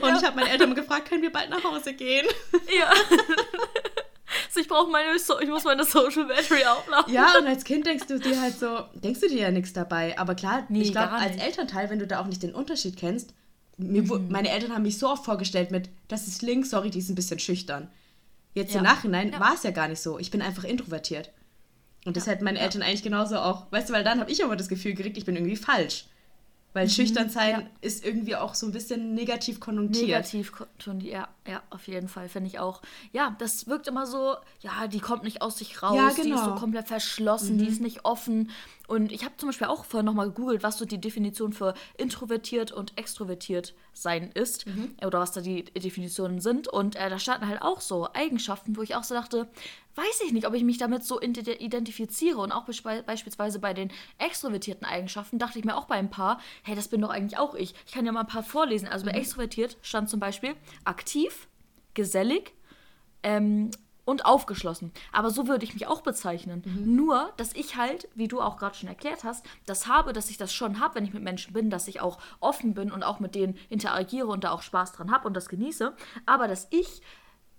Und 0.00 0.08
ja. 0.08 0.18
ich 0.18 0.24
habe 0.24 0.36
meine 0.36 0.50
Eltern 0.50 0.74
gefragt, 0.74 1.08
können 1.08 1.22
wir 1.22 1.32
bald 1.32 1.50
nach 1.50 1.64
Hause 1.64 1.94
gehen? 1.94 2.26
Ja. 2.78 2.90
so, 4.50 4.60
ich 4.60 4.68
brauche 4.68 4.90
meine, 4.90 5.18
so 5.18 5.38
ich 5.40 5.48
muss 5.48 5.64
meine 5.64 5.84
Social 5.84 6.24
Battery 6.26 6.64
aufladen. 6.64 7.12
Ja, 7.12 7.38
und 7.38 7.46
als 7.46 7.64
Kind 7.64 7.86
denkst 7.86 8.06
du 8.06 8.18
dir 8.18 8.40
halt 8.40 8.58
so, 8.58 8.84
denkst 8.94 9.20
du 9.20 9.28
dir 9.28 9.40
ja 9.40 9.50
nichts 9.50 9.72
dabei. 9.72 10.18
Aber 10.18 10.34
klar, 10.34 10.64
nee, 10.68 10.82
ich 10.82 10.92
glaube, 10.92 11.12
als 11.12 11.36
Elternteil, 11.36 11.90
wenn 11.90 11.98
du 11.98 12.06
da 12.06 12.20
auch 12.20 12.26
nicht 12.26 12.42
den 12.42 12.54
Unterschied 12.54 12.96
kennst, 12.96 13.34
mir, 13.76 14.02
mhm. 14.02 14.28
meine 14.30 14.50
Eltern 14.50 14.72
haben 14.72 14.82
mich 14.82 14.98
so 14.98 15.08
oft 15.08 15.24
vorgestellt 15.24 15.70
mit, 15.70 15.90
das 16.08 16.28
ist 16.28 16.42
Link, 16.42 16.66
sorry, 16.66 16.90
die 16.90 16.98
ist 16.98 17.08
ein 17.08 17.14
bisschen 17.14 17.38
schüchtern. 17.38 17.90
Jetzt 18.54 18.74
ja. 18.74 18.78
im 18.78 18.84
Nachhinein 18.84 19.32
ja. 19.32 19.40
war 19.40 19.54
es 19.54 19.62
ja 19.62 19.70
gar 19.70 19.88
nicht 19.88 20.00
so. 20.00 20.18
Ich 20.18 20.30
bin 20.30 20.42
einfach 20.42 20.64
introvertiert. 20.64 21.30
Und 22.04 22.16
das 22.16 22.26
ja. 22.26 22.32
hätten 22.32 22.44
meine 22.44 22.58
Eltern 22.58 22.82
eigentlich 22.82 23.02
genauso 23.02 23.38
auch, 23.38 23.70
weißt 23.70 23.88
du, 23.88 23.92
weil 23.92 24.04
dann 24.04 24.20
habe 24.20 24.30
ich 24.30 24.44
aber 24.44 24.56
das 24.56 24.68
Gefühl 24.68 24.94
gekriegt, 24.94 25.16
ich 25.16 25.24
bin 25.24 25.36
irgendwie 25.36 25.56
falsch. 25.56 26.06
Weil 26.72 26.86
mhm, 26.86 26.90
schüchtern 26.90 27.28
sein 27.28 27.60
ja. 27.60 27.66
ist 27.80 28.04
irgendwie 28.04 28.34
auch 28.36 28.54
so 28.54 28.66
ein 28.66 28.72
bisschen 28.72 29.14
negativ 29.14 29.60
konnotiert. 29.60 30.06
Negativ 30.06 30.52
konnotiert, 30.52 31.12
ja, 31.12 31.28
ja, 31.46 31.62
auf 31.70 31.86
jeden 31.86 32.08
Fall, 32.08 32.28
finde 32.28 32.48
ich 32.48 32.58
auch. 32.58 32.80
Ja, 33.12 33.36
das 33.38 33.66
wirkt 33.66 33.88
immer 33.88 34.06
so, 34.06 34.36
ja, 34.60 34.86
die 34.86 35.00
kommt 35.00 35.24
nicht 35.24 35.42
aus 35.42 35.58
sich 35.58 35.82
raus, 35.82 35.96
ja, 35.96 36.08
genau. 36.08 36.22
die 36.22 36.30
ist 36.30 36.38
so 36.38 36.44
genau. 36.46 36.58
komplett 36.58 36.88
verschlossen, 36.88 37.56
mhm. 37.56 37.58
die 37.58 37.68
ist 37.68 37.80
nicht 37.80 38.04
offen. 38.04 38.50
Und 38.88 39.12
ich 39.12 39.24
habe 39.24 39.36
zum 39.36 39.50
Beispiel 39.50 39.66
auch 39.66 39.84
vorhin 39.84 40.06
nochmal 40.06 40.28
gegoogelt, 40.28 40.62
was 40.62 40.78
so 40.78 40.84
die 40.84 41.00
Definition 41.00 41.52
für 41.52 41.74
introvertiert 41.98 42.72
und 42.72 42.96
extrovertiert 42.98 43.74
sein 43.92 44.30
ist. 44.32 44.66
Mhm. 44.66 44.94
Oder 45.04 45.20
was 45.20 45.32
da 45.32 45.40
die 45.40 45.64
Definitionen 45.64 46.40
sind. 46.40 46.68
Und 46.68 46.96
äh, 46.96 47.10
da 47.10 47.18
standen 47.18 47.48
halt 47.48 47.62
auch 47.62 47.80
so 47.80 48.08
Eigenschaften, 48.12 48.76
wo 48.76 48.82
ich 48.82 48.94
auch 48.94 49.04
so 49.04 49.14
dachte, 49.14 49.48
weiß 49.94 50.22
ich 50.24 50.32
nicht, 50.32 50.46
ob 50.46 50.54
ich 50.54 50.64
mich 50.64 50.78
damit 50.78 51.04
so 51.04 51.20
identifiziere. 51.20 52.38
Und 52.38 52.52
auch 52.52 52.64
be 52.64 53.02
beispielsweise 53.04 53.58
bei 53.58 53.74
den 53.74 53.90
extrovertierten 54.18 54.86
Eigenschaften 54.86 55.38
dachte 55.38 55.58
ich 55.58 55.64
mir 55.64 55.76
auch 55.76 55.86
bei 55.86 55.96
ein 55.96 56.10
paar, 56.10 56.40
hey, 56.62 56.74
das 56.74 56.88
bin 56.88 57.00
doch 57.00 57.10
eigentlich 57.10 57.38
auch 57.38 57.54
ich. 57.54 57.74
Ich 57.86 57.92
kann 57.92 58.06
ja 58.06 58.12
mal 58.12 58.20
ein 58.20 58.26
paar 58.26 58.42
vorlesen. 58.42 58.88
Also 58.88 59.04
bei 59.04 59.12
mhm. 59.12 59.18
extrovertiert 59.18 59.76
stand 59.82 60.08
zum 60.08 60.20
Beispiel 60.20 60.54
aktiv, 60.84 61.48
gesellig, 61.94 62.54
ähm, 63.22 63.70
und 64.04 64.24
aufgeschlossen. 64.24 64.92
Aber 65.12 65.30
so 65.30 65.46
würde 65.46 65.64
ich 65.64 65.74
mich 65.74 65.86
auch 65.86 66.00
bezeichnen. 66.00 66.62
Mhm. 66.64 66.96
Nur, 66.96 67.32
dass 67.36 67.54
ich 67.54 67.76
halt, 67.76 68.08
wie 68.14 68.28
du 68.28 68.40
auch 68.40 68.56
gerade 68.56 68.76
schon 68.76 68.88
erklärt 68.88 69.24
hast, 69.24 69.46
das 69.66 69.86
habe, 69.86 70.12
dass 70.12 70.30
ich 70.30 70.38
das 70.38 70.52
schon 70.52 70.80
habe, 70.80 70.96
wenn 70.96 71.04
ich 71.04 71.14
mit 71.14 71.22
Menschen 71.22 71.52
bin, 71.52 71.70
dass 71.70 71.88
ich 71.88 72.00
auch 72.00 72.18
offen 72.40 72.74
bin 72.74 72.90
und 72.90 73.02
auch 73.02 73.20
mit 73.20 73.34
denen 73.34 73.56
interagiere 73.68 74.26
und 74.26 74.44
da 74.44 74.50
auch 74.50 74.62
Spaß 74.62 74.92
dran 74.92 75.10
habe 75.12 75.26
und 75.26 75.34
das 75.34 75.48
genieße. 75.48 75.94
Aber 76.26 76.48
dass 76.48 76.66
ich 76.70 77.02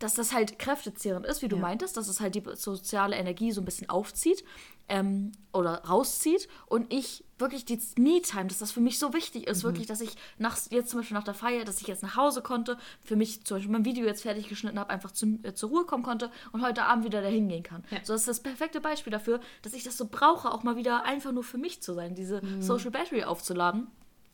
dass 0.04 0.16
das 0.16 0.34
halt 0.34 0.60
kräftezehrend 0.60 1.26
ist, 1.26 1.42
wie 1.42 1.48
du 1.48 1.56
ja. 1.56 1.62
meintest, 1.62 1.96
dass 1.96 2.10
es 2.10 2.20
halt 2.20 2.36
die 2.36 2.44
soziale 2.56 3.16
Energie 3.16 3.54
so 3.54 3.62
ein 3.62 3.66
bisschen 3.66 3.90
aufzieht 3.90 4.44
ähm, 4.90 5.32
oder 5.54 5.86
rauszieht 5.86 6.50
und 6.66 6.92
ich 6.92 7.24
wirklich 7.38 7.64
die 7.64 7.80
Me-Time, 7.98 8.48
dass 8.48 8.60
das 8.60 8.74
für 8.74 8.82
mich 8.82 9.00
so 9.00 9.14
wichtig 9.14 9.48
ist, 9.48 9.64
mhm. 9.64 9.68
wirklich, 9.70 9.88
dass 9.88 10.02
ich 10.02 10.16
nach, 10.38 10.58
jetzt 10.72 10.90
zum 10.90 11.00
Beispiel 11.00 11.16
nach 11.16 11.24
der 11.24 11.34
Feier, 11.34 11.64
dass 11.64 11.80
ich 11.80 11.88
jetzt 11.88 12.04
nach 12.04 12.18
Hause 12.18 12.42
konnte, 12.42 12.78
für 13.02 13.16
mich 13.16 13.46
zum 13.46 13.58
Beispiel 13.58 13.72
mein 13.72 13.86
Video 13.86 14.06
jetzt 14.06 14.24
fertig 14.24 14.50
geschnitten 14.50 14.78
habe, 14.78 14.90
einfach 14.90 15.12
zum, 15.12 15.40
äh, 15.44 15.54
zur 15.54 15.70
Ruhe 15.70 15.86
kommen 15.86 16.04
konnte 16.04 16.30
und 16.52 16.62
heute 16.62 16.84
Abend 16.84 17.06
wieder 17.06 17.22
dahin 17.22 17.48
gehen 17.48 17.64
kann. 17.64 17.86
Ja. 17.90 18.00
So, 18.04 18.12
das 18.12 18.24
ist 18.24 18.28
das 18.28 18.40
perfekte 18.42 18.82
Beispiel 18.82 19.12
dafür, 19.12 19.40
dass 19.62 19.74
ich 19.74 19.84
das 19.84 19.98
so 19.98 20.08
brauche, 20.12 20.52
auch 20.52 20.64
mal 20.64 20.76
wieder 20.76 21.06
einfach 21.06 21.32
nur 21.32 21.44
für 21.44 21.58
mich 21.58 21.82
zu 21.82 21.94
sein, 21.94 22.14
diese 22.14 22.44
mhm. 22.44 22.62
Social 22.62 22.92
Battery 22.92 23.24
aufzuladen. 23.24 23.88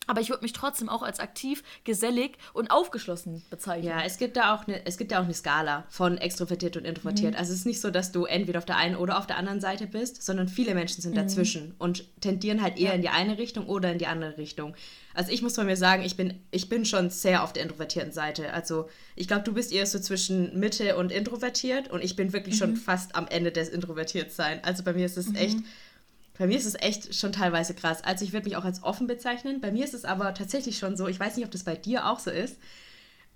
Aber 0.09 0.21
ich 0.21 0.29
würde 0.29 0.41
mich 0.41 0.53
trotzdem 0.53 0.89
auch 0.89 1.03
als 1.03 1.19
aktiv, 1.19 1.61
gesellig 1.83 2.31
und 2.53 2.71
aufgeschlossen 2.71 3.43
bezeichnen. 3.51 3.89
Ja, 3.89 4.01
es 4.03 4.17
gibt 4.17 4.37
da 4.37 4.55
auch 4.55 4.67
eine, 4.67 4.83
es 4.87 4.97
gibt 4.97 5.11
da 5.11 5.19
auch 5.19 5.25
eine 5.25 5.35
Skala 5.35 5.85
von 5.87 6.17
extrovertiert 6.17 6.77
und 6.77 6.85
introvertiert. 6.85 7.33
Mhm. 7.33 7.37
Also 7.37 7.53
es 7.53 7.59
ist 7.59 7.65
nicht 7.67 7.79
so, 7.79 7.91
dass 7.91 8.11
du 8.11 8.25
entweder 8.25 8.57
auf 8.57 8.65
der 8.65 8.77
einen 8.77 8.95
oder 8.95 9.19
auf 9.19 9.27
der 9.27 9.37
anderen 9.37 9.61
Seite 9.61 9.85
bist, 9.85 10.23
sondern 10.23 10.47
viele 10.47 10.73
Menschen 10.73 11.03
sind 11.03 11.11
mhm. 11.11 11.17
dazwischen 11.17 11.75
und 11.77 12.05
tendieren 12.21 12.63
halt 12.63 12.79
eher 12.79 12.89
ja. 12.89 12.93
in 12.93 13.03
die 13.03 13.09
eine 13.09 13.37
Richtung 13.37 13.67
oder 13.67 13.91
in 13.91 13.99
die 13.99 14.07
andere 14.07 14.37
Richtung. 14.39 14.73
Also 15.13 15.31
ich 15.31 15.43
muss 15.43 15.53
von 15.53 15.67
mir 15.67 15.77
sagen, 15.77 16.01
ich 16.03 16.17
bin, 16.17 16.39
ich 16.49 16.69
bin 16.69 16.85
schon 16.85 17.11
sehr 17.11 17.43
auf 17.43 17.53
der 17.53 17.61
introvertierten 17.63 18.11
Seite. 18.11 18.51
Also 18.51 18.89
ich 19.15 19.27
glaube, 19.27 19.43
du 19.43 19.53
bist 19.53 19.71
eher 19.71 19.85
so 19.85 19.99
zwischen 19.99 20.59
Mitte 20.59 20.95
und 20.95 21.11
introvertiert 21.11 21.89
und 21.91 22.03
ich 22.03 22.15
bin 22.15 22.33
wirklich 22.33 22.55
mhm. 22.55 22.59
schon 22.59 22.75
fast 22.77 23.15
am 23.15 23.27
Ende 23.27 23.51
des 23.51 23.69
Introvertiertsein. 23.69 24.63
Also 24.63 24.83
bei 24.83 24.93
mir 24.93 25.05
ist 25.05 25.17
es 25.17 25.29
mhm. 25.29 25.35
echt 25.35 25.57
bei 26.39 26.47
mir 26.47 26.57
ist 26.57 26.65
es 26.65 26.75
echt 26.75 27.13
schon 27.13 27.33
teilweise 27.33 27.73
krass. 27.75 28.01
Also 28.01 28.23
ich 28.23 28.31
würde 28.31 28.47
mich 28.47 28.55
auch 28.55 28.63
als 28.63 28.81
offen 28.81 29.07
bezeichnen. 29.07 29.59
Bei 29.59 29.71
mir 29.71 29.83
ist 29.83 29.93
es 29.93 30.05
aber 30.05 30.33
tatsächlich 30.33 30.77
schon 30.77 30.95
so, 30.95 31.07
ich 31.07 31.19
weiß 31.19 31.35
nicht, 31.35 31.45
ob 31.45 31.51
das 31.51 31.65
bei 31.65 31.75
dir 31.75 32.09
auch 32.09 32.17
so 32.19 32.31
ist, 32.31 32.57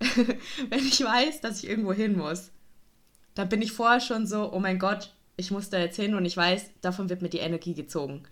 wenn 0.70 0.78
ich 0.80 1.04
weiß, 1.04 1.42
dass 1.42 1.62
ich 1.62 1.68
irgendwo 1.68 1.92
hin 1.92 2.16
muss, 2.16 2.50
dann 3.34 3.50
bin 3.50 3.60
ich 3.60 3.72
vorher 3.72 4.00
schon 4.00 4.26
so, 4.26 4.50
oh 4.52 4.58
mein 4.58 4.78
Gott, 4.78 5.12
ich 5.36 5.50
muss 5.50 5.68
da 5.68 5.78
jetzt 5.78 5.96
hin 5.96 6.14
und 6.14 6.24
ich 6.24 6.36
weiß, 6.36 6.70
davon 6.80 7.10
wird 7.10 7.20
mir 7.20 7.28
die 7.28 7.38
Energie 7.38 7.74
gezogen. 7.74 8.24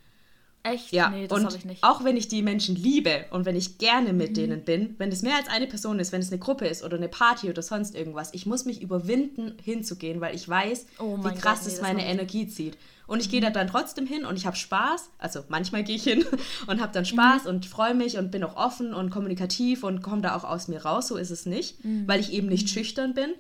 Echt? 0.63 0.93
Ja, 0.93 1.11
nee, 1.11 1.27
das 1.27 1.45
habe 1.45 1.57
ich 1.57 1.65
nicht. 1.65 1.85
Auch 1.85 2.05
wenn 2.05 2.17
ich 2.17 2.29
die 2.29 2.41
Menschen 2.41 2.75
liebe 2.75 3.27
und 3.31 3.45
wenn 3.45 3.57
ich 3.57 3.79
gerne 3.79 4.13
mit 4.13 4.31
mhm. 4.31 4.35
denen 4.35 4.65
bin, 4.65 4.95
wenn 4.99 5.11
es 5.11 5.23
mehr 5.23 5.37
als 5.37 5.49
eine 5.49 5.67
Person 5.67 5.99
ist, 5.99 6.13
wenn 6.13 6.23
es 6.23 6.31
eine 6.31 6.39
Gruppe 6.39 6.67
ist 6.67 6.83
oder 6.83 6.97
eine 6.97 7.09
Party 7.09 7.51
oder 7.51 7.63
sonst 7.63 7.95
irgendwas, 7.95 8.33
ich 8.33 8.47
muss 8.47 8.65
mich 8.65 8.81
überwinden, 8.81 9.57
hinzugehen, 9.63 10.21
weil 10.21 10.35
ich 10.35 10.49
weiß, 10.49 10.87
oh 10.99 11.19
wie 11.19 11.35
krass 11.35 11.61
Gott, 11.61 11.69
nee, 11.69 11.75
es 11.75 11.83
meine 11.83 12.07
Energie 12.07 12.47
zieht. 12.47 12.79
Und 13.13 13.21
ich 13.21 13.29
gehe 13.29 13.43
da 13.43 13.51
dann 13.51 13.67
trotzdem 13.67 14.07
hin 14.07 14.25
und 14.25 14.37
ich 14.37 14.47
habe 14.47 14.57
Spaß. 14.57 15.11
Also 15.19 15.45
manchmal 15.49 15.85
gehe 15.85 15.97
ich 15.97 16.05
hin 16.05 16.25
und 16.67 16.81
habe 16.81 16.95
dann 16.95 17.05
Spaß 17.05 17.43
mhm. 17.43 17.51
und 17.51 17.67
freue 17.67 17.95
mich 17.95 18.17
und 18.17 18.31
bin 18.31 18.43
auch 18.43 18.57
offen 18.57 18.95
und 18.95 19.11
kommunikativ 19.11 19.85
und 19.85 20.01
komme 20.01 20.23
da 20.23 20.35
auch 20.35 20.45
aus 20.45 20.67
mir 20.67 20.83
raus. 20.83 21.09
So 21.09 21.19
ist 21.19 21.29
es 21.29 21.45
nicht, 21.45 21.85
mhm. 21.85 22.09
weil 22.09 22.21
ich 22.21 22.33
eben 22.33 22.49
nicht 22.49 22.63
mhm. 22.63 22.69
schüchtern 22.69 23.13
bin. 23.13 23.35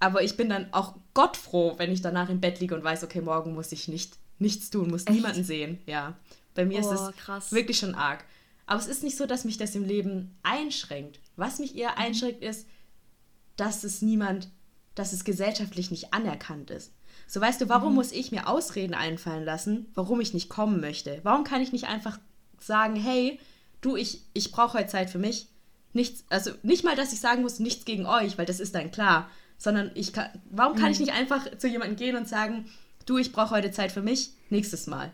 Aber 0.00 0.24
ich 0.24 0.36
bin 0.36 0.48
dann 0.48 0.72
auch 0.72 0.96
gottfroh, 1.14 1.78
wenn 1.78 1.92
ich 1.92 2.02
danach 2.02 2.28
im 2.28 2.40
Bett 2.40 2.58
liege 2.58 2.74
und 2.74 2.82
weiß, 2.82 3.04
okay, 3.04 3.20
morgen 3.20 3.54
muss 3.54 3.70
ich 3.70 3.86
nicht, 3.86 4.18
nichts 4.40 4.68
tun, 4.68 4.90
muss 4.90 5.06
Echt? 5.06 5.14
niemanden 5.14 5.44
sehen. 5.44 5.78
Ja, 5.86 6.16
bei 6.56 6.64
mir 6.64 6.78
oh, 6.82 6.92
ist 6.92 7.00
es 7.00 7.16
krass. 7.18 7.52
wirklich 7.52 7.78
schon 7.78 7.94
arg. 7.94 8.24
Aber 8.66 8.80
es 8.80 8.88
ist 8.88 9.04
nicht 9.04 9.16
so, 9.16 9.26
dass 9.26 9.44
mich 9.44 9.58
das 9.58 9.76
im 9.76 9.84
Leben 9.84 10.36
einschränkt. 10.42 11.20
Was 11.36 11.60
mich 11.60 11.76
eher 11.76 11.92
mhm. 11.92 11.98
einschränkt, 11.98 12.42
ist, 12.42 12.66
dass 13.54 13.84
es 13.84 14.02
niemand, 14.02 14.48
dass 14.96 15.12
es 15.12 15.22
gesellschaftlich 15.22 15.92
nicht 15.92 16.12
anerkannt 16.12 16.72
ist. 16.72 16.90
So 17.28 17.42
weißt 17.42 17.60
du, 17.60 17.68
warum 17.68 17.90
mhm. 17.90 17.96
muss 17.96 18.10
ich 18.10 18.32
mir 18.32 18.48
Ausreden 18.48 18.94
einfallen 18.94 19.44
lassen, 19.44 19.86
warum 19.94 20.20
ich 20.20 20.34
nicht 20.34 20.48
kommen 20.48 20.80
möchte? 20.80 21.20
Warum 21.22 21.44
kann 21.44 21.60
ich 21.60 21.72
nicht 21.72 21.86
einfach 21.86 22.18
sagen, 22.58 22.96
hey, 22.96 23.38
du, 23.82 23.96
ich, 23.96 24.22
ich 24.32 24.50
brauche 24.50 24.78
heute 24.78 24.88
Zeit 24.88 25.10
für 25.10 25.18
mich. 25.18 25.46
Nichts, 25.92 26.24
also 26.30 26.50
nicht 26.62 26.84
mal, 26.84 26.96
dass 26.96 27.12
ich 27.12 27.20
sagen 27.20 27.42
muss, 27.42 27.60
nichts 27.60 27.84
gegen 27.84 28.06
euch, 28.06 28.38
weil 28.38 28.46
das 28.46 28.60
ist 28.60 28.74
dann 28.74 28.90
klar, 28.90 29.30
sondern 29.58 29.90
ich 29.94 30.12
kann, 30.12 30.28
warum 30.50 30.74
kann 30.74 30.86
mhm. 30.86 30.92
ich 30.92 31.00
nicht 31.00 31.12
einfach 31.12 31.56
zu 31.58 31.68
jemandem 31.68 31.96
gehen 31.96 32.16
und 32.16 32.26
sagen, 32.26 32.66
du, 33.04 33.18
ich 33.18 33.32
brauche 33.32 33.50
heute 33.50 33.70
Zeit 33.70 33.92
für 33.92 34.02
mich, 34.02 34.30
nächstes 34.48 34.86
Mal. 34.86 35.12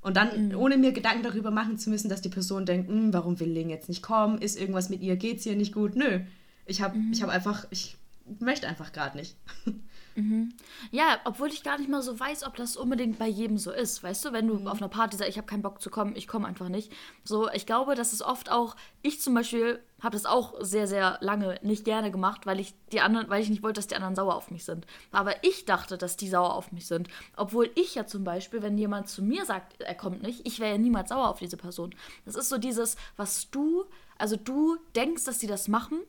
Und 0.00 0.16
dann, 0.16 0.48
mhm. 0.48 0.56
ohne 0.56 0.78
mir 0.78 0.92
Gedanken 0.92 1.22
darüber 1.22 1.50
machen 1.50 1.78
zu 1.78 1.90
müssen, 1.90 2.08
dass 2.08 2.22
die 2.22 2.28
Person 2.28 2.66
denkt, 2.66 2.88
hm, 2.88 3.12
warum 3.12 3.38
will 3.40 3.50
Ling 3.50 3.70
jetzt 3.70 3.88
nicht 3.88 4.02
kommen? 4.02 4.38
Ist 4.38 4.58
irgendwas 4.58 4.88
mit 4.88 5.02
ihr? 5.02 5.16
Geht's 5.16 5.46
ihr 5.46 5.54
nicht 5.54 5.74
gut? 5.74 5.96
Nö. 5.96 6.20
Ich 6.66 6.80
habe 6.80 6.96
mhm. 6.96 7.14
hab 7.20 7.28
einfach, 7.28 7.66
ich 7.70 7.96
möchte 8.40 8.66
einfach 8.66 8.92
gerade 8.92 9.16
nicht. 9.18 9.36
Mhm. 10.14 10.54
Ja, 10.90 11.18
obwohl 11.24 11.48
ich 11.48 11.62
gar 11.62 11.78
nicht 11.78 11.88
mal 11.88 12.02
so 12.02 12.18
weiß, 12.18 12.44
ob 12.44 12.56
das 12.56 12.76
unbedingt 12.76 13.18
bei 13.18 13.26
jedem 13.26 13.58
so 13.58 13.70
ist. 13.70 14.02
Weißt 14.02 14.24
du, 14.24 14.32
wenn 14.32 14.46
du 14.46 14.54
mhm. 14.54 14.68
auf 14.68 14.78
einer 14.78 14.88
Party 14.88 15.16
sagst, 15.16 15.30
ich 15.30 15.38
habe 15.38 15.46
keinen 15.46 15.62
Bock 15.62 15.80
zu 15.80 15.90
kommen, 15.90 16.16
ich 16.16 16.28
komme 16.28 16.46
einfach 16.46 16.68
nicht. 16.68 16.92
So, 17.24 17.50
ich 17.50 17.66
glaube, 17.66 17.94
dass 17.94 18.12
es 18.12 18.22
oft 18.22 18.50
auch, 18.50 18.76
ich 19.02 19.20
zum 19.20 19.34
Beispiel 19.34 19.80
habe 20.02 20.16
das 20.16 20.26
auch 20.26 20.54
sehr, 20.60 20.86
sehr 20.86 21.18
lange 21.20 21.58
nicht 21.62 21.84
gerne 21.84 22.10
gemacht, 22.10 22.44
weil 22.44 22.58
ich 22.58 22.74
die 22.90 23.00
anderen, 23.00 23.30
weil 23.30 23.40
ich 23.40 23.50
nicht 23.50 23.62
wollte, 23.62 23.78
dass 23.78 23.86
die 23.86 23.94
anderen 23.94 24.16
sauer 24.16 24.34
auf 24.34 24.50
mich 24.50 24.64
sind. 24.64 24.86
Aber 25.12 25.44
ich 25.44 25.64
dachte, 25.64 25.96
dass 25.96 26.16
die 26.16 26.28
sauer 26.28 26.54
auf 26.54 26.72
mich 26.72 26.86
sind. 26.86 27.08
Obwohl 27.36 27.70
ich 27.76 27.94
ja 27.94 28.06
zum 28.06 28.24
Beispiel, 28.24 28.62
wenn 28.62 28.76
jemand 28.76 29.08
zu 29.08 29.22
mir 29.22 29.44
sagt, 29.44 29.80
er 29.80 29.94
kommt 29.94 30.22
nicht, 30.22 30.46
ich 30.46 30.58
wäre 30.58 30.72
ja 30.72 30.78
niemals 30.78 31.10
sauer 31.10 31.28
auf 31.28 31.38
diese 31.38 31.56
Person. 31.56 31.94
Das 32.24 32.34
ist 32.34 32.48
so 32.48 32.58
dieses, 32.58 32.96
was 33.16 33.50
du, 33.50 33.84
also 34.18 34.36
du 34.36 34.76
denkst, 34.96 35.24
dass 35.24 35.38
sie 35.38 35.46
das 35.46 35.68
machen 35.68 36.00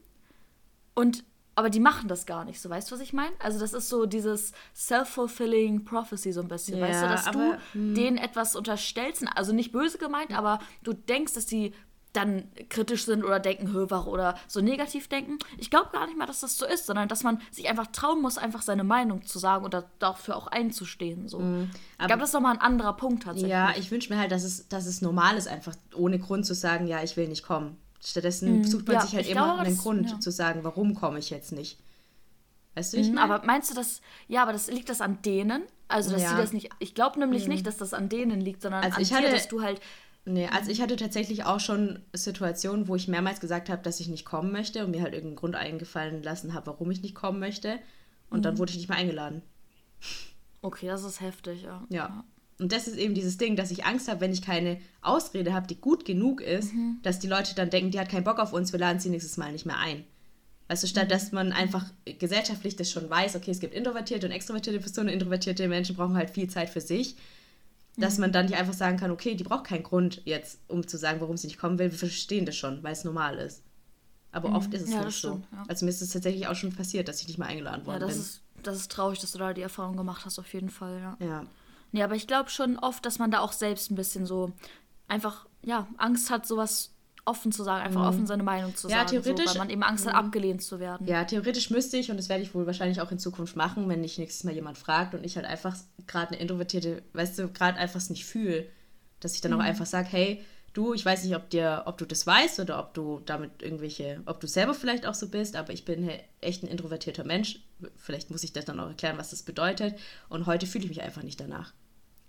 und 0.95 1.23
aber 1.55 1.69
die 1.69 1.79
machen 1.79 2.07
das 2.07 2.25
gar 2.25 2.45
nicht, 2.45 2.59
so 2.59 2.69
weißt 2.69 2.89
du, 2.89 2.95
was 2.95 3.01
ich 3.01 3.13
meine? 3.13 3.33
Also 3.39 3.59
das 3.59 3.73
ist 3.73 3.89
so 3.89 4.05
dieses 4.05 4.53
self-fulfilling 4.75 5.85
prophecy 5.85 6.31
so 6.31 6.41
ein 6.41 6.47
bisschen, 6.47 6.79
ja, 6.79 6.87
weißt 6.87 7.03
du, 7.03 7.07
dass 7.07 7.27
aber, 7.27 7.57
du 7.73 7.79
hm. 7.79 7.95
denen 7.95 8.17
etwas 8.17 8.55
unterstellst, 8.55 9.23
also 9.35 9.53
nicht 9.53 9.71
böse 9.71 9.97
gemeint, 9.97 10.31
aber 10.31 10.59
du 10.83 10.93
denkst, 10.93 11.33
dass 11.33 11.45
die 11.45 11.73
dann 12.13 12.43
kritisch 12.69 13.05
sind 13.05 13.23
oder 13.23 13.39
denken, 13.39 13.73
höher 13.73 14.07
oder 14.07 14.35
so 14.47 14.61
negativ 14.61 15.07
denken. 15.07 15.39
Ich 15.57 15.71
glaube 15.71 15.89
gar 15.91 16.05
nicht 16.05 16.17
mal, 16.17 16.27
dass 16.27 16.41
das 16.41 16.57
so 16.57 16.65
ist, 16.65 16.85
sondern 16.85 17.07
dass 17.07 17.23
man 17.23 17.41
sich 17.51 17.67
einfach 17.69 17.87
trauen 17.87 18.21
muss, 18.21 18.37
einfach 18.37 18.61
seine 18.61 18.83
Meinung 18.83 19.25
zu 19.25 19.39
sagen 19.39 19.65
oder 19.65 19.85
dafür 19.99 20.37
auch 20.37 20.47
einzustehen. 20.47 21.27
So. 21.27 21.39
Mhm. 21.39 21.71
ich 21.99 22.05
glaube, 22.05 22.19
das 22.19 22.29
ist 22.29 22.33
nochmal 22.33 22.53
ein 22.53 22.61
anderer 22.61 22.93
Punkt 22.93 23.23
tatsächlich. 23.23 23.51
Ja, 23.51 23.73
ich 23.75 23.89
wünsche 23.89 24.13
mir 24.13 24.19
halt, 24.19 24.31
dass 24.31 24.43
es, 24.43 24.67
dass 24.69 24.85
es 24.85 25.01
normal 25.01 25.37
ist, 25.37 25.47
einfach 25.47 25.75
ohne 25.95 26.19
Grund 26.19 26.45
zu 26.45 26.53
sagen, 26.53 26.85
ja, 26.87 27.01
ich 27.01 27.17
will 27.17 27.27
nicht 27.27 27.43
kommen 27.43 27.77
Stattdessen 28.05 28.59
mhm. 28.59 28.63
sucht 28.65 28.87
man 28.87 28.95
ja, 28.95 29.01
sich 29.01 29.15
halt 29.15 29.27
immer 29.27 29.59
einen 29.59 29.77
Grund 29.77 30.09
ja. 30.09 30.19
zu 30.19 30.31
sagen, 30.31 30.63
warum 30.63 30.93
komme 30.95 31.19
ich 31.19 31.29
jetzt 31.29 31.51
nicht. 31.51 31.79
Weißt 32.75 32.93
du, 32.93 32.97
ich 32.97 33.11
mhm, 33.11 33.17
Aber 33.17 33.45
meinst 33.45 33.69
du 33.69 33.75
das, 33.75 34.01
ja, 34.27 34.41
aber 34.41 34.51
das 34.51 34.67
liegt 34.67 34.89
das 34.89 34.99
an 34.99 35.21
denen? 35.21 35.63
Also, 35.87 36.11
dass 36.11 36.23
ja. 36.23 36.29
sie 36.31 36.37
das 36.37 36.53
nicht, 36.53 36.69
ich 36.79 36.95
glaube 36.95 37.19
nämlich 37.19 37.43
mhm. 37.43 37.53
nicht, 37.53 37.67
dass 37.67 37.77
das 37.77 37.93
an 37.93 38.09
denen 38.09 38.41
liegt, 38.41 38.61
sondern 38.61 38.83
also 38.83 38.97
an 38.97 39.01
ich 39.01 39.13
hatte, 39.13 39.27
dir, 39.27 39.31
dass 39.31 39.47
du 39.47 39.61
halt 39.61 39.79
Nee, 40.25 40.47
also 40.47 40.71
ich 40.71 40.81
hatte 40.81 40.95
tatsächlich 40.95 41.43
auch 41.43 41.59
schon 41.59 41.99
Situationen, 42.13 42.87
wo 42.87 42.95
ich 42.95 43.09
mehrmals 43.09 43.41
gesagt 43.41 43.69
habe, 43.69 43.81
dass 43.81 43.99
ich 43.99 44.07
nicht 44.07 44.23
kommen 44.23 44.53
möchte 44.53 44.85
und 44.85 44.91
mir 44.91 45.01
halt 45.01 45.13
irgendeinen 45.13 45.35
Grund 45.35 45.55
eingefallen 45.55 46.23
lassen 46.23 46.53
habe, 46.53 46.67
warum 46.67 46.89
ich 46.91 47.01
nicht 47.01 47.13
kommen 47.13 47.39
möchte. 47.39 47.79
Und 48.29 48.39
mhm. 48.39 48.43
dann 48.43 48.57
wurde 48.57 48.71
ich 48.71 48.77
nicht 48.77 48.87
mehr 48.87 48.97
eingeladen. 48.97 49.41
Okay, 50.61 50.87
das 50.87 51.03
ist 51.03 51.19
heftig, 51.19 51.63
ja. 51.63 51.83
Ja. 51.89 52.23
Und 52.59 52.71
das 52.71 52.87
ist 52.87 52.97
eben 52.97 53.13
dieses 53.13 53.37
Ding, 53.37 53.55
dass 53.55 53.71
ich 53.71 53.85
Angst 53.85 54.07
habe, 54.07 54.21
wenn 54.21 54.31
ich 54.31 54.41
keine 54.41 54.79
Ausrede 55.01 55.53
habe, 55.53 55.67
die 55.67 55.75
gut 55.75 56.05
genug 56.05 56.41
ist, 56.41 56.73
mhm. 56.73 56.99
dass 57.01 57.19
die 57.19 57.27
Leute 57.27 57.55
dann 57.55 57.69
denken, 57.69 57.91
die 57.91 57.99
hat 57.99 58.09
keinen 58.09 58.23
Bock 58.23 58.39
auf 58.39 58.53
uns, 58.53 58.71
wir 58.71 58.79
laden 58.79 58.99
sie 58.99 59.09
nächstes 59.09 59.37
Mal 59.37 59.51
nicht 59.51 59.65
mehr 59.65 59.79
ein. 59.79 60.03
Also 60.67 60.87
statt 60.87 61.05
mhm. 61.05 61.09
dass 61.09 61.31
man 61.31 61.51
einfach 61.51 61.85
gesellschaftlich 62.05 62.75
das 62.75 62.91
schon 62.91 63.09
weiß, 63.09 63.35
okay, 63.35 63.51
es 63.51 63.59
gibt 63.59 63.73
introvertierte 63.73 64.27
und 64.27 64.31
extrovertierte 64.31 64.79
Personen, 64.79 65.09
introvertierte 65.09 65.67
Menschen 65.67 65.95
brauchen 65.95 66.15
halt 66.15 66.29
viel 66.29 66.49
Zeit 66.49 66.69
für 66.69 66.81
sich, 66.81 67.15
dass 67.97 68.15
mhm. 68.15 68.21
man 68.21 68.31
dann 68.31 68.45
nicht 68.45 68.57
einfach 68.57 68.73
sagen 68.73 68.97
kann, 68.97 69.11
okay, 69.11 69.35
die 69.35 69.43
braucht 69.43 69.65
keinen 69.65 69.83
Grund 69.83 70.21
jetzt, 70.25 70.59
um 70.67 70.87
zu 70.87 70.97
sagen, 70.97 71.21
warum 71.21 71.37
sie 71.37 71.47
nicht 71.47 71.59
kommen 71.59 71.79
will, 71.79 71.91
wir 71.91 71.97
verstehen 71.97 72.45
das 72.45 72.55
schon, 72.55 72.81
weil 72.83 72.93
es 72.93 73.03
normal 73.03 73.37
ist. 73.39 73.63
Aber 74.31 74.49
mhm. 74.49 74.55
oft 74.55 74.73
ist 74.73 74.83
es 74.83 74.91
ja, 74.91 75.03
nicht 75.03 75.19
so. 75.19 75.41
ja. 75.51 75.63
Also 75.67 75.85
mir 75.85 75.91
ist 75.91 76.01
es 76.01 76.09
tatsächlich 76.09 76.47
auch 76.47 76.55
schon 76.55 76.73
passiert, 76.73 77.07
dass 77.07 77.21
ich 77.21 77.27
nicht 77.27 77.37
mal 77.37 77.47
eingeladen 77.47 77.85
worden 77.85 78.01
ja, 78.01 78.07
das 78.07 78.15
bin. 78.15 78.21
Ist, 78.21 78.41
das 78.63 78.77
ist 78.77 78.91
traurig, 78.91 79.19
dass 79.19 79.31
du 79.31 79.37
da 79.37 79.53
die 79.53 79.61
Erfahrung 79.61 79.95
gemacht 79.95 80.25
hast, 80.25 80.39
auf 80.39 80.51
jeden 80.53 80.69
Fall, 80.69 80.99
ja. 80.99 81.17
Ja. 81.25 81.45
Nee, 81.93 82.03
aber 82.03 82.15
ich 82.15 82.27
glaube 82.27 82.49
schon 82.49 82.77
oft, 82.77 83.05
dass 83.05 83.19
man 83.19 83.31
da 83.31 83.39
auch 83.39 83.53
selbst 83.53 83.91
ein 83.91 83.95
bisschen 83.95 84.25
so 84.25 84.51
einfach, 85.07 85.45
ja, 85.61 85.87
Angst 85.97 86.31
hat, 86.31 86.45
sowas 86.45 86.91
offen 87.23 87.51
zu 87.51 87.63
sagen, 87.63 87.85
einfach 87.85 88.01
mhm. 88.01 88.07
offen 88.07 88.27
seine 88.27 88.43
Meinung 88.43 88.75
zu 88.75 88.89
ja, 88.89 88.97
sagen. 88.97 89.09
Theoretisch, 89.11 89.45
so, 89.45 89.51
weil 89.51 89.59
man 89.59 89.69
eben 89.69 89.83
Angst 89.83 90.05
hat, 90.05 90.13
mhm. 90.13 90.19
abgelehnt 90.19 90.63
zu 90.63 90.79
werden. 90.79 91.07
Ja, 91.07 91.23
theoretisch 91.23 91.69
müsste 91.69 91.97
ich, 91.97 92.11
und 92.11 92.17
das 92.17 92.29
werde 92.29 92.43
ich 92.43 92.53
wohl 92.53 92.65
wahrscheinlich 92.65 92.99
auch 92.99 93.11
in 93.11 93.19
Zukunft 93.19 93.55
machen, 93.55 93.87
wenn 93.87 94.01
mich 94.01 94.17
nächstes 94.17 94.43
Mal 94.43 94.53
jemand 94.53 94.77
fragt 94.77 95.13
und 95.13 95.23
ich 95.23 95.37
halt 95.37 95.45
einfach 95.45 95.77
gerade 96.07 96.31
eine 96.31 96.39
introvertierte, 96.39 97.03
weißt 97.13 97.39
du, 97.39 97.47
gerade 97.49 97.77
einfach 97.77 97.99
es 97.99 98.09
nicht 98.09 98.25
fühle, 98.25 98.65
dass 99.19 99.35
ich 99.35 99.41
dann 99.41 99.53
mhm. 99.53 99.59
auch 99.59 99.63
einfach 99.63 99.85
sage, 99.85 100.07
hey, 100.09 100.43
du, 100.73 100.93
ich 100.93 101.05
weiß 101.05 101.23
nicht, 101.23 101.35
ob 101.35 101.49
dir, 101.49 101.83
ob 101.85 101.97
du 101.97 102.05
das 102.05 102.25
weißt 102.25 102.59
oder 102.59 102.79
ob 102.79 102.93
du 102.93 103.21
damit 103.25 103.61
irgendwelche, 103.61 104.21
ob 104.25 104.39
du 104.39 104.47
selber 104.47 104.73
vielleicht 104.73 105.05
auch 105.05 105.13
so 105.13 105.29
bist, 105.29 105.55
aber 105.55 105.71
ich 105.71 105.85
bin 105.85 106.09
echt 106.41 106.63
ein 106.63 106.67
introvertierter 106.67 107.23
Mensch. 107.23 107.59
Vielleicht 107.95 108.31
muss 108.31 108.43
ich 108.43 108.51
das 108.53 108.65
dann 108.65 108.79
auch 108.79 108.87
erklären, 108.87 109.17
was 109.17 109.29
das 109.29 109.43
bedeutet. 109.43 109.95
Und 110.29 110.45
heute 110.45 110.65
fühle 110.65 110.85
ich 110.85 110.89
mich 110.89 111.03
einfach 111.03 111.23
nicht 111.23 111.39
danach. 111.39 111.73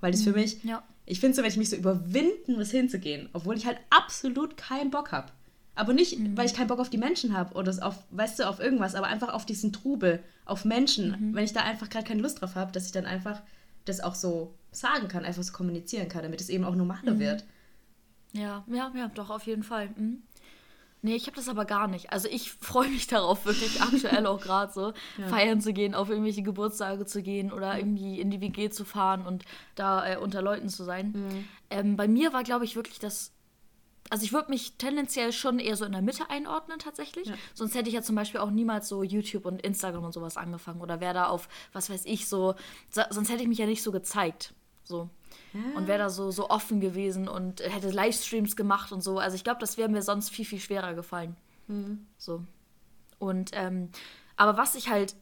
Weil 0.05 0.13
das 0.13 0.23
für 0.23 0.33
mhm. 0.33 0.37
mich, 0.37 0.63
ja. 0.65 0.83
ich 1.07 1.19
finde 1.19 1.35
so, 1.35 1.41
wenn 1.41 1.49
ich 1.49 1.57
mich 1.57 1.71
so 1.71 1.77
überwinden 1.77 2.57
muss, 2.57 2.71
hinzugehen, 2.71 3.31
obwohl 3.33 3.57
ich 3.57 3.65
halt 3.65 3.79
absolut 3.89 4.59
keinen 4.59 4.91
Bock 4.91 5.13
habe. 5.13 5.33
Aber 5.75 5.95
nicht, 5.95 6.19
mhm. 6.19 6.37
weil 6.37 6.45
ich 6.45 6.53
keinen 6.53 6.67
Bock 6.67 6.79
auf 6.79 6.91
die 6.91 6.99
Menschen 6.99 7.35
habe 7.35 7.55
oder 7.55 7.75
auf, 7.81 8.05
weißt 8.11 8.39
du, 8.39 8.47
auf 8.47 8.61
irgendwas, 8.61 8.97
aber 8.97 9.07
einfach 9.07 9.33
auf 9.33 9.47
diesen 9.47 9.73
Trubel, 9.73 10.23
auf 10.45 10.67
Menschen. 10.67 11.31
Mhm. 11.31 11.35
Wenn 11.35 11.45
ich 11.45 11.55
da 11.55 11.63
einfach 11.63 11.89
gerade 11.89 12.07
keine 12.07 12.21
Lust 12.21 12.43
drauf 12.43 12.55
habe, 12.55 12.71
dass 12.71 12.85
ich 12.85 12.93
dann 12.93 13.07
einfach 13.07 13.41
das 13.87 14.01
auch 14.01 14.15
so 14.15 14.53
sagen 14.73 15.09
kann, 15.09 15.25
einfach 15.25 15.43
so 15.43 15.55
kommunizieren 15.55 16.11
kann, 16.11 16.23
damit 16.23 16.43
es 16.43 16.51
eben 16.51 16.65
auch 16.65 16.75
normaler 16.75 17.15
mhm. 17.15 17.21
wird. 17.21 17.47
Ja, 18.33 18.63
ja, 18.67 18.93
ja, 18.95 19.09
doch, 19.15 19.31
auf 19.31 19.47
jeden 19.47 19.63
Fall. 19.63 19.89
Nee, 21.05 21.17
ich 21.17 21.27
habe 21.27 21.37
das 21.37 21.51
aber 21.51 21.67
gar 21.67 21.87
nicht. 21.87 22.15
Also 22.15 22.29
ich 22.29 22.51
freue 22.61 22.89
mich 22.89 23.07
darauf, 23.07 23.45
wirklich 23.45 23.83
aktuell 23.83 24.27
auch 24.27 24.41
gerade 24.41 24.73
so, 24.73 24.95
ja. 25.19 25.29
feiern 25.29 25.61
zu 25.61 25.75
gehen, 25.75 25.95
auf 25.95 26.09
irgendwelche 26.09 26.43
Geburtstage 26.43 27.05
zu 27.05 27.23
gehen 27.23 27.53
oder 27.53 27.77
irgendwie 27.79 28.19
in 28.19 28.31
die 28.31 28.41
WG 28.41 28.71
zu 28.71 28.87
fahren 28.87 29.27
und 29.27 29.45
da 29.75 30.15
äh, 30.15 30.17
unter 30.17 30.41
Leuten 30.41 30.71
zu 30.71 30.83
sein. 30.83 31.13
Mhm. 31.15 31.49
Ähm, 31.69 31.97
bei 31.97 32.09
mir 32.09 32.33
war, 32.33 32.43
glaube 32.43 32.65
ich, 32.65 32.75
wirklich 32.75 32.99
das. 33.01 33.33
Also 34.09 34.25
ich 34.25 34.33
würde 34.33 34.51
mich 34.51 34.79
tendenziell 34.79 35.33
schon 35.33 35.59
eher 35.59 35.77
so 35.77 35.85
in 35.85 35.93
der 35.93 36.01
Mitte 36.01 36.31
einordnen 36.31 36.79
tatsächlich. 36.79 37.29
Ja. 37.29 37.35
Sonst 37.53 37.75
hätte 37.75 37.91
ich 37.91 37.95
ja 37.95 38.03
zum 38.03 38.17
Beispiel 38.17 38.41
auch 38.41 38.51
niemals 38.51 38.89
so 38.89 39.03
YouTube 39.03 39.45
und 39.45 39.61
Instagram 39.61 40.05
und 40.05 40.13
sowas 40.13 40.39
angefangen 40.39 40.81
oder 40.81 41.01
wäre 41.01 41.15
da 41.15 41.27
auf, 41.27 41.49
was 41.75 41.91
weiß 41.91 42.07
ich, 42.07 42.29
so. 42.29 42.55
Sonst 42.89 43.31
hätte 43.31 43.43
ich 43.43 43.49
mich 43.49 43.59
ja 43.59 43.67
nicht 43.67 43.83
so 43.83 43.93
gezeigt. 43.93 44.55
So. 44.85 45.11
Und 45.77 45.87
wäre 45.87 45.99
da 45.99 46.11
so, 46.11 46.31
so 46.31 46.51
offen 46.51 46.81
gewesen 46.81 47.29
und 47.29 47.61
hätte 47.61 47.91
Livestreams 47.91 48.57
gemacht 48.57 48.93
und 48.93 49.03
so. 49.03 49.19
Also 49.19 49.37
ich 49.37 49.45
glaube, 49.45 49.61
das 49.61 49.79
wäre 49.79 49.89
mir 49.89 50.03
sonst 50.03 50.31
viel, 50.31 50.45
viel 50.45 50.61
schwerer 50.61 50.95
gefallen. 50.95 51.37
Mhm. 51.69 52.07
So. 52.19 52.43
Und, 53.19 53.51
ähm, 53.55 53.91
aber 54.37 54.57
was 54.57 54.75
ich 54.75 54.89
halt 54.89 55.15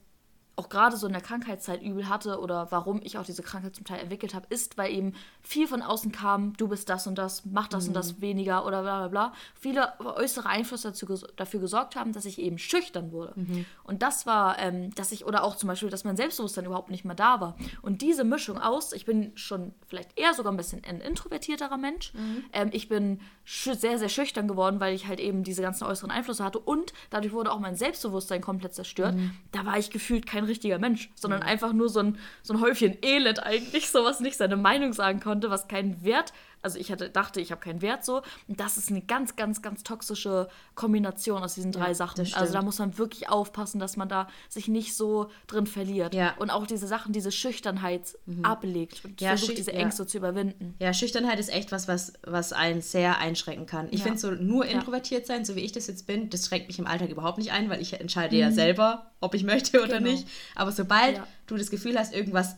auch 0.54 0.68
gerade 0.68 0.96
so 0.96 1.06
in 1.06 1.14
der 1.14 1.22
Krankheitszeit 1.22 1.82
übel 1.82 2.08
hatte 2.08 2.38
oder 2.38 2.66
warum 2.70 3.00
ich 3.02 3.16
auch 3.16 3.24
diese 3.24 3.42
Krankheit 3.42 3.74
zum 3.74 3.86
Teil 3.86 4.00
entwickelt 4.00 4.34
habe, 4.34 4.46
ist, 4.50 4.76
weil 4.76 4.92
eben 4.92 5.14
viel 5.40 5.66
von 5.66 5.80
außen 5.80 6.12
kam, 6.12 6.54
du 6.58 6.68
bist 6.68 6.90
das 6.90 7.06
und 7.06 7.16
das, 7.16 7.44
mach 7.46 7.68
das 7.68 7.84
mhm. 7.84 7.88
und 7.88 7.94
das 7.94 8.16
mhm. 8.16 8.20
weniger 8.20 8.66
oder 8.66 8.82
bla 8.82 8.98
bla 8.98 9.08
bla. 9.08 9.32
Viele 9.58 9.98
äußere 9.98 10.48
Einflüsse 10.48 10.88
dazu, 10.88 11.06
dafür 11.36 11.60
gesorgt 11.60 11.96
haben, 11.96 12.12
dass 12.12 12.26
ich 12.26 12.38
eben 12.38 12.58
schüchtern 12.58 13.12
wurde. 13.12 13.32
Mhm. 13.34 13.64
Und 13.84 14.02
das 14.02 14.26
war, 14.26 14.58
ähm, 14.58 14.94
dass 14.94 15.10
ich, 15.10 15.24
oder 15.24 15.42
auch 15.42 15.56
zum 15.56 15.68
Beispiel, 15.68 15.88
dass 15.88 16.04
mein 16.04 16.16
Selbstbewusstsein 16.16 16.66
überhaupt 16.66 16.90
nicht 16.90 17.06
mehr 17.06 17.14
da 17.14 17.40
war. 17.40 17.56
Und 17.80 18.02
diese 18.02 18.24
Mischung 18.24 18.58
aus, 18.58 18.92
ich 18.92 19.06
bin 19.06 19.32
schon 19.36 19.72
vielleicht 19.86 20.18
eher 20.18 20.34
sogar 20.34 20.52
ein 20.52 20.58
bisschen 20.58 20.84
ein 20.84 21.00
introvertierterer 21.00 21.78
Mensch, 21.78 22.12
mhm. 22.12 22.44
ähm, 22.52 22.68
ich 22.72 22.88
bin 22.88 23.20
sehr, 23.44 23.98
sehr 23.98 24.08
schüchtern 24.08 24.48
geworden, 24.48 24.80
weil 24.80 24.94
ich 24.94 25.06
halt 25.06 25.20
eben 25.20 25.42
diese 25.42 25.62
ganzen 25.62 25.84
äußeren 25.84 26.10
Einflüsse 26.10 26.44
hatte 26.44 26.58
und 26.58 26.92
dadurch 27.10 27.32
wurde 27.32 27.50
auch 27.52 27.58
mein 27.58 27.76
Selbstbewusstsein 27.76 28.40
komplett 28.40 28.74
zerstört. 28.74 29.16
Mhm. 29.16 29.32
Da 29.50 29.66
war 29.66 29.78
ich 29.78 29.90
gefühlt 29.90 30.26
kein 30.26 30.44
richtiger 30.44 30.78
Mensch, 30.78 31.10
sondern 31.14 31.40
mhm. 31.40 31.46
einfach 31.46 31.72
nur 31.72 31.88
so 31.88 32.00
ein, 32.00 32.18
so 32.42 32.54
ein 32.54 32.60
Häufchen 32.60 32.96
Elend 33.02 33.42
eigentlich, 33.42 33.90
so 33.90 34.04
was 34.04 34.20
nicht 34.20 34.36
seine 34.36 34.56
Meinung 34.56 34.92
sagen 34.92 35.20
konnte, 35.20 35.50
was 35.50 35.68
keinen 35.68 36.04
Wert 36.04 36.32
also 36.62 36.78
ich 36.78 36.90
hatte, 36.90 37.10
dachte, 37.10 37.40
ich 37.40 37.50
habe 37.50 37.60
keinen 37.60 37.82
Wert 37.82 38.04
so. 38.04 38.22
Und 38.46 38.60
das 38.60 38.76
ist 38.76 38.90
eine 38.90 39.02
ganz, 39.02 39.36
ganz, 39.36 39.62
ganz 39.62 39.82
toxische 39.82 40.48
Kombination 40.74 41.42
aus 41.42 41.54
diesen 41.54 41.72
drei 41.72 41.88
ja, 41.88 41.94
Sachen. 41.94 42.26
Also 42.34 42.52
da 42.52 42.62
muss 42.62 42.78
man 42.78 42.96
wirklich 42.98 43.28
aufpassen, 43.28 43.80
dass 43.80 43.96
man 43.96 44.08
da 44.08 44.28
sich 44.48 44.68
nicht 44.68 44.96
so 44.96 45.30
drin 45.46 45.66
verliert. 45.66 46.14
Ja. 46.14 46.34
Und 46.38 46.50
auch 46.50 46.66
diese 46.66 46.86
Sachen, 46.86 47.12
diese 47.12 47.32
Schüchternheit 47.32 48.16
mhm. 48.26 48.44
ablegt 48.44 49.04
und 49.04 49.20
ja, 49.20 49.30
versucht, 49.30 49.58
diese 49.58 49.72
Ängste 49.72 50.06
zu 50.06 50.18
überwinden. 50.18 50.74
Ja, 50.78 50.94
Schüchternheit 50.94 51.38
ist 51.38 51.52
echt 51.52 51.72
was, 51.72 51.88
was, 51.88 52.12
was 52.22 52.52
einen 52.52 52.80
sehr 52.80 53.18
einschränken 53.18 53.66
kann. 53.66 53.88
Ich 53.90 54.02
finde 54.02 54.18
so 54.18 54.30
nur 54.30 54.64
introvertiert 54.66 55.26
sein, 55.26 55.44
so 55.44 55.56
wie 55.56 55.60
ich 55.60 55.72
das 55.72 55.88
jetzt 55.88 56.06
bin, 56.06 56.30
das 56.30 56.46
schränkt 56.46 56.68
mich 56.68 56.78
im 56.78 56.86
Alltag 56.86 57.10
überhaupt 57.10 57.38
nicht 57.38 57.52
ein, 57.52 57.68
weil 57.68 57.80
ich 57.80 57.92
entscheide 57.94 58.36
mhm. 58.36 58.40
ja 58.40 58.52
selber, 58.52 59.10
ob 59.20 59.34
ich 59.34 59.42
möchte 59.44 59.82
oder 59.82 59.98
genau. 59.98 60.12
nicht. 60.12 60.28
Aber 60.54 60.70
sobald 60.70 61.20
du 61.46 61.56
das 61.56 61.70
Gefühl 61.70 61.98
hast, 61.98 62.14
irgendwas, 62.14 62.56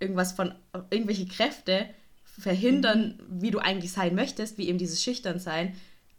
irgendwas 0.00 0.32
von 0.32 0.54
irgendwelche 0.90 1.26
Kräfte 1.26 1.88
verhindern, 2.38 3.20
wie 3.28 3.50
du 3.50 3.58
eigentlich 3.58 3.92
sein 3.92 4.14
möchtest, 4.14 4.58
wie 4.58 4.68
eben 4.68 4.78
dieses 4.78 5.02
Schüchternsein, 5.02 5.74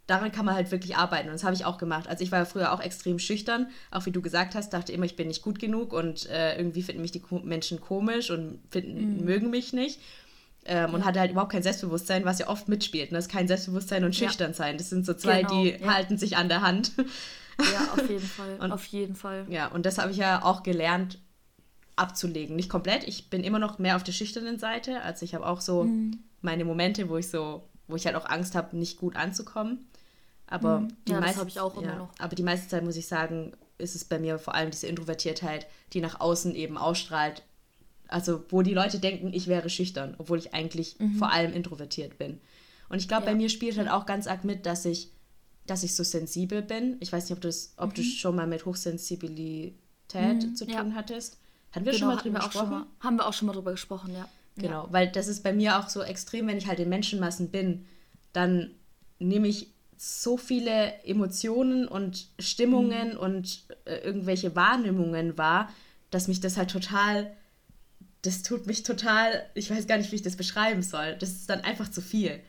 daran 0.06 0.32
kann 0.32 0.44
man 0.44 0.54
halt 0.54 0.70
wirklich 0.70 0.96
arbeiten. 0.96 1.28
Und 1.28 1.34
das 1.34 1.44
habe 1.44 1.54
ich 1.54 1.64
auch 1.64 1.78
gemacht. 1.78 2.08
Also 2.08 2.22
ich 2.24 2.30
war 2.30 2.40
ja 2.40 2.44
früher 2.44 2.72
auch 2.72 2.80
extrem 2.80 3.18
schüchtern, 3.18 3.68
auch 3.90 4.06
wie 4.06 4.10
du 4.10 4.20
gesagt 4.20 4.54
hast, 4.54 4.72
dachte 4.72 4.92
immer, 4.92 5.06
ich 5.06 5.16
bin 5.16 5.28
nicht 5.28 5.42
gut 5.42 5.58
genug 5.58 5.92
und 5.92 6.28
äh, 6.28 6.56
irgendwie 6.56 6.82
finden 6.82 7.02
mich 7.02 7.12
die 7.12 7.22
Menschen 7.42 7.80
komisch 7.80 8.30
und 8.30 8.60
finden, 8.70 9.18
mhm. 9.18 9.24
mögen 9.24 9.50
mich 9.50 9.72
nicht. 9.72 10.00
Ähm, 10.66 10.76
ja. 10.76 10.94
Und 10.94 11.04
hatte 11.04 11.20
halt 11.20 11.30
überhaupt 11.30 11.52
kein 11.52 11.62
Selbstbewusstsein, 11.62 12.24
was 12.24 12.38
ja 12.38 12.48
oft 12.48 12.68
mitspielt. 12.68 13.12
Ne? 13.12 13.18
Das 13.18 13.26
ist 13.26 13.32
kein 13.32 13.48
Selbstbewusstsein 13.48 14.04
und 14.04 14.14
Schüchternsein. 14.14 14.78
Das 14.78 14.88
sind 14.88 15.04
so 15.04 15.12
zwei, 15.12 15.42
genau, 15.42 15.62
die 15.62 15.70
ja. 15.72 15.92
halten 15.92 16.16
sich 16.16 16.36
an 16.38 16.48
der 16.48 16.62
Hand. 16.62 16.92
Ja, 17.58 17.92
auf 17.92 18.08
jeden 18.08 18.26
Fall. 18.26 18.56
und, 18.60 18.72
auf 18.72 18.84
jeden 18.86 19.14
Fall. 19.14 19.46
Ja, 19.48 19.68
und 19.68 19.84
das 19.84 19.98
habe 19.98 20.10
ich 20.10 20.16
ja 20.16 20.42
auch 20.42 20.62
gelernt, 20.62 21.18
abzulegen. 21.96 22.56
Nicht 22.56 22.68
komplett, 22.68 23.04
ich 23.04 23.30
bin 23.30 23.44
immer 23.44 23.58
noch 23.58 23.78
mehr 23.78 23.96
auf 23.96 24.02
der 24.02 24.12
schüchternen 24.12 24.58
Seite. 24.58 25.02
Also 25.02 25.24
ich 25.24 25.34
habe 25.34 25.46
auch 25.46 25.60
so 25.60 25.84
mhm. 25.84 26.20
meine 26.40 26.64
Momente, 26.64 27.08
wo 27.08 27.16
ich 27.16 27.28
so, 27.28 27.68
wo 27.86 27.96
ich 27.96 28.06
halt 28.06 28.16
auch 28.16 28.26
Angst 28.26 28.54
habe, 28.54 28.76
nicht 28.76 28.98
gut 28.98 29.16
anzukommen. 29.16 29.86
Aber 30.46 30.80
mhm. 30.80 30.88
die 31.06 31.12
ja, 31.12 31.20
meiste, 31.20 31.40
das 31.40 31.48
ich 31.48 31.60
auch 31.60 31.76
immer 31.76 31.86
ja, 31.86 31.96
noch. 31.96 32.10
Aber 32.18 32.34
die 32.34 32.42
meiste 32.42 32.68
Zeit 32.68 32.84
muss 32.84 32.96
ich 32.96 33.06
sagen, 33.06 33.52
ist 33.78 33.94
es 33.94 34.04
bei 34.04 34.18
mir 34.18 34.38
vor 34.38 34.54
allem 34.54 34.70
diese 34.70 34.86
Introvertiertheit, 34.86 35.66
die 35.92 36.00
nach 36.00 36.20
außen 36.20 36.54
eben 36.54 36.76
ausstrahlt. 36.76 37.42
Also 38.08 38.44
wo 38.48 38.62
die 38.62 38.74
Leute 38.74 38.98
denken, 38.98 39.32
ich 39.32 39.46
wäre 39.46 39.70
schüchtern, 39.70 40.14
obwohl 40.18 40.38
ich 40.38 40.54
eigentlich 40.54 40.98
mhm. 40.98 41.16
vor 41.16 41.32
allem 41.32 41.52
introvertiert 41.52 42.18
bin. 42.18 42.40
Und 42.88 42.98
ich 42.98 43.08
glaube, 43.08 43.24
ja. 43.24 43.32
bei 43.32 43.36
mir 43.36 43.48
spielt 43.48 43.78
halt 43.78 43.88
auch 43.88 44.06
ganz 44.06 44.26
arg 44.26 44.44
mit, 44.44 44.66
dass 44.66 44.84
ich, 44.84 45.10
dass 45.66 45.82
ich 45.82 45.94
so 45.94 46.04
sensibel 46.04 46.62
bin. 46.62 46.96
Ich 47.00 47.12
weiß 47.12 47.24
nicht, 47.24 47.36
ob, 47.36 47.40
das, 47.40 47.74
ob 47.76 47.94
du 47.94 48.02
mhm. 48.02 48.06
schon 48.06 48.36
mal 48.36 48.46
mit 48.46 48.66
Hochsensibilität 48.66 49.74
mhm. 50.14 50.54
zu 50.54 50.66
tun 50.66 50.94
hattest. 50.94 51.38
Hatten 51.74 51.86
wir 51.86 51.92
genau, 51.92 52.06
schon 52.06 52.14
mal 52.14 52.22
drüber 52.22 52.38
gesprochen? 52.40 52.70
Mal, 52.70 52.86
haben 53.00 53.16
wir 53.16 53.26
auch 53.26 53.32
schon 53.32 53.46
mal 53.46 53.52
drüber 53.52 53.72
gesprochen, 53.72 54.14
ja. 54.14 54.28
Genau, 54.56 54.84
ja. 54.84 54.92
weil 54.92 55.10
das 55.10 55.26
ist 55.26 55.42
bei 55.42 55.52
mir 55.52 55.78
auch 55.78 55.88
so 55.88 56.02
extrem, 56.02 56.46
wenn 56.46 56.56
ich 56.56 56.68
halt 56.68 56.78
in 56.78 56.88
Menschenmassen 56.88 57.50
bin, 57.50 57.86
dann 58.32 58.70
nehme 59.18 59.48
ich 59.48 59.68
so 59.96 60.36
viele 60.36 61.02
Emotionen 61.04 61.88
und 61.88 62.26
Stimmungen 62.38 63.12
mhm. 63.12 63.18
und 63.18 63.64
äh, 63.84 63.96
irgendwelche 63.96 64.54
Wahrnehmungen 64.54 65.36
wahr, 65.38 65.72
dass 66.10 66.28
mich 66.28 66.40
das 66.40 66.56
halt 66.56 66.70
total, 66.70 67.32
das 68.22 68.42
tut 68.42 68.66
mich 68.66 68.82
total, 68.84 69.44
ich 69.54 69.70
weiß 69.70 69.86
gar 69.86 69.98
nicht, 69.98 70.12
wie 70.12 70.16
ich 70.16 70.22
das 70.22 70.36
beschreiben 70.36 70.82
soll. 70.82 71.16
Das 71.18 71.30
ist 71.30 71.50
dann 71.50 71.60
einfach 71.60 71.90
zu 71.90 72.00
viel. 72.00 72.40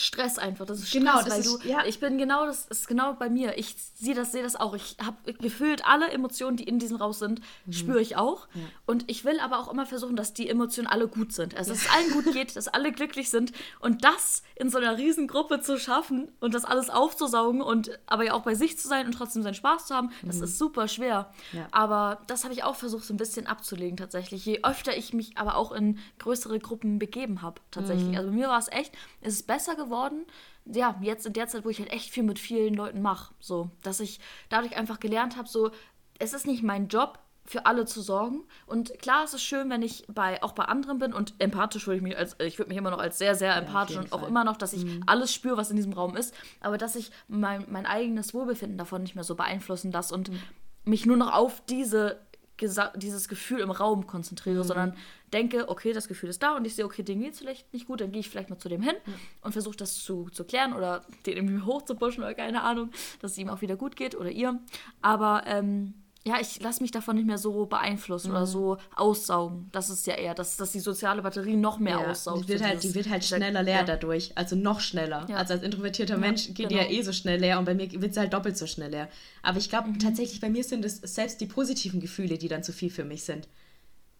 Stress 0.00 0.38
einfach. 0.38 0.66
Das 0.66 0.78
ist 0.78 0.88
Stress, 0.88 1.00
genau, 1.00 1.18
das 1.18 1.30
weil 1.30 1.40
ist, 1.40 1.64
du, 1.64 1.68
ja. 1.68 1.84
ich 1.84 2.00
bin 2.00 2.18
genau 2.18 2.46
das, 2.46 2.66
ist 2.66 2.88
genau 2.88 3.14
bei 3.14 3.28
mir. 3.28 3.58
Ich 3.58 3.74
sehe 3.94 4.14
das, 4.14 4.32
sehe 4.32 4.42
das 4.42 4.56
auch. 4.56 4.74
Ich 4.74 4.96
habe 5.04 5.32
gefühlt 5.34 5.86
alle 5.86 6.08
Emotionen, 6.10 6.56
die 6.56 6.64
in 6.64 6.78
diesem 6.78 6.96
Raum 6.96 7.12
sind, 7.12 7.40
mhm. 7.66 7.72
spüre 7.72 8.00
ich 8.00 8.16
auch. 8.16 8.48
Ja. 8.54 8.62
Und 8.86 9.04
ich 9.08 9.24
will 9.24 9.40
aber 9.40 9.58
auch 9.58 9.70
immer 9.72 9.86
versuchen, 9.86 10.16
dass 10.16 10.34
die 10.34 10.48
Emotionen 10.48 10.86
alle 10.86 11.08
gut 11.08 11.32
sind. 11.32 11.56
Also, 11.56 11.72
dass 11.72 11.82
es 11.82 11.90
allen 11.90 12.10
gut 12.12 12.32
geht, 12.32 12.56
dass 12.56 12.68
alle 12.68 12.92
glücklich 12.92 13.30
sind. 13.30 13.52
Und 13.80 14.04
das 14.04 14.42
in 14.54 14.70
so 14.70 14.78
einer 14.78 14.96
riesen 14.96 15.26
Gruppe 15.28 15.60
zu 15.60 15.78
schaffen 15.78 16.28
und 16.40 16.54
das 16.54 16.64
alles 16.64 16.90
aufzusaugen 16.90 17.60
und 17.60 17.98
aber 18.06 18.24
ja 18.24 18.32
auch 18.34 18.42
bei 18.42 18.54
sich 18.54 18.78
zu 18.78 18.88
sein 18.88 19.06
und 19.06 19.12
trotzdem 19.12 19.42
seinen 19.42 19.54
Spaß 19.54 19.86
zu 19.86 19.94
haben, 19.94 20.08
mhm. 20.22 20.26
das 20.26 20.40
ist 20.40 20.58
super 20.58 20.88
schwer. 20.88 21.30
Aber 21.70 22.20
das 22.26 22.44
habe 22.44 22.54
ich 22.54 22.64
auch 22.64 22.76
versucht, 22.76 23.04
so 23.04 23.14
ein 23.14 23.18
bisschen 23.18 23.46
abzulegen 23.46 23.96
tatsächlich. 23.96 24.44
Je 24.44 24.60
öfter 24.62 24.96
ich 24.96 25.12
mich 25.12 25.36
aber 25.38 25.56
auch 25.56 25.72
in 25.72 25.98
größere 26.18 26.58
Gruppen 26.58 26.98
begeben 26.98 27.42
habe, 27.42 27.60
tatsächlich. 27.70 28.08
Mhm. 28.08 28.16
Also 28.16 28.30
bei 28.30 28.34
mir 28.34 28.48
war 28.48 28.58
es 28.58 28.68
echt, 28.68 28.92
es 29.20 29.34
ist 29.34 29.46
besser 29.46 29.74
geworden 29.74 29.85
geworden. 29.86 30.26
Ja, 30.64 30.96
jetzt 31.00 31.26
in 31.26 31.32
der 31.32 31.48
Zeit, 31.48 31.64
wo 31.64 31.70
ich 31.70 31.78
halt 31.78 31.92
echt 31.92 32.10
viel 32.10 32.22
mit 32.22 32.38
vielen 32.38 32.74
Leuten 32.74 33.02
mache. 33.02 33.34
So, 33.40 33.70
dass 33.82 34.00
ich 34.00 34.20
dadurch 34.48 34.76
einfach 34.76 35.00
gelernt 35.00 35.36
habe, 35.36 35.48
so, 35.48 35.70
es 36.18 36.32
ist 36.32 36.46
nicht 36.46 36.62
mein 36.62 36.88
Job, 36.88 37.18
für 37.46 37.66
alle 37.66 37.86
zu 37.86 38.02
sorgen. 38.02 38.44
Und 38.66 38.98
klar, 38.98 39.24
es 39.24 39.34
ist 39.34 39.42
schön, 39.42 39.70
wenn 39.70 39.82
ich 39.82 40.04
bei 40.08 40.42
auch 40.42 40.52
bei 40.52 40.64
anderen 40.64 40.98
bin 40.98 41.12
und 41.12 41.34
empathisch 41.38 41.86
würde 41.86 41.98
ich 41.98 42.02
mich 42.02 42.16
als 42.16 42.36
ich 42.40 42.58
würde 42.58 42.68
mich 42.68 42.78
immer 42.78 42.90
noch 42.90 42.98
als 42.98 43.18
sehr 43.18 43.34
sehr 43.34 43.56
empathisch 43.56 43.96
ja, 43.96 44.02
und 44.02 44.12
auch 44.12 44.20
Fall. 44.20 44.28
immer 44.28 44.44
noch, 44.44 44.56
dass 44.56 44.72
ich 44.72 44.84
mhm. 44.84 45.02
alles 45.06 45.32
spüre, 45.32 45.56
was 45.56 45.70
in 45.70 45.76
diesem 45.76 45.92
Raum 45.92 46.16
ist, 46.16 46.34
aber 46.60 46.78
dass 46.78 46.96
ich 46.96 47.10
mein, 47.28 47.64
mein 47.68 47.86
eigenes 47.86 48.34
Wohlbefinden 48.34 48.78
davon 48.78 49.02
nicht 49.02 49.14
mehr 49.14 49.24
so 49.24 49.34
beeinflussen 49.34 49.92
lasse 49.92 50.14
und 50.14 50.30
mhm. 50.30 50.40
mich 50.84 51.06
nur 51.06 51.16
noch 51.16 51.32
auf 51.32 51.62
diese 51.68 52.18
dieses 52.58 53.28
Gefühl 53.28 53.60
im 53.60 53.70
Raum 53.70 54.06
konzentriere, 54.06 54.58
mhm. 54.58 54.66
sondern 54.66 54.96
denke, 55.32 55.68
okay, 55.68 55.92
das 55.92 56.08
Gefühl 56.08 56.30
ist 56.30 56.42
da 56.42 56.56
und 56.56 56.64
ich 56.64 56.74
sehe, 56.74 56.84
okay, 56.84 57.02
dem 57.02 57.20
geht 57.20 57.32
es 57.32 57.38
vielleicht 57.38 57.72
nicht 57.72 57.86
gut, 57.86 58.00
dann 58.00 58.12
gehe 58.12 58.20
ich 58.20 58.30
vielleicht 58.30 58.50
mal 58.50 58.58
zu 58.58 58.68
dem 58.68 58.82
hin 58.82 58.94
mhm. 59.04 59.14
und 59.42 59.52
versuche 59.52 59.76
das 59.76 60.02
zu, 60.02 60.28
zu 60.30 60.44
klären 60.44 60.72
oder 60.72 61.04
den 61.26 61.36
irgendwie 61.36 61.62
hochzupuschen 61.62 62.22
oder 62.22 62.34
keine 62.34 62.62
Ahnung, 62.62 62.90
dass 63.20 63.32
es 63.32 63.38
ihm 63.38 63.48
auch 63.48 63.60
wieder 63.60 63.76
gut 63.76 63.96
geht 63.96 64.14
oder 64.14 64.30
ihr. 64.30 64.58
Aber 65.02 65.42
ähm, 65.46 65.94
ja, 66.26 66.40
ich 66.40 66.60
lasse 66.60 66.82
mich 66.82 66.90
davon 66.90 67.14
nicht 67.14 67.26
mehr 67.26 67.38
so 67.38 67.66
beeinflussen 67.66 68.30
mhm. 68.30 68.36
oder 68.36 68.46
so 68.46 68.78
aussaugen. 68.96 69.68
Das 69.70 69.90
ist 69.90 70.08
ja 70.08 70.14
eher, 70.14 70.34
dass, 70.34 70.56
dass 70.56 70.72
die 70.72 70.80
soziale 70.80 71.22
Batterie 71.22 71.54
noch 71.54 71.78
mehr 71.78 72.00
ja, 72.00 72.10
aussaugt. 72.10 72.44
Die 72.44 72.48
wird, 72.48 72.64
halt, 72.64 72.82
die 72.82 72.94
wird 72.96 73.08
halt 73.08 73.24
schneller 73.24 73.62
leer 73.62 73.76
ja. 73.76 73.84
dadurch. 73.84 74.32
Also 74.34 74.56
noch 74.56 74.80
schneller. 74.80 75.24
Ja. 75.30 75.36
Also 75.36 75.54
als 75.54 75.62
introvertierter 75.62 76.18
Mensch 76.18 76.48
geht 76.48 76.68
genau. 76.68 76.70
die 76.70 76.74
ja 76.74 76.90
eh 76.90 77.02
so 77.02 77.12
schnell 77.12 77.38
leer 77.38 77.60
und 77.60 77.64
bei 77.64 77.74
mir 77.74 77.88
wird 78.02 78.12
sie 78.12 78.18
halt 78.18 78.32
doppelt 78.32 78.58
so 78.58 78.66
schnell 78.66 78.90
leer. 78.90 79.08
Aber 79.42 79.58
ich 79.58 79.70
glaube 79.70 79.88
mhm. 79.88 80.00
tatsächlich, 80.00 80.40
bei 80.40 80.50
mir 80.50 80.64
sind 80.64 80.84
es 80.84 80.96
selbst 80.96 81.40
die 81.40 81.46
positiven 81.46 82.00
Gefühle, 82.00 82.38
die 82.38 82.48
dann 82.48 82.64
zu 82.64 82.72
viel 82.72 82.90
für 82.90 83.04
mich 83.04 83.22
sind. 83.22 83.46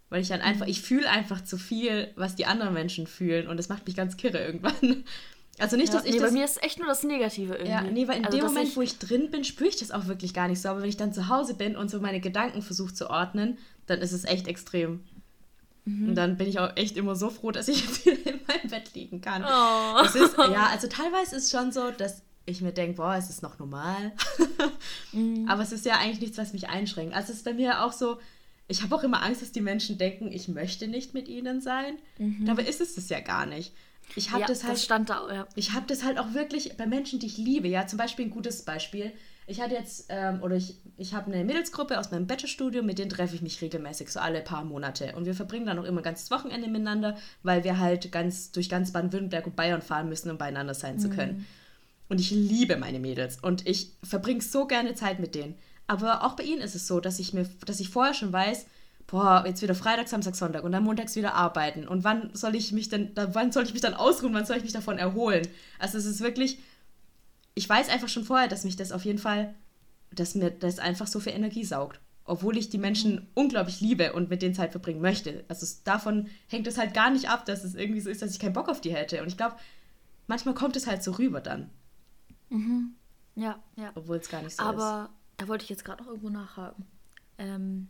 Weil 0.09 0.23
ich 0.23 0.29
dann 0.29 0.41
einfach, 0.41 0.67
mhm. 0.67 0.71
ich 0.71 0.83
fühle 0.83 1.11
einfach 1.11 1.43
zu 1.43 1.59
viel, 1.59 2.13
was 2.15 2.37
die 2.37 2.47
anderen 2.47 2.73
Menschen 2.73 3.09
fühlen 3.09 3.49
und 3.49 3.57
das 3.57 3.69
macht 3.69 3.85
mich 3.85 3.97
ganz 3.97 4.17
kirre 4.17 4.39
irgendwann. 4.39 5.03
Also 5.59 5.77
nicht, 5.77 5.93
ja, 5.93 5.99
dass 5.99 6.05
ich 6.05 6.15
nee, 6.15 6.19
das. 6.19 6.31
Bei 6.31 6.39
mir 6.39 6.45
ist 6.45 6.63
echt 6.63 6.79
nur 6.79 6.89
das 6.89 7.03
Negative 7.03 7.55
irgendwie. 7.55 7.71
Ja, 7.71 7.83
nee, 7.83 8.07
weil 8.09 8.19
in 8.19 8.27
also, 8.27 8.37
dem 8.37 8.47
Moment, 8.47 8.69
ich, 8.69 8.77
wo 8.77 8.83
ich 8.83 8.99
drin 8.99 9.31
bin, 9.31 9.45
spüre 9.45 9.69
ich 9.69 9.77
das 9.77 9.91
auch 9.91 10.07
wirklich 10.07 10.35
gar 10.35 10.49
nicht 10.49 10.61
so. 10.61 10.69
Aber 10.69 10.83
wenn 10.83 10.89
ich 10.89 10.97
dann 10.97 11.13
zu 11.15 11.29
Hause 11.29 11.55
bin 11.55 11.77
und 11.77 11.91
so 11.91 12.01
meine 12.01 12.21
Gedanken 12.21 12.63
versuche 12.63 12.93
zu 12.93 13.09
ordnen, 13.09 13.59
dann 13.87 14.01
ist 14.01 14.13
es 14.13 14.25
echt 14.25 14.49
extrem. 14.49 15.01
Mhm. 15.87 16.11
Und 16.11 16.15
dann 16.17 16.37
bin 16.37 16.49
ich 16.49 16.59
auch 16.59 16.77
echt 16.77 16.97
immer 16.97 17.17
so 17.17 17.31
froh, 17.31 17.53
dass 17.53 17.69
ich 17.69 17.81
jetzt 17.87 18.05
wieder 18.05 18.35
in 18.35 18.41
meinem 18.47 18.71
Bett 18.71 18.95
liegen 18.95 19.21
kann. 19.21 19.45
Oh. 19.45 20.03
Das 20.03 20.15
ist, 20.15 20.37
ja, 20.37 20.67
also 20.71 20.89
teilweise 20.89 21.37
ist 21.37 21.45
es 21.45 21.51
schon 21.51 21.73
so, 21.73 21.91
dass 21.91 22.23
ich 22.45 22.61
mir 22.61 22.73
denke, 22.73 22.97
boah, 22.97 23.17
es 23.17 23.31
ist 23.31 23.43
noch 23.43 23.59
normal. 23.59 24.13
mhm. 25.13 25.49
Aber 25.49 25.63
es 25.63 25.73
ist 25.73 25.87
ja 25.87 25.99
eigentlich 25.99 26.21
nichts, 26.21 26.39
was 26.39 26.53
mich 26.53 26.69
einschränkt. 26.69 27.15
Also 27.15 27.33
es 27.33 27.39
ist 27.39 27.45
bei 27.45 27.55
mir 27.55 27.85
auch 27.85 27.93
so, 27.93 28.19
ich 28.69 28.83
habe 28.83 28.95
auch 28.95 29.03
immer 29.03 29.23
Angst, 29.23 29.43
dass 29.43 29.53
die 29.53 29.61
Menschen 29.61 29.97
denken, 29.97 30.31
ich 30.31 30.49
möchte 30.49 30.89
nicht 30.89 31.15
mit 31.15 31.29
ihnen 31.29 31.61
sein. 31.61 31.99
Mhm. 32.19 32.47
Dabei 32.47 32.65
ist 32.65 32.81
es 32.81 32.95
das 32.95 33.09
ja 33.09 33.21
gar 33.21 33.47
nicht. 33.47 33.73
Ich 34.15 34.31
habe 34.31 34.43
ja, 34.43 34.47
das 34.47 34.63
halt. 34.63 34.75
Das 34.75 34.85
stand 34.85 35.11
da, 35.11 35.33
ja. 35.33 35.49
Ich 35.57 35.73
habe 35.73 35.87
das 35.87 36.05
halt 36.05 36.19
auch 36.19 36.33
wirklich 36.35 36.77
bei 36.77 36.87
Menschen, 36.87 37.19
die 37.19 37.27
ich 37.27 37.37
liebe. 37.37 37.69
Ja, 37.69 37.87
zum 37.87 37.99
Beispiel 37.99 38.27
ein 38.27 38.31
gutes 38.31 38.65
Beispiel. 38.65 39.13
Ich 39.49 39.61
hatte 39.61 39.75
jetzt, 39.75 40.07
ähm, 40.09 40.43
oder 40.43 40.57
ich, 40.57 40.81
ich 40.97 41.15
habe 41.15 41.33
eine 41.33 41.45
Mädelsgruppe 41.45 41.99
aus 42.01 42.11
meinem 42.11 42.27
Bachelorstudium, 42.27 42.85
mit 42.85 42.99
denen 42.99 43.11
treffe 43.11 43.37
ich 43.37 43.43
mich 43.43 43.61
regelmäßig, 43.63 44.11
so 44.11 44.19
alle 44.19 44.41
paar 44.41 44.65
Monate. 44.65 45.15
Und 45.15 45.25
wir 45.25 45.35
verbringen 45.35 45.67
dann 45.67 45.79
auch 45.79 45.85
immer 45.85 46.01
ein 46.01 46.05
ganzes 46.05 46.31
Wochenende 46.33 46.69
miteinander, 46.69 47.17
weil 47.45 47.63
wir 47.63 47.79
halt 47.79 48.11
ganz 48.11 48.51
durch 48.51 48.69
ganz 48.69 48.93
Baden-Württemberg 48.93 49.47
und 49.47 49.55
Bayern 49.55 49.83
fahren 49.83 50.09
müssen, 50.09 50.31
um 50.31 50.39
beieinander 50.39 50.75
sein 50.75 50.97
mhm. 50.97 51.01
zu 51.01 51.11
können. 51.11 51.39
Mhm. 51.39 51.47
Und 52.09 52.21
ich 52.21 52.31
liebe 52.31 52.77
meine 52.77 52.99
Mädels 52.99 53.39
und 53.41 53.67
ich 53.67 53.93
verbringe 54.03 54.41
so 54.41 54.67
gerne 54.67 54.95
Zeit 54.95 55.21
mit 55.21 55.35
denen. 55.35 55.55
Aber 55.87 56.25
auch 56.25 56.35
bei 56.35 56.45
ihnen 56.45 56.61
ist 56.61 56.75
es 56.75 56.87
so, 56.87 56.99
dass 56.99 57.19
ich 57.21 57.33
mir, 57.33 57.49
dass 57.65 57.81
ich 57.81 57.89
vorher 57.89 58.15
schon 58.15 58.33
weiß, 58.33 58.67
boah, 59.07 59.45
jetzt 59.47 59.63
wieder 59.63 59.75
Freitag, 59.75 60.09
Samstag, 60.09 60.35
Sonntag 60.35 60.65
und 60.65 60.73
dann 60.73 60.83
montags 60.83 61.17
wieder 61.17 61.35
arbeiten. 61.35 61.87
Und 61.87 62.05
wann 62.05 62.35
soll 62.35 62.55
ich 62.55 62.73
mich 62.73 62.89
denn, 62.89 63.13
wann 63.15 63.53
soll 63.53 63.65
ich 63.65 63.73
mich 63.73 63.83
dann 63.83 63.95
ausruhen, 63.95 64.35
wann 64.35 64.47
soll 64.47 64.57
ich 64.57 64.65
mich 64.65 64.73
davon 64.73 64.99
erholen? 64.99 65.47
Also 65.79 65.99
es 65.99 66.07
ist 66.07 66.21
wirklich, 66.21 66.59
ich 67.55 67.69
weiß 67.69 67.89
einfach 67.89 68.09
schon 68.09 68.25
vorher, 68.25 68.49
dass 68.49 68.65
mich 68.65 68.77
das 68.77 68.93
auf 68.93 69.05
jeden 69.05 69.19
Fall, 69.19 69.55
dass 70.13 70.35
mir 70.35 70.51
das 70.51 70.79
einfach 70.79 71.07
so 71.07 71.21
viel 71.21 71.33
Energie 71.33 71.65
saugt. 71.65 72.01
Obwohl 72.29 72.57
ich 72.57 72.71
die 72.71 72.79
Menschen 72.79 73.29
unglaublich 73.35 73.81
liebe 73.81 74.13
und 74.13 74.29
mit 74.29 74.43
denen 74.43 74.55
Zeit 74.55 74.73
verbringen 74.73 75.01
möchte. 75.01 75.45
Also 75.47 75.63
es, 75.63 75.85
davon 75.85 76.27
hängt 76.49 76.67
es 76.67 76.77
halt 76.77 76.93
gar 76.93 77.11
nicht 77.11 77.31
ab, 77.31 77.47
dass 77.47 77.63
es 77.63 77.77
irgendwie 77.77 78.01
so 78.01 78.11
ist, 78.11 78.21
dass 78.21 78.33
ich 78.33 78.41
keinen 78.41 78.53
Bock 78.53 78.69
auf 78.69 78.81
die 78.81 78.93
hätte. 78.93 79.23
Und 79.23 79.29
ich 79.29 79.37
glaube, 79.37 79.55
manchmal 80.27 80.55
kommt 80.55 80.75
es 80.75 80.89
halt 80.89 81.05
so 81.05 81.13
rüber 81.13 81.41
dann. 81.41 81.71
Mhm. 82.51 82.95
Ja, 83.37 83.63
ja. 83.77 83.93
Obwohl 83.95 84.17
es 84.17 84.29
gar 84.29 84.43
nicht 84.43 84.57
so 84.57 84.63
Aber 84.65 84.77
ist. 84.77 84.83
Aber 84.83 85.11
da 85.37 85.49
wollte 85.49 85.63
ich 85.63 85.71
jetzt 85.71 85.85
gerade 85.85 86.03
noch 86.03 86.09
irgendwo 86.09 86.31
nachhaken. 86.31 86.85
Ähm, 87.39 87.89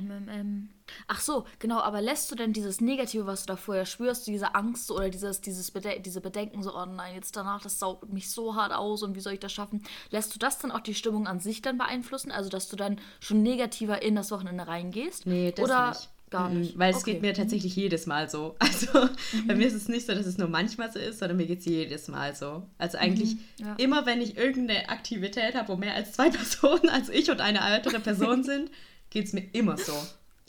MMM. 0.00 0.68
Ach 1.08 1.20
so, 1.20 1.46
genau, 1.58 1.80
aber 1.80 2.00
lässt 2.00 2.30
du 2.30 2.34
denn 2.34 2.52
dieses 2.52 2.80
Negative, 2.80 3.26
was 3.26 3.42
du 3.42 3.48
da 3.48 3.56
vorher 3.56 3.86
spürst, 3.86 4.26
diese 4.26 4.54
Angst 4.54 4.90
oder 4.90 5.10
dieses, 5.10 5.40
dieses 5.40 5.70
Bede 5.70 6.00
diese 6.00 6.20
Bedenken, 6.20 6.62
so, 6.62 6.76
oh 6.76 6.86
nein, 6.86 7.14
jetzt 7.14 7.36
danach, 7.36 7.62
das 7.62 7.78
saugt 7.78 8.12
mich 8.12 8.30
so 8.30 8.54
hart 8.54 8.72
aus 8.72 9.02
und 9.02 9.14
wie 9.16 9.20
soll 9.20 9.32
ich 9.32 9.40
das 9.40 9.52
schaffen, 9.52 9.82
lässt 10.10 10.34
du 10.34 10.38
das 10.38 10.58
dann 10.58 10.70
auch 10.70 10.80
die 10.80 10.94
Stimmung 10.94 11.26
an 11.26 11.40
sich 11.40 11.62
dann 11.62 11.78
beeinflussen? 11.78 12.30
Also, 12.30 12.50
dass 12.50 12.68
du 12.68 12.76
dann 12.76 13.00
schon 13.20 13.42
negativer 13.42 14.02
in 14.02 14.14
das 14.14 14.30
Wochenende 14.30 14.66
reingehst? 14.66 15.26
Nee, 15.26 15.52
das 15.52 15.64
oder 15.64 15.88
nicht. 15.90 16.10
Gar 16.28 16.48
nicht. 16.50 16.74
Mhm, 16.74 16.78
weil 16.80 16.90
es 16.90 17.02
okay. 17.02 17.12
geht 17.12 17.22
mir 17.22 17.34
tatsächlich 17.34 17.76
mhm. 17.76 17.82
jedes 17.82 18.06
Mal 18.06 18.28
so. 18.28 18.56
Also 18.66 19.04
mhm. 19.04 19.46
bei 19.46 19.54
mir 19.54 19.66
ist 19.68 19.74
es 19.74 19.88
nicht 19.88 20.06
so, 20.06 20.14
dass 20.14 20.26
es 20.26 20.38
nur 20.38 20.48
manchmal 20.48 20.90
so 20.90 20.98
ist, 20.98 21.20
sondern 21.20 21.36
mir 21.36 21.46
geht 21.46 21.60
es 21.60 21.66
jedes 21.66 22.08
Mal 22.08 22.34
so. 22.34 22.64
Also 22.78 22.98
eigentlich 22.98 23.36
mhm. 23.36 23.40
ja. 23.58 23.74
immer, 23.78 24.06
wenn 24.06 24.20
ich 24.20 24.36
irgendeine 24.36 24.88
Aktivität 24.88 25.54
habe, 25.54 25.68
wo 25.68 25.76
mehr 25.76 25.94
als 25.94 26.12
zwei 26.12 26.30
Personen 26.30 26.88
als 26.88 27.08
ich 27.08 27.30
und 27.30 27.40
eine 27.40 27.60
weitere 27.60 28.00
Person 28.00 28.42
sind, 28.44 28.70
geht 29.10 29.26
es 29.26 29.32
mir 29.32 29.48
immer 29.52 29.76
so. 29.76 29.94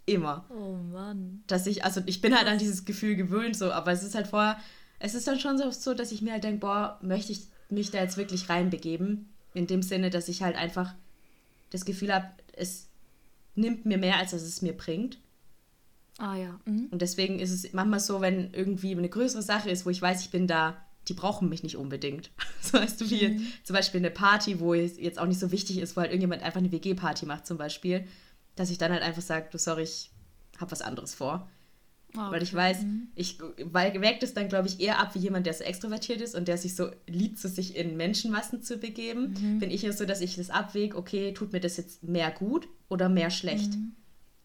Immer. 0.06 0.46
Oh 0.52 0.76
Mann. 0.76 1.44
Dass 1.48 1.68
ich, 1.68 1.84
also 1.84 2.02
ich 2.06 2.22
bin 2.22 2.36
halt 2.36 2.48
an 2.48 2.58
dieses 2.58 2.86
Gefühl 2.86 3.16
gewöhnt, 3.16 3.56
so, 3.56 3.72
aber 3.72 3.92
es 3.92 4.04
ist 4.04 4.16
halt 4.16 4.28
vorher, 4.28 4.58
es 5.00 5.14
ist 5.14 5.28
dann 5.28 5.40
schon 5.40 5.58
so, 5.72 5.94
dass 5.94 6.12
ich 6.12 6.22
mir 6.22 6.32
halt 6.32 6.44
denke, 6.44 6.60
boah, 6.60 6.98
möchte 7.02 7.32
ich 7.32 7.42
mich 7.70 7.92
da 7.92 8.00
jetzt 8.00 8.18
wirklich 8.18 8.50
reinbegeben? 8.50 9.30
In 9.54 9.68
dem 9.68 9.82
Sinne, 9.82 10.10
dass 10.10 10.30
ich 10.30 10.42
halt 10.42 10.56
einfach 10.56 10.94
das 11.70 11.86
Gefühl 11.86 12.14
habe, 12.14 12.28
es 12.54 12.88
nimmt 13.56 13.86
mir 13.86 13.98
mehr, 13.98 14.18
als 14.18 14.32
dass 14.32 14.42
es 14.42 14.62
mir 14.62 14.74
bringt. 14.74 15.20
Ah 16.18 16.36
ja. 16.36 16.60
Mhm. 16.66 16.88
Und 16.92 17.02
deswegen 17.02 17.40
ist 17.40 17.52
es 17.52 17.74
manchmal 17.74 18.00
so, 18.00 18.22
wenn 18.22 18.54
irgendwie 18.54 18.96
eine 18.96 19.10
größere 19.10 19.42
Sache 19.42 19.70
ist, 19.70 19.86
wo 19.86 19.90
ich 19.90 20.02
weiß, 20.02 20.22
ich 20.22 20.32
bin 20.32 20.48
da, 20.48 20.78
die 21.08 21.14
brauchen 21.14 21.50
mich 21.50 21.64
nicht 21.64 21.78
unbedingt. 21.78 22.32
so 22.62 22.78
weißt 22.78 23.02
du, 23.02 23.10
wie 23.10 23.28
mhm. 23.30 23.48
zum 23.64 23.76
Beispiel 23.76 24.00
eine 24.00 24.12
Party, 24.12 24.60
wo 24.60 24.74
es 24.74 24.98
jetzt 24.98 25.20
auch 25.20 25.28
nicht 25.28 25.40
so 25.40 25.52
wichtig 25.52 25.80
ist, 25.80 25.96
wo 25.96 26.02
halt 26.02 26.12
irgendjemand 26.12 26.44
einfach 26.44 26.60
eine 26.60 26.72
WG-Party 26.72 27.26
macht 27.26 27.46
zum 27.46 27.58
Beispiel 27.58 28.06
dass 28.58 28.70
ich 28.70 28.78
dann 28.78 28.92
halt 28.92 29.04
einfach 29.04 29.22
sage, 29.22 29.48
du 29.52 29.58
sorry, 29.58 29.84
ich 29.84 30.12
habe 30.60 30.72
was 30.72 30.82
anderes 30.82 31.16
vor. 31.16 31.50
Okay. 32.14 32.32
Weil 32.32 32.44
ich 32.44 32.54
weiß, 32.54 32.84
mhm. 32.84 33.08
ich 33.16 33.38
weil 33.64 34.00
wägt 34.02 34.24
es 34.24 34.34
dann, 34.34 34.48
glaube 34.48 34.68
ich, 34.68 34.80
eher 34.80 35.00
ab 35.00 35.14
wie 35.14 35.20
jemand, 35.20 35.46
der 35.46 35.54
so 35.54 35.64
extrovertiert 35.64 36.22
ist 36.22 36.36
und 36.36 36.48
der 36.48 36.58
sich 36.58 36.76
so 36.76 36.90
liebt, 37.06 37.38
so 37.38 37.48
sich 37.48 37.76
in 37.76 37.98
Menschenmassen 37.98 38.64
zu 38.64 38.78
begeben. 38.78 39.36
Mhm. 39.40 39.60
Bin 39.60 39.72
ich 39.72 39.82
ja 39.82 39.92
so, 39.92 40.06
dass 40.06 40.22
ich 40.22 40.36
das 40.36 40.50
abwäge, 40.50 40.98
okay, 40.98 41.34
tut 41.34 41.54
mir 41.54 41.60
das 41.60 41.78
jetzt 41.78 42.04
mehr 42.04 42.32
gut 42.32 42.68
oder 42.90 43.10
mehr 43.10 43.30
schlecht? 43.30 43.72
Mhm. 43.76 43.96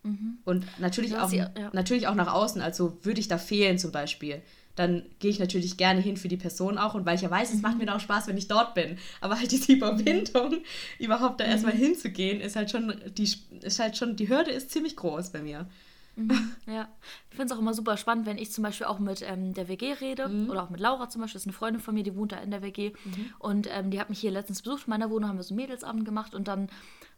mhm. 0.03 0.38
Und 0.44 0.66
natürlich 0.81 1.16
auch, 1.16 1.33
ja. 1.33 1.51
natürlich 1.72 2.09
auch 2.09 2.16
nach 2.16 2.33
außen, 2.33 2.61
also 2.61 2.98
würde 3.03 3.20
ich 3.20 3.29
da 3.29 3.38
fehlen 3.38 3.79
zum 3.79 3.92
Beispiel 3.92 4.42
dann 4.74 5.04
gehe 5.18 5.30
ich 5.30 5.38
natürlich 5.38 5.76
gerne 5.76 6.00
hin 6.00 6.16
für 6.16 6.28
die 6.28 6.37
Person 6.37 6.78
auch 6.78 6.94
und 6.94 7.04
weil 7.04 7.16
ich 7.16 7.22
ja 7.22 7.30
weiß, 7.30 7.52
es 7.52 7.62
macht 7.62 7.78
mir 7.78 7.85
mhm. 7.85 7.90
auch 7.90 8.00
Spaß, 8.00 8.26
wenn 8.26 8.37
ich 8.37 8.48
dort 8.48 8.74
bin. 8.74 8.98
Aber 9.20 9.38
halt 9.38 9.50
diese 9.52 9.72
Überwindung, 9.72 10.62
überhaupt 10.98 11.40
da 11.40 11.44
erstmal 11.44 11.74
mhm. 11.74 11.78
hinzugehen, 11.78 12.40
ist 12.40 12.56
halt 12.56 12.70
schon, 12.70 12.94
die, 13.16 13.28
ist 13.61 13.78
halt 13.78 13.96
schon, 13.96 14.16
die 14.16 14.28
Hürde 14.28 14.50
ist 14.50 14.70
ziemlich 14.70 14.96
groß 14.96 15.30
bei 15.30 15.42
mir. 15.42 15.66
Mhm, 16.14 16.54
ja, 16.66 16.88
ich 17.30 17.37
finde 17.37 17.52
es 17.52 17.56
auch 17.56 17.61
immer 17.61 17.72
super 17.72 17.96
spannend, 17.96 18.26
wenn 18.26 18.37
ich 18.37 18.52
zum 18.52 18.62
Beispiel 18.64 18.87
auch 18.87 18.98
mit 18.98 19.22
ähm, 19.22 19.54
der 19.54 19.68
WG 19.68 19.94
rede 19.94 20.28
mhm. 20.28 20.50
oder 20.50 20.62
auch 20.62 20.70
mit 20.70 20.80
Laura 20.80 21.08
zum 21.08 21.22
Beispiel, 21.22 21.35
das 21.35 21.42
ist 21.42 21.46
eine 21.46 21.54
Freundin 21.54 21.80
von 21.80 21.94
mir, 21.94 22.02
die 22.02 22.14
wohnt 22.14 22.32
da 22.32 22.38
in 22.38 22.50
der 22.50 22.62
WG 22.62 22.92
mhm. 23.04 23.32
und 23.38 23.66
ähm, 23.70 23.90
die 23.90 23.98
hat 23.98 24.11
mich 24.11 24.20
hier 24.20 24.30
letztens 24.30 24.61
besucht 24.61 24.87
in 24.87 24.90
meiner 24.90 25.11
Wohnung, 25.11 25.30
haben 25.30 25.38
wir 25.38 25.42
so 25.42 25.54
einen 25.54 25.62
Mädelsabend 25.62 26.04
gemacht 26.04 26.35
und 26.35 26.48
dann 26.48 26.68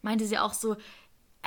meinte 0.03 0.27
sie 0.27 0.39
auch 0.39 0.53
so, 0.53 0.77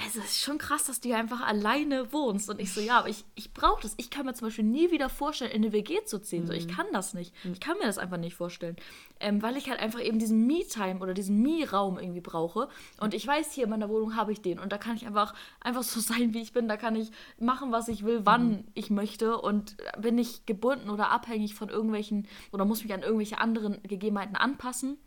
es 0.06 0.16
ist 0.16 0.42
schon 0.42 0.58
krass, 0.58 0.86
dass 0.86 1.00
du 1.00 1.14
einfach 1.16 1.42
alleine 1.42 2.12
wohnst. 2.14 2.50
Und 2.50 2.60
ich 2.60 2.72
so, 2.72 2.82
ja, 2.82 3.00
aber 3.00 3.10
ich, 3.10 3.26
ich 3.36 3.54
brauche 3.54 3.82
das. 3.82 3.96
Ich 3.98 4.10
kann 4.10 4.26
mir 4.26 4.34
zum 4.34 4.48
Beispiel 4.48 4.66
nie 4.66 4.92
wieder 4.92 5.10
vorstellen, 5.10 5.52
in 5.52 5.64
eine 5.64 5.72
WG 5.72 6.04
zu 6.06 6.20
ziehen. 6.20 6.44
Mhm. 6.44 6.48
So, 6.48 6.54
ich 6.54 6.68
mhm. 6.68 6.72
kann 6.72 6.86
das 6.94 7.14
nicht. 7.14 7.34
Mhm. 7.44 7.54
Ich 7.54 7.60
kann 7.60 7.78
mir 7.78 7.86
das 7.86 7.98
einfach 7.98 8.18
nicht 8.18 8.36
vorstellen. 8.36 8.76
Ähm, 9.20 9.42
weil 9.42 9.58
ich 9.58 9.70
halt 9.70 9.80
einfach 9.80 10.02
eben 10.02 10.20
diesen 10.20 10.46
Me-Time 10.46 11.00
oder 11.00 11.14
diesen 11.14 11.42
Me-Raum 11.42 11.98
irgendwie 11.98 12.22
brauche. 12.22 12.70
Und 13.00 13.14
ich 13.14 13.26
weiß, 13.26 13.54
hier 13.54 13.64
in 13.64 13.70
meiner 13.72 13.90
Wohnung 13.90 14.16
habe 14.16 14.32
ich 14.32 14.42
den. 14.42 14.60
Und 14.60 14.72
da 14.72 14.78
kann 14.78 14.96
ich 14.96 15.08
einfach, 15.08 15.34
einfach 15.62 15.84
so 15.84 16.00
sein, 16.14 16.34
wie 16.34 16.42
ich 16.42 16.54
bin. 16.54 16.68
Da 16.68 16.78
kann 16.78 16.96
ich 16.96 17.12
machen, 17.40 17.72
was 17.72 17.88
ich 17.88 18.04
will, 18.04 18.22
wann 18.24 18.50
mhm. 18.50 18.64
ich 18.76 18.90
möchte. 18.90 19.40
Und 19.40 19.78
bin 20.00 20.16
nicht 20.16 20.46
gebunden 20.46 20.90
oder 20.90 21.10
abhängig 21.10 21.56
von 21.56 21.70
irgendwelchen 21.70 22.28
oder 22.52 22.66
muss 22.66 22.84
mich 22.84 22.94
an 22.94 23.02
irgendwelche 23.02 23.40
anderen 23.40 23.82
Gegebenheiten 23.84 24.36
anpassen 24.36 24.98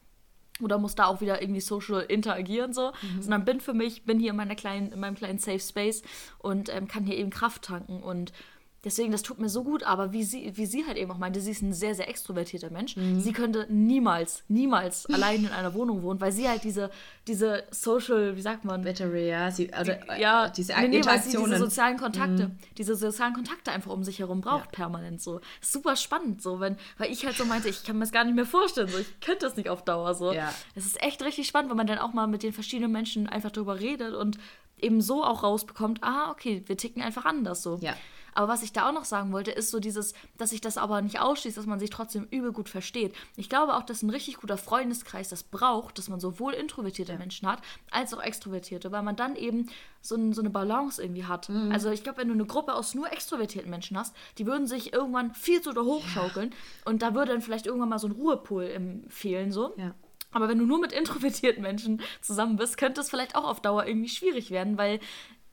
oder 0.62 0.78
muss 0.78 0.94
da 0.94 1.06
auch 1.06 1.20
wieder 1.20 1.40
irgendwie 1.42 1.60
social 1.60 2.00
interagieren 2.02 2.72
so, 2.72 2.92
mhm. 3.02 3.22
sondern 3.22 3.44
bin 3.44 3.60
für 3.60 3.74
mich, 3.74 4.04
bin 4.04 4.18
hier 4.18 4.30
in 4.30 4.36
meiner 4.36 4.54
kleinen, 4.54 4.92
in 4.92 5.00
meinem 5.00 5.14
kleinen 5.14 5.38
Safe 5.38 5.60
Space 5.60 6.02
und 6.38 6.68
ähm, 6.74 6.88
kann 6.88 7.04
hier 7.04 7.16
eben 7.16 7.30
Kraft 7.30 7.62
tanken 7.62 8.02
und 8.02 8.32
Deswegen, 8.82 9.12
das 9.12 9.22
tut 9.22 9.38
mir 9.38 9.50
so 9.50 9.62
gut, 9.62 9.82
aber 9.82 10.12
wie 10.12 10.24
sie, 10.24 10.56
wie 10.56 10.64
sie 10.64 10.86
halt 10.86 10.96
eben 10.96 11.10
auch 11.10 11.18
meinte, 11.18 11.40
sie 11.40 11.50
ist 11.50 11.60
ein 11.60 11.74
sehr, 11.74 11.94
sehr 11.94 12.08
extrovertierter 12.08 12.70
Mensch. 12.70 12.96
Mhm. 12.96 13.20
Sie 13.20 13.32
könnte 13.32 13.66
niemals, 13.68 14.42
niemals 14.48 15.04
allein 15.12 15.44
in 15.44 15.50
einer 15.50 15.74
Wohnung 15.74 16.02
wohnen, 16.02 16.20
weil 16.20 16.32
sie 16.32 16.48
halt 16.48 16.64
diese, 16.64 16.90
diese 17.26 17.64
Social, 17.70 18.36
wie 18.36 18.40
sagt 18.40 18.64
man? 18.64 18.82
Battery, 18.82 19.28
ja. 19.28 19.50
Sie, 19.50 19.70
also, 19.72 19.92
die, 19.92 20.20
ja, 20.20 20.48
diese 20.48 20.72
nee, 20.74 20.88
nee, 20.88 20.96
Interaktionen. 20.96 21.50
diese 21.50 21.64
sozialen 21.64 21.98
Kontakte, 21.98 22.48
mhm. 22.48 22.58
diese 22.78 22.96
sozialen 22.96 23.34
Kontakte 23.34 23.70
einfach 23.70 23.92
um 23.92 24.02
sich 24.02 24.18
herum 24.18 24.40
braucht, 24.40 24.66
ja. 24.66 24.70
permanent 24.70 25.20
so. 25.20 25.42
Super 25.60 25.96
spannend, 25.96 26.40
so, 26.40 26.60
wenn, 26.60 26.76
weil 26.96 27.12
ich 27.12 27.26
halt 27.26 27.36
so 27.36 27.44
meinte, 27.44 27.68
ich 27.68 27.84
kann 27.84 27.96
mir 27.96 28.04
das 28.04 28.12
gar 28.12 28.24
nicht 28.24 28.34
mehr 28.34 28.46
vorstellen, 28.46 28.88
so, 28.88 28.96
ich 28.96 29.20
könnte 29.20 29.44
das 29.44 29.56
nicht 29.56 29.68
auf 29.68 29.84
Dauer 29.84 30.14
so. 30.14 30.32
Ja. 30.32 30.54
Es 30.74 30.86
ist 30.86 31.02
echt 31.02 31.22
richtig 31.22 31.46
spannend, 31.46 31.70
wenn 31.70 31.76
man 31.76 31.86
dann 31.86 31.98
auch 31.98 32.14
mal 32.14 32.26
mit 32.26 32.42
den 32.42 32.54
verschiedenen 32.54 32.92
Menschen 32.92 33.28
einfach 33.28 33.50
drüber 33.50 33.78
redet 33.78 34.14
und 34.14 34.38
eben 34.78 35.02
so 35.02 35.22
auch 35.22 35.42
rausbekommt, 35.42 36.02
ah, 36.02 36.30
okay, 36.30 36.62
wir 36.66 36.78
ticken 36.78 37.02
einfach 37.02 37.26
anders 37.26 37.62
so. 37.62 37.78
Ja. 37.82 37.94
Aber 38.40 38.48
was 38.48 38.62
ich 38.62 38.72
da 38.72 38.88
auch 38.88 38.94
noch 38.94 39.04
sagen 39.04 39.32
wollte, 39.32 39.50
ist 39.50 39.70
so 39.70 39.80
dieses, 39.80 40.14
dass 40.38 40.48
sich 40.48 40.62
das 40.62 40.78
aber 40.78 41.02
nicht 41.02 41.20
ausschließt, 41.20 41.58
dass 41.58 41.66
man 41.66 41.78
sich 41.78 41.90
trotzdem 41.90 42.26
übel 42.30 42.52
gut 42.52 42.70
versteht. 42.70 43.14
Ich 43.36 43.50
glaube 43.50 43.76
auch, 43.76 43.82
dass 43.82 44.02
ein 44.02 44.08
richtig 44.08 44.38
guter 44.38 44.56
Freundeskreis 44.56 45.28
das 45.28 45.42
braucht, 45.42 45.98
dass 45.98 46.08
man 46.08 46.20
sowohl 46.20 46.54
introvertierte 46.54 47.12
ja. 47.12 47.18
Menschen 47.18 47.46
hat, 47.46 47.60
als 47.90 48.14
auch 48.14 48.22
extrovertierte, 48.22 48.92
weil 48.92 49.02
man 49.02 49.14
dann 49.14 49.36
eben 49.36 49.68
so, 50.00 50.14
ein, 50.14 50.32
so 50.32 50.40
eine 50.40 50.48
Balance 50.48 51.02
irgendwie 51.02 51.26
hat. 51.26 51.50
Mhm. 51.50 51.70
Also 51.70 51.90
ich 51.90 52.02
glaube, 52.02 52.16
wenn 52.16 52.28
du 52.28 52.34
eine 52.34 52.46
Gruppe 52.46 52.72
aus 52.72 52.94
nur 52.94 53.12
extrovertierten 53.12 53.70
Menschen 53.70 53.98
hast, 53.98 54.16
die 54.38 54.46
würden 54.46 54.66
sich 54.66 54.94
irgendwann 54.94 55.34
viel 55.34 55.60
zu 55.60 55.74
hochschaukeln 55.74 56.52
ja. 56.52 56.56
und 56.86 57.02
da 57.02 57.14
würde 57.14 57.32
dann 57.32 57.42
vielleicht 57.42 57.66
irgendwann 57.66 57.90
mal 57.90 57.98
so 57.98 58.08
ein 58.08 58.12
Ruhepol 58.12 59.02
fehlen, 59.08 59.52
so. 59.52 59.74
Ja. 59.76 59.94
Aber 60.32 60.48
wenn 60.48 60.58
du 60.58 60.64
nur 60.64 60.80
mit 60.80 60.92
introvertierten 60.92 61.62
Menschen 61.62 62.00
zusammen 62.22 62.56
bist, 62.56 62.78
könnte 62.78 63.02
es 63.02 63.10
vielleicht 63.10 63.36
auch 63.36 63.44
auf 63.44 63.60
Dauer 63.60 63.86
irgendwie 63.86 64.08
schwierig 64.08 64.50
werden, 64.50 64.78
weil 64.78 64.98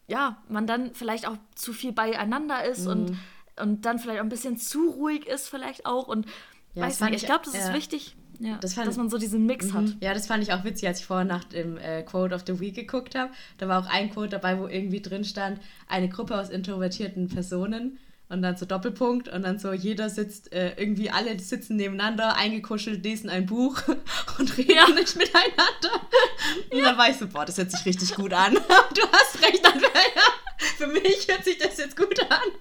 ja, 0.07 0.41
man 0.47 0.67
dann 0.67 0.93
vielleicht 0.93 1.27
auch 1.27 1.37
zu 1.55 1.73
viel 1.73 1.91
beieinander 1.91 2.63
ist 2.63 2.85
mhm. 2.85 2.91
und, 2.91 3.17
und 3.61 3.85
dann 3.85 3.99
vielleicht 3.99 4.19
auch 4.19 4.25
ein 4.25 4.29
bisschen 4.29 4.57
zu 4.57 4.89
ruhig 4.89 5.27
ist, 5.27 5.49
vielleicht 5.49 5.85
auch. 5.85 6.07
Und 6.07 6.25
ja, 6.73 6.83
weiß 6.83 7.01
nicht, 7.01 7.15
ich, 7.15 7.25
glaube, 7.25 7.45
das 7.45 7.53
ist 7.53 7.73
wichtig. 7.73 8.15
Ja, 8.39 8.57
das 8.57 8.75
fand, 8.75 8.87
dass 8.87 8.97
man 8.97 9.09
so 9.09 9.17
diesen 9.17 9.45
Mix 9.45 9.67
mhm. 9.67 9.73
hat. 9.73 9.97
Ja, 9.99 10.13
das 10.13 10.27
fand 10.27 10.43
ich 10.43 10.53
auch 10.53 10.63
witzig, 10.63 10.87
als 10.87 10.99
ich 10.99 11.05
vorher 11.05 11.25
nach 11.25 11.43
dem 11.43 11.77
äh, 11.77 12.03
Quote 12.03 12.35
of 12.35 12.43
the 12.45 12.59
Week 12.59 12.75
geguckt 12.75 13.15
habe. 13.15 13.31
Da 13.57 13.67
war 13.67 13.81
auch 13.81 13.89
ein 13.89 14.11
Quote 14.11 14.29
dabei, 14.29 14.59
wo 14.59 14.67
irgendwie 14.67 15.01
drin 15.01 15.23
stand, 15.23 15.59
eine 15.87 16.07
Gruppe 16.07 16.39
aus 16.39 16.49
introvertierten 16.49 17.29
Personen 17.29 17.97
und 18.29 18.41
dann 18.41 18.57
so 18.57 18.65
Doppelpunkt 18.65 19.29
und 19.29 19.43
dann 19.43 19.57
so 19.57 19.71
jeder 19.71 20.09
sitzt, 20.09 20.51
äh, 20.51 20.73
irgendwie 20.77 21.09
alle 21.09 21.39
sitzen 21.39 21.77
nebeneinander, 21.77 22.35
eingekuschelt, 22.35 23.03
lesen 23.03 23.29
ein 23.29 23.45
Buch 23.45 23.81
und 24.37 24.57
reden 24.57 24.71
ja. 24.75 24.87
nicht 24.89 25.15
miteinander. 25.15 26.01
Und 26.69 26.79
ja. 26.79 26.85
dann 26.85 26.97
war 26.97 27.09
ich 27.09 27.17
so, 27.17 27.27
boah, 27.27 27.45
das 27.45 27.57
hört 27.57 27.71
sich 27.71 27.85
richtig 27.85 28.15
gut 28.15 28.33
an. 28.33 28.53
du 28.93 29.01
hast 29.11 29.41
recht, 29.41 29.65
Andrea. 29.65 29.91
Für 30.77 30.87
mich 30.87 31.27
hört 31.29 31.45
sich 31.45 31.57
das 31.57 31.77
jetzt 31.77 31.95
gut 31.95 32.19
an. 32.29 32.51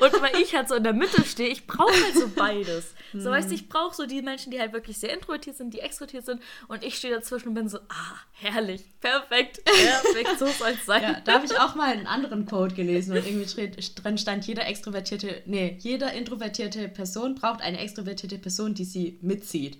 Und 0.00 0.22
weil 0.22 0.40
ich 0.40 0.54
halt 0.54 0.68
so 0.68 0.74
in 0.74 0.84
der 0.84 0.92
Mitte 0.92 1.24
stehe, 1.24 1.48
ich 1.48 1.66
brauche 1.66 1.92
halt 1.92 2.14
so 2.14 2.28
beides. 2.28 2.94
So, 3.12 3.30
weißt 3.30 3.50
du, 3.50 3.54
ich 3.54 3.68
brauche 3.68 3.94
so 3.94 4.06
die 4.06 4.22
Menschen, 4.22 4.50
die 4.50 4.58
halt 4.58 4.72
wirklich 4.72 4.98
sehr 4.98 5.12
introvertiert 5.12 5.56
sind, 5.56 5.74
die 5.74 5.80
extrovertiert 5.80 6.24
sind. 6.24 6.40
Und 6.68 6.82
ich 6.82 6.96
stehe 6.96 7.14
dazwischen 7.14 7.48
und 7.48 7.54
bin 7.54 7.68
so, 7.68 7.78
ah, 7.88 8.16
herrlich, 8.32 8.82
perfekt, 9.00 9.62
perfekt, 9.64 10.38
so 10.38 10.46
soll 10.46 10.70
es 10.70 10.86
sein. 10.86 11.02
Ja, 11.02 11.20
da 11.24 11.34
habe 11.34 11.44
ich 11.44 11.58
auch 11.58 11.74
mal 11.74 11.92
einen 11.92 12.06
anderen 12.06 12.46
Quote 12.46 12.74
gelesen 12.74 13.16
und 13.16 13.26
irgendwie 13.26 13.70
drin 13.94 14.18
stand, 14.18 14.46
jeder 14.46 14.66
extrovertierte, 14.66 15.42
nee, 15.46 15.76
jeder 15.80 16.12
introvertierte 16.12 16.88
Person 16.88 17.34
braucht 17.34 17.60
eine 17.60 17.78
extrovertierte 17.78 18.38
Person, 18.38 18.74
die 18.74 18.84
sie 18.84 19.18
mitzieht. 19.20 19.78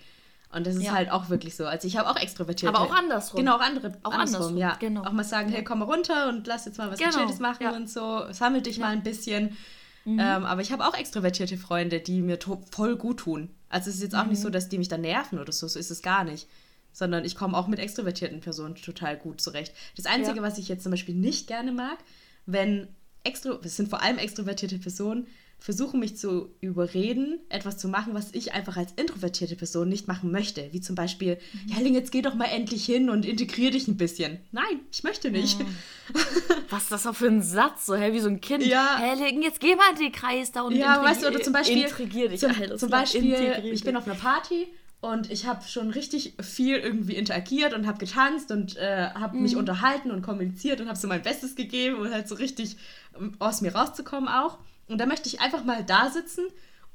Und 0.53 0.67
das 0.67 0.77
ist 0.77 0.83
ja. 0.83 0.93
halt 0.93 1.11
auch 1.11 1.31
wirklich 1.31 1.57
so. 1.57 1.65
Also 1.65 1.89
ich 1.89 1.97
habe 1.97 2.11
auch 2.11 2.17
extrovertierte. 2.17 2.77
Aber 2.77 2.87
auch 2.87 2.95
andersrum. 2.95 3.41
Genau, 3.41 3.57
auch 3.57 3.61
andere. 3.61 3.95
Auch 4.03 4.13
andersrum, 4.13 4.35
andersrum 4.37 4.57
ja. 4.59 4.77
Genau. 4.79 5.03
Auch 5.03 5.13
mal 5.13 5.25
sagen, 5.25 5.49
hey, 5.51 5.65
komm 5.65 5.79
mal 5.79 5.87
runter 5.87 6.29
und 6.29 6.47
lass 6.47 6.67
jetzt 6.67 6.77
mal 6.77 6.91
was 6.91 6.99
genau. 6.99 7.11
Gechilltes 7.11 7.41
machen 7.41 7.63
ja. 7.63 7.75
und 7.75 7.89
so. 7.89 8.31
Sammel 8.33 8.61
dich 8.61 8.77
ja. 8.77 8.87
mal 8.87 8.93
ein 8.93 9.03
bisschen. 9.03 9.57
Mhm. 10.05 10.19
Ähm, 10.21 10.45
aber 10.45 10.61
ich 10.61 10.71
habe 10.71 10.87
auch 10.87 10.95
extrovertierte 10.95 11.57
Freunde, 11.57 12.01
die 12.01 12.21
mir 12.21 12.39
voll 12.71 12.97
gut 12.97 13.21
tun. 13.21 13.49
Also 13.71 13.89
es 13.89 13.97
ist 13.97 14.03
jetzt 14.03 14.15
auch 14.15 14.25
mhm. 14.25 14.31
nicht 14.31 14.43
so, 14.43 14.51
dass 14.51 14.69
die 14.69 14.77
mich 14.77 14.89
dann 14.89 15.01
nerven 15.01 15.39
oder 15.39 15.53
so. 15.53 15.67
So 15.69 15.79
ist 15.79 15.91
es 15.91 16.03
gar 16.03 16.25
nicht. 16.25 16.49
Sondern 16.93 17.25
ich 17.25 17.35
komme 17.35 17.57
auch 17.57 17.67
mit 17.67 17.79
extrovertierten 17.79 18.41
Personen 18.41 18.75
total 18.75 19.17
gut 19.17 19.41
zurecht. 19.41 19.73
Das 19.97 20.05
Einzige, 20.05 20.43
was 20.43 20.59
ich 20.59 20.69
jetzt 20.69 20.83
zum 20.83 20.91
Beispiel 20.91 21.15
nicht 21.15 21.47
gerne 21.47 21.73
mag, 21.73 21.97
wenn 22.45 22.89
extro, 23.25 23.59
es 23.63 23.77
sind 23.77 23.89
vor 23.89 24.03
allem 24.03 24.19
extrovertierte 24.19 24.79
Personen, 24.79 25.27
versuchen 25.63 26.01
mich 26.01 26.17
zu 26.17 26.51
überreden, 26.61 27.39
etwas 27.49 27.79
zu 27.79 27.87
machen, 27.87 28.15
was 28.15 28.31
ich 28.33 28.53
einfach 28.53 28.77
als 28.77 28.93
introvertierte 28.97 29.55
Person 29.55 29.89
nicht 29.89 30.09
machen 30.09 30.33
möchte. 30.33 30.69
Wie 30.73 30.81
zum 30.81 30.97
Beispiel, 30.97 31.39
mhm. 31.53 31.73
ja, 31.73 31.79
Ling, 31.79 31.95
jetzt 31.95 32.11
geh 32.11 32.21
doch 32.21 32.35
mal 32.35 32.47
endlich 32.47 32.85
hin 32.85 33.09
und 33.09 33.25
integrier 33.25 33.71
dich 33.71 33.87
ein 33.87 33.97
bisschen. 33.97 34.41
Nein, 34.51 34.81
ich 34.91 35.05
möchte 35.05 35.31
nicht. 35.31 35.61
Mhm. 35.61 35.67
was 36.71 36.83
ist 36.83 36.93
das 36.93 37.07
auch 37.07 37.15
für 37.15 37.29
ein 37.29 37.43
Satz? 37.43 37.87
So, 37.87 37.95
hä, 37.95 38.13
wie 38.13 38.19
so 38.19 38.29
ein 38.29 38.41
Kind. 38.41 38.67
Ja. 38.67 38.99
Hä, 38.99 39.15
Ling, 39.15 39.41
jetzt 39.43 39.61
geh 39.61 39.77
mal 39.77 39.93
in 39.93 39.99
den 39.99 40.11
Kreis 40.11 40.51
da 40.51 40.63
und 40.63 40.75
ja, 40.75 41.01
weißt 41.01 41.23
du, 41.23 41.29
oder 41.29 41.41
zum 41.41 41.53
Beispiel, 41.53 41.83
integrier 41.83 42.29
dich. 42.29 42.41
Zum, 42.41 42.53
zum 42.77 42.91
Beispiel, 42.91 43.63
ich 43.73 43.85
bin 43.85 43.97
auf 43.97 44.07
einer 44.07 44.17
Party 44.17 44.67
und 45.01 45.31
ich 45.31 45.47
habe 45.47 45.63
schon 45.65 45.91
richtig 45.91 46.35
viel 46.41 46.77
irgendwie 46.77 47.15
interagiert 47.15 47.73
und 47.73 47.87
habe 47.87 47.99
getanzt 47.99 48.51
und 48.51 48.77
äh, 48.79 49.11
habe 49.15 49.37
mhm. 49.37 49.43
mich 49.45 49.55
unterhalten 49.55 50.11
und 50.11 50.23
kommuniziert 50.23 50.81
und 50.81 50.89
habe 50.89 50.99
so 50.99 51.07
mein 51.07 51.23
Bestes 51.23 51.55
gegeben 51.55 51.99
und 51.99 52.13
halt 52.13 52.29
so 52.29 52.35
richtig 52.35 52.77
um, 53.17 53.37
aus 53.39 53.61
mir 53.61 53.75
rauszukommen 53.77 54.29
auch. 54.29 54.59
Und 54.93 54.99
da 54.99 55.07
möchte 55.07 55.29
ich 55.29 55.41
einfach 55.41 55.65
mal 55.65 55.85
da 55.85 56.11
sitzen 56.11 56.47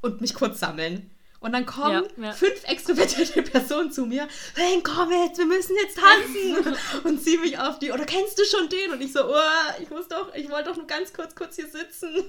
und 0.02 0.22
mich 0.22 0.34
kurz 0.34 0.60
sammeln. 0.60 1.12
Und 1.40 1.54
dann 1.54 1.66
kommen 1.66 2.04
ja, 2.18 2.26
ja. 2.26 2.32
fünf 2.32 2.64
extrovertierte 2.64 3.42
Personen 3.52 3.92
zu 3.92 4.06
mir. 4.06 4.28
Hey, 4.56 4.82
komm 4.84 5.12
jetzt, 5.12 5.38
wir 5.38 5.46
müssen 5.46 5.76
jetzt 5.76 5.98
tanzen. 5.98 6.76
und 7.04 7.22
zieh 7.22 7.38
mich 7.38 7.60
auf 7.60 7.78
die. 7.80 7.92
Oder 7.92 8.06
kennst 8.06 8.40
du 8.40 8.44
schon 8.46 8.70
den? 8.70 8.92
Und 8.92 9.02
ich 9.02 9.14
so, 9.14 9.20
oh, 9.24 9.82
ich 9.82 9.90
muss 9.90 10.08
doch, 10.08 10.34
ich 10.34 10.50
wollte 10.50 10.70
doch 10.70 10.78
nur 10.78 10.88
ganz 10.88 11.14
kurz, 11.14 11.36
kurz 11.36 11.56
hier 11.56 11.68
sitzen. 11.68 12.26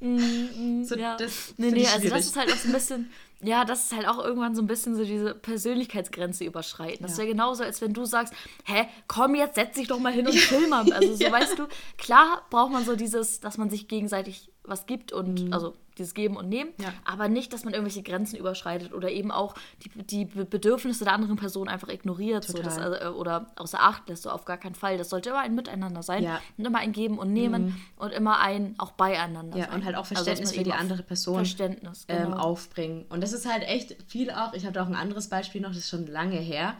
Mm, 0.00 0.80
mm, 0.80 0.84
so, 0.84 0.96
ja. 0.96 1.16
das 1.16 1.54
nee, 1.56 1.70
nee, 1.70 1.86
also 1.86 2.08
das 2.08 2.26
ist 2.26 2.36
halt 2.36 2.52
auch 2.52 2.56
so 2.56 2.68
ein 2.68 2.72
bisschen, 2.72 3.10
ja, 3.42 3.64
das 3.64 3.84
ist 3.84 3.96
halt 3.96 4.06
auch 4.06 4.22
irgendwann 4.22 4.54
so 4.54 4.62
ein 4.62 4.66
bisschen 4.66 4.96
so 4.96 5.04
diese 5.04 5.34
Persönlichkeitsgrenze 5.34 6.44
überschreiten. 6.44 7.02
Das 7.02 7.12
ja. 7.12 7.18
wäre 7.18 7.28
genauso, 7.28 7.64
als 7.64 7.80
wenn 7.80 7.92
du 7.92 8.04
sagst, 8.04 8.34
hä, 8.64 8.86
komm 9.08 9.34
jetzt, 9.34 9.56
setz 9.56 9.74
dich 9.76 9.88
doch 9.88 9.98
mal 9.98 10.12
hin 10.12 10.26
und 10.26 10.34
chill 10.36 10.68
mal. 10.68 10.90
Also 10.92 11.14
so, 11.14 11.30
weißt 11.30 11.58
du, 11.58 11.66
klar 11.96 12.46
braucht 12.50 12.72
man 12.72 12.84
so 12.84 12.96
dieses, 12.96 13.40
dass 13.40 13.56
man 13.58 13.70
sich 13.70 13.88
gegenseitig 13.88 14.50
was 14.64 14.86
gibt 14.86 15.12
und, 15.12 15.46
mhm. 15.46 15.52
also 15.52 15.74
dieses 15.98 16.14
Geben 16.14 16.36
und 16.36 16.48
Nehmen, 16.48 16.70
ja. 16.78 16.92
aber 17.04 17.28
nicht, 17.28 17.52
dass 17.52 17.64
man 17.64 17.72
irgendwelche 17.72 18.02
Grenzen 18.02 18.36
überschreitet 18.36 18.92
oder 18.92 19.10
eben 19.10 19.30
auch 19.30 19.54
die, 19.84 19.90
die 20.02 20.24
Bedürfnisse 20.24 21.04
der 21.04 21.12
anderen 21.12 21.36
Person 21.36 21.68
einfach 21.68 21.88
ignoriert 21.88 22.44
so, 22.44 22.58
dass, 22.58 22.78
also, 22.78 23.16
oder 23.16 23.52
außer 23.56 23.80
Acht 23.80 24.08
lässt, 24.08 24.24
so 24.24 24.30
auf 24.30 24.44
gar 24.44 24.56
keinen 24.56 24.74
Fall. 24.74 24.98
Das 24.98 25.10
sollte 25.10 25.30
immer 25.30 25.40
ein 25.40 25.54
Miteinander 25.54 26.02
sein 26.02 26.24
ja. 26.24 26.40
und 26.58 26.64
immer 26.64 26.78
ein 26.78 26.92
Geben 26.92 27.18
und 27.18 27.32
Nehmen 27.32 27.66
mhm. 27.66 27.76
und 27.96 28.12
immer 28.12 28.40
ein 28.40 28.74
auch 28.78 28.92
beieinander 28.92 29.56
ja, 29.56 29.66
sein. 29.66 29.74
und 29.74 29.84
halt 29.84 29.94
auch 29.94 30.00
also, 30.00 30.14
Verständnis 30.14 30.50
also, 30.50 30.58
für 30.58 30.64
die 30.64 30.72
andere 30.72 31.02
Person 31.02 31.36
Verständnis, 31.36 32.06
ähm, 32.08 32.24
genau. 32.24 32.28
ähm, 32.28 32.40
aufbringen. 32.40 33.06
Und 33.08 33.22
das 33.22 33.32
ist 33.32 33.50
halt 33.50 33.62
echt 33.62 33.96
viel 34.08 34.30
auch, 34.30 34.52
ich 34.54 34.66
hatte 34.66 34.82
auch 34.82 34.88
ein 34.88 34.96
anderes 34.96 35.28
Beispiel 35.28 35.60
noch, 35.60 35.68
das 35.68 35.78
ist 35.78 35.90
schon 35.90 36.06
lange 36.06 36.38
her, 36.38 36.74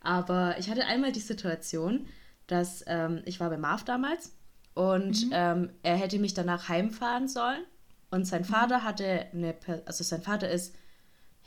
aber 0.00 0.56
ich 0.58 0.68
hatte 0.68 0.84
einmal 0.84 1.12
die 1.12 1.20
Situation, 1.20 2.06
dass 2.46 2.84
ähm, 2.86 3.22
ich 3.24 3.40
war 3.40 3.48
bei 3.48 3.56
Marv 3.56 3.84
damals 3.84 4.32
und 4.74 5.26
mhm. 5.26 5.32
ähm, 5.32 5.70
er 5.82 5.96
hätte 5.96 6.18
mich 6.18 6.34
danach 6.34 6.68
heimfahren 6.68 7.28
sollen 7.28 7.64
und 8.10 8.26
sein 8.26 8.44
Vater 8.44 8.82
hatte 8.82 9.26
eine, 9.32 9.54
also 9.86 10.04
sein 10.04 10.22
Vater 10.22 10.50
ist 10.50 10.74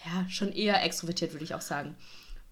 ja 0.05 0.29
schon 0.29 0.51
eher 0.51 0.83
extrovertiert, 0.83 1.33
würde 1.33 1.43
ich 1.43 1.55
auch 1.55 1.61
sagen. 1.61 1.95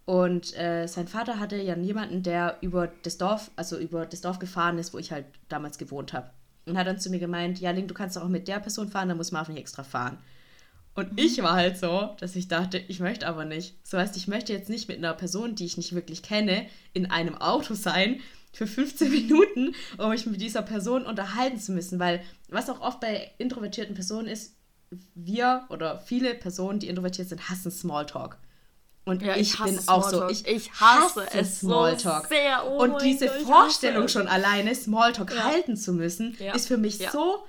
Und 0.05 0.57
äh, 0.57 0.87
sein 0.87 1.07
Vater 1.07 1.39
hatte 1.39 1.55
ja 1.57 1.75
jemanden, 1.77 2.23
der 2.23 2.57
über 2.61 2.91
das 3.03 3.17
Dorf, 3.17 3.51
also 3.55 3.77
über 3.77 4.05
das 4.05 4.21
Dorf 4.21 4.39
gefahren 4.39 4.77
ist, 4.77 4.93
wo 4.93 4.97
ich 4.97 5.11
halt 5.11 5.25
damals 5.47 5.77
gewohnt 5.77 6.13
habe. 6.13 6.29
Und 6.65 6.77
hat 6.77 6.87
dann 6.87 6.99
zu 6.99 7.09
mir 7.09 7.19
gemeint, 7.19 7.59
ja, 7.59 7.71
Link, 7.71 7.87
du 7.87 7.93
kannst 7.93 8.17
auch 8.17 8.27
mit 8.27 8.47
der 8.47 8.59
Person 8.59 8.89
fahren, 8.89 9.07
dann 9.07 9.17
muss 9.17 9.31
Marv 9.31 9.47
nicht 9.47 9.59
extra 9.59 9.83
fahren. 9.83 10.17
Und 10.93 11.13
mhm. 11.13 11.17
ich 11.17 11.41
war 11.41 11.53
halt 11.53 11.77
so, 11.77 12.09
dass 12.19 12.35
ich 12.35 12.47
dachte, 12.47 12.77
ich 12.77 12.99
möchte 12.99 13.27
aber 13.27 13.45
nicht. 13.45 13.75
So 13.87 13.97
heißt, 13.97 14.17
ich 14.17 14.27
möchte 14.27 14.53
jetzt 14.53 14.69
nicht 14.69 14.87
mit 14.87 14.97
einer 14.97 15.13
Person, 15.13 15.55
die 15.55 15.65
ich 15.65 15.77
nicht 15.77 15.95
wirklich 15.95 16.21
kenne, 16.21 16.65
in 16.93 17.09
einem 17.09 17.35
Auto 17.35 17.73
sein, 17.73 18.19
für 18.51 18.67
15 18.67 19.09
Minuten, 19.11 19.75
um 19.97 20.09
mich 20.09 20.25
mit 20.25 20.41
dieser 20.41 20.61
Person 20.61 21.05
unterhalten 21.05 21.59
zu 21.59 21.71
müssen. 21.71 21.99
Weil 21.99 22.21
was 22.49 22.69
auch 22.69 22.81
oft 22.81 22.99
bei 22.99 23.31
introvertierten 23.37 23.95
Personen 23.95 24.27
ist, 24.27 24.55
wir 25.15 25.65
oder 25.69 25.99
viele 25.99 26.33
Personen, 26.33 26.79
die 26.79 26.87
introvertiert 26.87 27.29
sind, 27.29 27.49
hassen 27.49 27.71
Smalltalk. 27.71 28.37
Und 29.03 29.21
ja, 29.23 29.35
ich, 29.35 29.53
ich 29.53 29.63
bin 29.63 29.79
auch 29.87 30.07
so, 30.07 30.29
ich, 30.29 30.45
ich 30.47 30.71
hasse, 30.73 31.25
hasse 31.25 31.39
es 31.39 31.59
Smalltalk. 31.59 32.23
So 32.23 32.29
sehr, 32.29 32.63
oh 32.67 32.83
und 32.83 33.01
diese 33.01 33.27
Gott, 33.27 33.41
Vorstellung 33.41 34.07
schon 34.07 34.27
alleine, 34.27 34.75
Smalltalk 34.75 35.33
ja. 35.33 35.43
halten 35.43 35.75
zu 35.75 35.93
müssen, 35.93 36.37
ja. 36.39 36.53
ist 36.53 36.67
für 36.67 36.77
mich 36.77 36.99
so, 37.11 37.43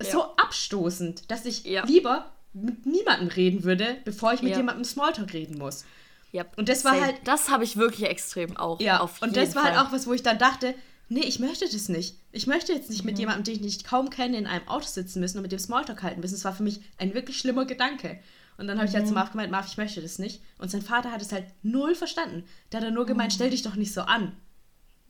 so 0.00 0.22
abstoßend, 0.36 1.30
dass 1.30 1.44
ich 1.44 1.64
lieber 1.84 2.32
mit 2.52 2.86
niemandem 2.86 3.28
reden 3.28 3.64
würde, 3.64 3.98
bevor 4.04 4.32
ich 4.32 4.42
mit 4.42 4.56
jemandem 4.56 4.84
Smalltalk 4.84 5.32
reden 5.32 5.58
muss. 5.58 5.84
Yep. 6.32 6.58
Und 6.58 6.68
das 6.68 6.84
war 6.84 7.00
halt. 7.00 7.16
Das 7.24 7.50
habe 7.50 7.64
ich 7.64 7.76
wirklich 7.76 8.08
extrem 8.08 8.56
auch. 8.56 8.80
Ja, 8.80 9.00
und 9.00 9.36
das 9.36 9.54
war 9.54 9.64
halt 9.64 9.74
Fall. 9.74 9.78
halt 9.78 9.88
auch 9.88 9.92
was, 9.92 10.06
wo 10.06 10.12
ich 10.12 10.22
dann 10.22 10.38
dachte, 10.38 10.74
nee, 11.08 11.20
ich 11.20 11.40
möchte 11.40 11.68
das 11.68 11.88
nicht. 11.88 12.16
Ich 12.32 12.46
möchte 12.46 12.72
jetzt 12.72 12.88
nicht 12.88 13.02
mhm. 13.02 13.10
mit 13.10 13.18
jemandem, 13.18 13.44
den 13.44 13.56
ich 13.56 13.60
nicht 13.60 13.84
kaum 13.84 14.10
kenne, 14.10 14.38
in 14.38 14.46
einem 14.46 14.66
Auto 14.68 14.86
sitzen 14.86 15.20
müssen 15.20 15.38
und 15.38 15.42
mit 15.42 15.52
dem 15.52 15.58
Smalltalk 15.58 16.02
halten 16.02 16.20
müssen. 16.20 16.34
Das 16.34 16.44
war 16.44 16.54
für 16.54 16.62
mich 16.62 16.80
ein 16.98 17.14
wirklich 17.14 17.38
schlimmer 17.38 17.66
Gedanke. 17.66 18.20
Und 18.56 18.68
dann 18.68 18.78
habe 18.78 18.88
ich 18.88 18.94
halt 18.94 19.06
zu 19.06 19.12
mhm. 19.12 19.18
Marv 19.18 19.32
gemeint, 19.32 19.50
Marv, 19.50 19.66
ich 19.66 19.78
möchte 19.78 20.02
das 20.02 20.18
nicht. 20.18 20.42
Und 20.58 20.70
sein 20.70 20.82
Vater 20.82 21.10
hat 21.10 21.22
es 21.22 21.32
halt 21.32 21.46
null 21.62 21.94
verstanden. 21.94 22.44
Der 22.70 22.80
hat 22.80 22.86
dann 22.86 22.94
nur 22.94 23.06
gemeint, 23.06 23.32
mhm. 23.32 23.34
stell 23.34 23.50
dich 23.50 23.62
doch 23.62 23.74
nicht 23.74 23.92
so 23.92 24.02
an. 24.02 24.36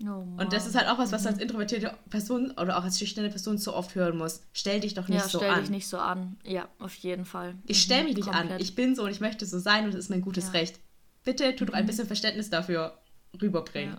Oh, 0.02 0.24
und 0.38 0.52
das 0.52 0.66
ist 0.66 0.76
halt 0.76 0.88
auch 0.88 0.96
was, 0.96 1.12
was 1.12 1.26
als 1.26 1.38
introvertierte 1.38 1.94
Person 2.08 2.52
oder 2.52 2.78
auch 2.78 2.84
als 2.84 2.98
schüchterne 2.98 3.28
Person 3.28 3.58
so 3.58 3.74
oft 3.74 3.94
hören 3.94 4.16
muss. 4.16 4.40
Stell 4.54 4.80
dich 4.80 4.94
doch 4.94 5.08
nicht 5.08 5.20
ja, 5.20 5.28
so 5.28 5.40
an. 5.40 5.44
Stell 5.44 5.60
dich 5.60 5.70
nicht 5.70 5.88
so 5.88 5.98
an. 5.98 6.38
Ja, 6.42 6.68
auf 6.78 6.94
jeden 6.94 7.26
Fall. 7.26 7.54
Ich 7.66 7.82
stelle 7.82 8.04
mich 8.04 8.16
nicht 8.16 8.30
Komplett. 8.30 8.52
an. 8.52 8.60
Ich 8.60 8.74
bin 8.74 8.94
so 8.94 9.02
und 9.02 9.10
ich 9.10 9.20
möchte 9.20 9.44
so 9.44 9.58
sein 9.58 9.84
und 9.84 9.92
das 9.92 10.04
ist 10.04 10.08
mein 10.08 10.22
gutes 10.22 10.46
ja. 10.46 10.52
Recht. 10.52 10.80
Bitte 11.24 11.54
tut 11.56 11.68
mhm. 11.68 11.74
ein 11.74 11.86
bisschen 11.86 12.06
Verständnis 12.06 12.50
dafür 12.50 12.98
rüberbringen. 13.40 13.96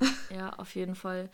Ja. 0.00 0.36
ja, 0.36 0.50
auf 0.50 0.74
jeden 0.74 0.94
Fall. 0.94 1.30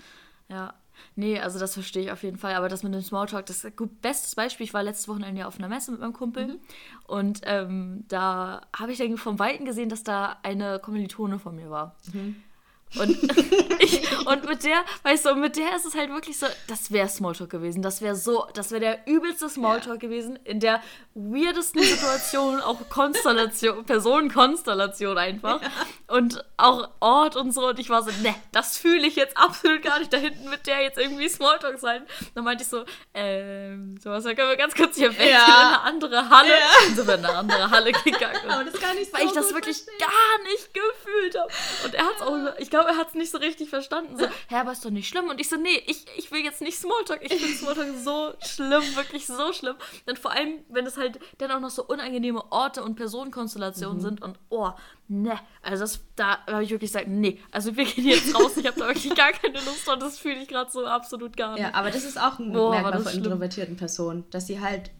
Ja. 0.49 0.75
Nee, 1.15 1.39
also 1.39 1.59
das 1.59 1.75
verstehe 1.75 2.05
ich 2.05 2.11
auf 2.11 2.23
jeden 2.23 2.39
Fall. 2.39 2.55
Aber 2.55 2.69
das 2.69 2.83
mit 2.83 2.95
dem 2.95 3.03
Smalltalk, 3.03 3.47
das 3.47 3.65
ist 3.65 4.01
bestes 4.01 4.35
Beispiel. 4.35 4.65
Ich 4.65 4.75
war 4.75 4.83
letztes 4.83 5.09
Wochenende 5.09 5.47
auf 5.47 5.59
einer 5.59 5.69
Messe 5.69 5.91
mit 5.91 6.01
meinem 6.01 6.15
Kumpel. 6.15 6.47
Mhm. 6.47 6.61
Und 7.07 7.41
ähm, 7.45 8.05
da 8.09 8.63
habe 8.75 8.93
ich 8.93 8.99
dann 8.99 9.17
vom 9.19 9.39
Weiten 9.39 9.65
gesehen, 9.65 9.89
dass 9.89 10.05
da 10.05 10.39
eine 10.43 10.79
Kommilitone 10.79 11.39
von 11.39 11.55
mir 11.55 11.71
war. 11.71 11.97
Mhm. 12.13 12.37
Und, 12.99 13.19
ich, 13.81 14.03
und 14.27 14.49
mit 14.49 14.65
der, 14.65 14.85
weißt 15.03 15.27
du, 15.27 15.35
mit 15.35 15.57
der 15.57 15.77
ist 15.77 15.85
es 15.85 15.95
halt 15.95 16.11
wirklich 16.11 16.39
so, 16.39 16.47
das 16.69 16.91
wäre 16.91 17.09
Smalltalk 17.09 17.51
gewesen. 17.51 17.83
Das 17.83 18.01
wäre 18.01 18.17
so, 18.17 18.47
das 18.55 18.71
wäre 18.71 18.81
der 18.81 19.07
übelste 19.07 19.49
Smalltalk 19.49 20.03
ja. 20.03 20.09
gewesen, 20.09 20.39
in 20.45 20.61
der 20.61 20.83
weirdesten 21.15 21.83
Situation, 21.83 22.61
auch 22.61 22.89
Konstellation, 22.91 23.85
Personenkonstellation 23.87 25.17
einfach. 25.17 25.63
Ja. 25.63 25.69
Und 26.17 26.45
auch 26.57 26.91
Ort 27.01 27.37
und 27.37 27.53
so. 27.53 27.69
Und 27.69 27.79
ich 27.79 27.89
war 27.91 28.03
so, 28.03 28.11
ne, 28.23 28.35
das 28.53 28.79
fühle 28.79 29.07
ich 29.07 29.17
jetzt 29.17 29.37
absolut 29.37 29.83
gar 29.83 29.99
nicht, 29.99 30.13
da 30.13 30.19
hinten 30.19 30.49
mit 30.51 30.67
der 30.67 30.83
jetzt 30.83 30.99
irgendwie 30.99 31.29
Smalltalk 31.29 31.79
sein. 31.79 32.03
Dann 32.35 32.45
meinte 32.45 32.63
ich 32.65 32.69
so, 32.69 32.85
ähm, 33.15 33.99
sowas, 34.03 34.25
da 34.25 34.35
können 34.35 34.51
wir 34.51 34.57
ganz 34.57 34.75
kurz 34.75 34.97
hier 34.97 35.11
weg 35.19 35.31
ja. 35.31 35.45
in 35.45 35.53
eine 35.53 35.81
andere 35.83 36.31
Halle. 36.31 36.49
Ja. 36.49 36.89
Und 36.89 36.97
so 36.97 37.03
in 37.03 37.09
eine 37.11 37.31
andere 37.31 37.71
Halle 37.71 37.93
gegangen. 37.93 38.51
Aber 38.51 38.65
das 38.65 38.81
gar 38.81 38.95
nicht 38.95 39.11
so 39.11 39.19
Weil 39.19 39.27
ich 39.27 39.33
das 39.33 39.55
wirklich 39.55 39.79
verstehen. 39.79 39.99
gar 39.99 40.51
nicht 40.51 40.75
gefühlt 40.75 41.39
habe. 41.39 41.49
Und 41.85 41.95
er 41.95 42.05
hat 42.05 42.17
es 42.17 42.23
auch, 42.23 42.59
ich 42.59 42.71
glaube, 42.71 42.86
er 42.87 42.97
hat 42.97 43.09
es 43.09 43.15
nicht 43.15 43.31
so 43.31 43.39
richtig 43.39 43.69
verstanden. 43.69 44.17
So, 44.17 44.27
hä, 44.27 44.55
aber 44.57 44.73
ist 44.73 44.85
doch 44.85 44.91
nicht 44.91 45.09
schlimm. 45.09 45.29
Und 45.29 45.41
ich 45.41 45.49
so, 45.49 45.57
nee, 45.57 45.83
ich, 45.87 46.07
ich 46.17 46.31
will 46.31 46.41
jetzt 46.41 46.61
nicht 46.61 46.79
Smalltalk. 46.79 47.23
Ich 47.23 47.33
finde 47.35 47.55
Smalltalk 47.59 47.95
so 47.97 48.33
schlimm, 48.41 48.83
wirklich 48.97 49.27
so 49.27 49.53
schlimm. 49.53 49.77
Denn 50.07 50.17
vor 50.17 50.33
allem, 50.33 50.61
wenn 50.69 50.87
es 50.87 50.97
halt 50.97 51.19
dann 51.39 51.51
auch 51.51 51.61
noch 51.61 51.71
so 51.71 51.85
unangenehme 51.85 52.53
Orte 52.53 52.83
und 52.83 52.97
Personenkonstellationen 52.97 53.99
mhm. 53.99 54.03
sind 54.03 54.23
und 54.23 54.39
oh, 54.49 54.71
ne, 55.09 55.39
also 55.63 55.85
das, 55.85 56.01
da 56.17 56.45
habe 56.47 56.65
ich 56.65 56.71
wirklich 56.71 56.91
gesagt, 56.93 57.09
nee, 57.09 57.41
also 57.51 57.77
wir 57.77 57.85
gehen 57.85 58.07
jetzt 58.07 58.35
raus, 58.35 58.57
ich 58.57 58.67
habe 58.67 58.79
da 58.79 58.89
wirklich 58.89 59.15
gar 59.15 59.33
keine 59.33 59.59
Lust 59.59 59.89
und 59.89 60.01
das 60.01 60.19
fühle 60.19 60.37
ich 60.37 60.49
gerade 60.49 60.71
so 60.71 60.87
absolut 60.87 61.37
gar 61.37 61.55
nicht. 61.55 61.63
Ja, 61.63 61.75
aber 61.75 61.91
das 61.91 62.05
ist 62.05 62.21
auch 62.21 62.39
ein 62.39 62.57
oh, 62.57 62.71
Merkmal 62.71 63.03
von 63.03 63.13
introvertierten 63.13 63.77
Personen, 63.77 64.25
dass 64.31 64.47
sie 64.47 64.61
halt, 64.61 64.91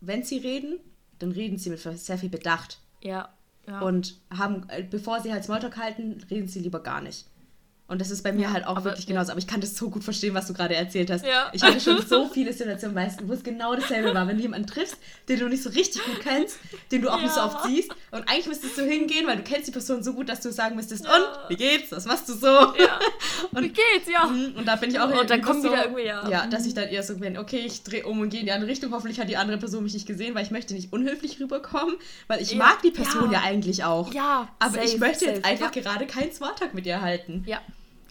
wenn 0.00 0.22
sie 0.22 0.38
reden, 0.38 0.80
dann 1.18 1.32
reden 1.32 1.58
sie 1.58 1.70
mit 1.70 1.80
sehr 1.80 2.18
viel 2.18 2.28
Bedacht. 2.28 2.78
Ja. 3.02 3.32
Ja. 3.68 3.80
Und 3.80 4.18
haben, 4.36 4.66
äh, 4.68 4.82
bevor 4.82 5.20
sie 5.20 5.32
halt 5.32 5.44
Smalltalk 5.44 5.76
halten, 5.76 6.18
reden 6.30 6.48
sie 6.48 6.60
lieber 6.60 6.80
gar 6.80 7.00
nicht. 7.00 7.26
Und 7.88 8.02
das 8.02 8.10
ist 8.10 8.22
bei 8.22 8.32
mir 8.32 8.42
ja, 8.42 8.52
halt 8.52 8.66
auch 8.66 8.84
wirklich 8.84 9.06
genauso. 9.06 9.30
Aber 9.30 9.38
ich 9.38 9.46
kann 9.46 9.62
das 9.62 9.74
so 9.74 9.88
gut 9.88 10.04
verstehen, 10.04 10.34
was 10.34 10.46
du 10.46 10.52
gerade 10.52 10.74
erzählt 10.74 11.10
hast. 11.10 11.24
Ja. 11.24 11.50
Ich 11.54 11.62
hatte 11.62 11.80
schon 11.80 12.02
so 12.06 12.28
viele 12.28 12.52
Situationen, 12.52 12.94
weißt 12.94 13.20
du, 13.20 13.28
wo 13.28 13.32
es 13.32 13.42
genau 13.42 13.74
dasselbe 13.74 14.14
war. 14.14 14.28
Wenn 14.28 14.36
du 14.36 14.42
jemanden 14.42 14.66
triffst, 14.66 14.98
den 15.26 15.38
du 15.38 15.48
nicht 15.48 15.62
so 15.62 15.70
richtig 15.70 16.04
gut 16.04 16.20
kennst, 16.20 16.58
den 16.92 17.00
du 17.00 17.08
auch 17.08 17.16
ja. 17.16 17.22
nicht 17.22 17.34
so 17.34 17.40
oft 17.40 17.64
siehst. 17.64 17.90
Und 18.10 18.28
eigentlich 18.28 18.46
müsstest 18.46 18.76
du 18.76 18.82
hingehen, 18.82 19.26
weil 19.26 19.38
du 19.38 19.42
kennst 19.42 19.68
die 19.68 19.72
Person 19.72 20.02
so 20.02 20.12
gut, 20.12 20.28
dass 20.28 20.42
du 20.42 20.52
sagen 20.52 20.76
müsstest, 20.76 21.06
und, 21.06 21.48
wie 21.48 21.56
geht's? 21.56 21.90
Was 21.90 22.04
machst 22.04 22.28
du 22.28 22.34
so? 22.34 22.48
Und, 23.52 23.62
wie 23.62 23.68
geht's, 23.68 24.08
ja. 24.12 24.26
Mhm, 24.26 24.56
und 24.56 24.66
da 24.66 24.76
bin 24.76 24.90
ich 24.90 24.98
auch... 24.98 25.08
Und 25.08 25.30
dann 25.30 25.40
kommt 25.40 25.62
so, 25.62 25.70
wieder 25.70 25.84
irgendwie, 25.84 26.06
ja. 26.06 26.28
Ja, 26.28 26.46
dass 26.46 26.66
ich 26.66 26.74
dann 26.74 26.88
eher 26.88 27.02
so 27.02 27.16
bin, 27.16 27.38
okay, 27.38 27.60
ich 27.64 27.82
drehe 27.82 28.04
um 28.04 28.20
und 28.20 28.30
gehe 28.30 28.40
in 28.40 28.46
die 28.46 28.52
andere 28.52 28.68
Richtung. 28.68 28.92
Hoffentlich 28.92 29.20
hat 29.20 29.28
die 29.28 29.36
andere 29.36 29.58
Person 29.58 29.84
mich 29.84 29.94
nicht 29.94 30.06
gesehen, 30.06 30.34
weil 30.34 30.44
ich 30.44 30.50
möchte 30.50 30.74
nicht 30.74 30.92
unhöflich 30.92 31.40
rüberkommen. 31.40 31.96
Weil 32.26 32.42
ich 32.42 32.54
mag 32.56 32.82
die 32.82 32.90
Person 32.90 33.30
ja, 33.30 33.42
eigentlich 33.42 33.84
auch. 33.84 34.12
Ja, 34.12 34.48
Aber 34.58 34.74
safe, 34.74 34.86
ich 34.86 34.98
möchte 34.98 35.24
safe. 35.24 35.36
jetzt 35.36 35.44
einfach 35.44 35.72
gerade 35.72 36.06
keinen 36.06 36.32
Smalltalk 36.32 36.74
mit 36.74 36.84
ihr 36.84 37.00
halten. 37.00 37.44
Ja. 37.46 37.60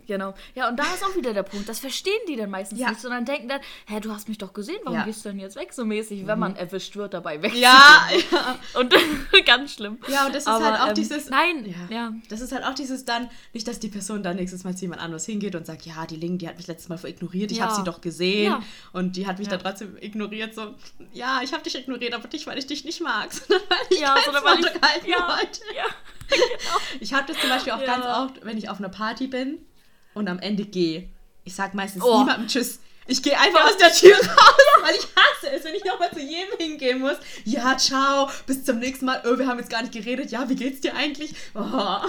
Genau. 0.08 0.34
Ja, 0.56 0.70
und 0.70 0.78
da 0.78 0.84
ist 0.94 1.04
auch 1.04 1.16
wieder 1.16 1.34
der 1.34 1.44
Punkt. 1.44 1.68
Das 1.68 1.80
verstehen 1.80 2.20
die 2.28 2.36
dann 2.36 2.50
meistens 2.50 2.80
ja. 2.80 2.90
nicht, 2.90 3.02
sondern 3.02 3.26
denken 3.26 3.50
dann, 3.50 3.60
hä, 3.88 4.00
du 4.00 4.12
hast 4.12 4.30
mich 4.30 4.38
doch 4.38 4.54
gesehen, 4.54 4.80
warum 4.84 5.00
ja. 5.00 5.06
gehst 5.06 5.24
du 5.26 5.30
denn 5.30 5.40
jetzt 5.40 5.56
weg? 5.56 5.74
So 5.74 5.86
mäßig, 5.86 6.24
mhm. 6.24 6.28
wenn 6.28 6.40
man 6.40 6.56
erwischt 6.56 6.96
wird, 6.96 7.14
dabei 7.14 7.42
weg. 7.42 7.54
Ja, 7.54 8.08
ja. 8.32 8.58
Und 8.80 8.94
ganz 9.46 9.74
schlimm. 9.74 10.00
Ja, 10.08 10.26
und 10.26 10.36
das 10.36 10.44
ist 10.44 10.48
Aber, 10.48 10.66
halt 10.66 10.82
auch 10.82 10.88
ähm, 10.90 10.94
dieses. 10.96 11.30
Nein, 11.30 11.76
ja. 11.90 12.14
Das 12.30 12.42
ist 12.42 12.52
halt 12.52 12.64
auch 12.64 12.74
dieses 12.74 13.06
dann, 13.06 13.30
nicht, 13.54 13.68
dass 13.68 13.80
die 13.80 13.90
Person 13.90 14.24
dann 14.24 14.38
nächstes 14.38 14.64
Mal 14.64 14.76
zu 14.76 14.82
jemand 14.82 15.02
anderes 15.02 15.26
hingeht 15.26 15.56
und 15.56 15.66
sagt, 15.66 15.86
ja, 15.86 16.06
die 16.06 16.16
Ling, 16.16 16.38
die 16.38 16.48
hat 16.48 16.58
mich 16.58 16.68
letztes 16.68 16.90
Mal 16.90 17.00
ignoriert, 17.10 17.52
ich 17.52 17.62
habe 17.62 17.74
sie 17.74 17.84
doch 17.84 18.02
gesehen. 18.02 18.56
Und 18.94 19.16
die 19.16 19.28
hat 19.28 19.40
mich 19.40 19.48
dann 19.48 19.60
trotzdem 19.60 19.98
ignoriert, 20.00 20.56
so, 20.56 20.76
ja, 21.14 21.42
ich 21.44 21.54
habe 21.54 21.64
dich 21.64 21.76
ignoriert, 21.76 22.14
aber 22.14 22.28
dich, 22.28 22.48
weil 22.48 22.58
ich 22.58 22.68
dich 22.68 22.86
nicht 22.86 23.02
mag, 23.02 23.34
sondern 23.34 23.68
weil 23.70 23.78
ich 23.90 24.00
ja, 24.00 24.16
sondern 24.24 24.44
weil 24.44 24.60
ich, 24.60 25.08
ja, 25.08 25.28
wollte. 25.28 25.62
Ja, 25.76 25.86
genau. 26.30 26.78
Ich 27.00 27.14
habe 27.14 27.28
das 27.28 27.40
zum 27.40 27.50
Beispiel 27.50 27.74
auch 27.74 27.86
ganz 27.86 28.06
oft, 28.06 28.46
wenn 28.46 28.58
ich 28.58 28.70
auf 28.70 28.80
einer 28.80 28.90
Party 28.90 29.28
bin 29.28 29.60
und 30.18 30.28
am 30.28 30.40
Ende 30.40 30.66
gehe. 30.66 31.08
Ich 31.44 31.56
sag 31.56 31.74
meistens 31.74 32.04
oh. 32.04 32.20
niemandem 32.20 32.48
Tschüss. 32.48 32.80
Ich 33.08 33.24
gehe 33.24 33.40
einfach 33.40 33.66
aus 33.66 33.78
der 33.78 33.92
Tür 33.94 34.18
raus, 34.18 34.82
weil 34.82 34.96
ich 34.96 35.08
hasse 35.16 35.50
es, 35.56 35.64
wenn 35.64 35.74
ich 35.74 35.86
nochmal 35.86 36.12
zu 36.12 36.20
jedem 36.20 36.58
hingehen 36.58 37.00
muss. 37.00 37.16
Ja, 37.46 37.78
ciao, 37.78 38.30
bis 38.46 38.66
zum 38.66 38.80
nächsten 38.80 39.06
Mal. 39.06 39.22
Oh, 39.26 39.38
wir 39.38 39.48
haben 39.48 39.60
jetzt 39.60 39.70
gar 39.70 39.82
nicht 39.82 39.94
geredet. 39.94 40.30
Ja, 40.30 40.50
wie 40.50 40.56
geht's 40.56 40.82
dir 40.82 40.94
eigentlich? 40.94 41.34
Oh. 41.56 42.00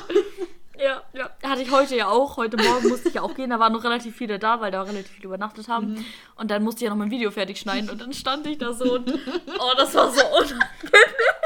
Ja, 0.80 1.02
ja. 1.12 1.30
Hatte 1.42 1.62
ich 1.62 1.70
heute 1.70 1.96
ja 1.96 2.08
auch. 2.08 2.36
Heute 2.36 2.56
Morgen 2.56 2.88
musste 2.88 3.08
ich 3.08 3.14
ja 3.14 3.22
auch 3.22 3.34
gehen. 3.34 3.50
Da 3.50 3.58
waren 3.58 3.72
noch 3.72 3.82
relativ 3.82 4.16
viele 4.16 4.38
da, 4.38 4.60
weil 4.60 4.70
da 4.70 4.82
relativ 4.82 5.10
viele 5.10 5.26
übernachtet 5.26 5.68
haben. 5.68 5.94
Mhm. 5.94 6.04
Und 6.36 6.50
dann 6.50 6.62
musste 6.62 6.80
ich 6.80 6.84
ja 6.84 6.90
noch 6.90 6.96
mein 6.96 7.10
Video 7.10 7.30
fertig 7.30 7.58
schneiden. 7.58 7.90
Und 7.90 8.00
dann 8.00 8.12
stand 8.12 8.46
ich 8.46 8.58
da 8.58 8.72
so 8.72 8.94
und. 8.94 9.12
Oh, 9.58 9.72
das 9.76 9.94
war 9.94 10.12
so 10.12 10.20
unangenehm 10.38 11.37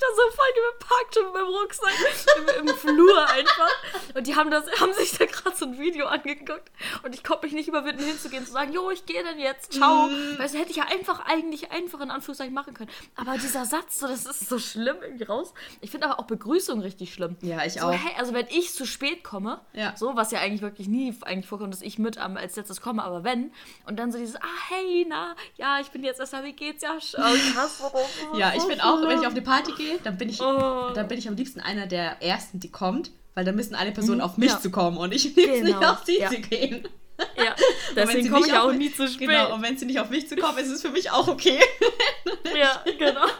da 0.00 0.06
so 0.14 0.36
voll 0.36 0.46
gepackt 0.54 1.16
und 1.18 1.32
mit 1.32 1.42
dem 1.42 1.48
Rucksack 1.48 2.60
im, 2.60 2.68
im, 2.68 2.74
Flur 2.74 3.28
einfach. 3.28 3.70
Und 4.14 4.26
die 4.26 4.34
haben, 4.34 4.50
das, 4.50 4.64
haben 4.80 4.92
sich 4.92 5.16
da 5.18 5.26
gerade 5.26 5.56
so 5.56 5.66
ein 5.66 5.78
Video 5.78 6.06
angeguckt. 6.06 6.70
Und 7.02 7.14
ich 7.14 7.24
konnte 7.24 7.46
mich 7.46 7.54
nicht 7.54 7.68
überwinden, 7.68 8.04
hinzugehen, 8.04 8.44
zu 8.46 8.52
sagen, 8.52 8.72
jo, 8.72 8.90
ich 8.90 9.06
gehe 9.06 9.22
dann 9.22 9.38
jetzt, 9.38 9.72
ciao. 9.72 10.08
Mm. 10.08 10.38
Weißt 10.38 10.54
du, 10.54 10.58
hätte 10.58 10.70
ich 10.70 10.76
ja 10.76 10.84
einfach 10.84 11.26
eigentlich 11.26 11.70
einfach 11.70 12.00
in 12.00 12.10
Anführungszeichen 12.10 12.54
machen 12.54 12.74
können. 12.74 12.90
Aber 13.16 13.34
dieser 13.34 13.64
Satz, 13.64 13.98
so, 13.98 14.06
das 14.06 14.26
ist 14.26 14.48
so 14.48 14.58
schlimm 14.58 14.96
irgendwie 15.02 15.24
raus. 15.24 15.52
Ich 15.80 15.90
finde 15.90 16.06
aber 16.06 16.20
auch 16.20 16.26
Begrüßung 16.26 16.80
richtig 16.80 17.12
schlimm. 17.12 17.36
Ja, 17.42 17.64
ich 17.64 17.74
so, 17.74 17.80
auch. 17.80 17.92
Hey, 17.92 18.14
also 18.18 18.34
wenn 18.34 18.46
ich 18.48 18.72
zu 18.72 18.86
spät 18.86 19.24
komme, 19.24 19.60
ja. 19.72 19.94
so, 19.96 20.16
was 20.16 20.30
ja 20.30 20.40
eigentlich 20.40 20.62
wirklich 20.62 20.88
nie 20.88 21.14
eigentlich 21.22 21.46
vorkommt, 21.46 21.74
dass 21.74 21.82
ich 21.82 21.98
mit 21.98 22.16
um, 22.16 22.36
als 22.36 22.56
letztes 22.56 22.80
komme, 22.80 23.02
aber 23.02 23.24
wenn, 23.24 23.52
und 23.86 23.98
dann 23.98 24.12
so 24.12 24.18
dieses, 24.18 24.36
ah, 24.36 24.68
hey, 24.68 25.06
na, 25.08 25.34
ja, 25.56 25.80
ich 25.80 25.88
bin 25.88 26.04
jetzt 26.04 26.20
erst, 26.20 26.32
wie 26.42 26.52
geht's? 26.52 26.82
Ja, 26.82 26.94
hasse 26.94 27.92
Ja, 28.34 28.52
ich 28.54 28.64
bin 28.64 28.80
auch, 28.80 29.00
wenn 29.02 29.20
ich 29.20 29.26
auf 29.26 29.32
eine 29.32 29.42
Party 29.42 29.72
gehe, 29.72 29.87
dann 30.04 30.18
bin 30.18 30.28
ich, 30.28 30.40
oh. 30.40 30.90
dann 30.94 31.08
bin 31.08 31.18
ich 31.18 31.28
am 31.28 31.36
liebsten 31.36 31.60
einer 31.60 31.86
der 31.86 32.22
ersten, 32.22 32.60
die 32.60 32.70
kommt, 32.70 33.10
weil 33.34 33.44
dann 33.44 33.56
müssen 33.56 33.74
alle 33.74 33.92
Personen 33.92 34.18
mhm, 34.18 34.24
auf 34.24 34.36
mich 34.36 34.50
ja. 34.50 34.60
zu 34.60 34.70
kommen 34.70 34.96
und 34.96 35.12
ich 35.12 35.36
will 35.36 35.46
genau. 35.46 35.64
nicht 35.64 35.88
auf 35.88 36.04
sie 36.04 36.20
ja. 36.20 36.30
zu 36.30 36.40
gehen. 36.40 36.88
Ja, 37.36 37.54
deswegen 37.96 38.30
komme 38.30 38.46
ich 38.46 38.52
auch 38.52 38.72
nie 38.72 38.92
zu 38.92 39.08
spät. 39.08 39.28
Genau, 39.28 39.54
und 39.54 39.62
wenn 39.62 39.76
sie 39.76 39.86
nicht 39.86 39.98
auf 39.98 40.08
mich 40.08 40.28
zu 40.28 40.36
kommen, 40.36 40.58
ist 40.58 40.68
es 40.68 40.82
für 40.82 40.90
mich 40.90 41.10
auch 41.10 41.26
okay. 41.26 41.58
ja, 42.56 42.82
genau. 42.98 43.26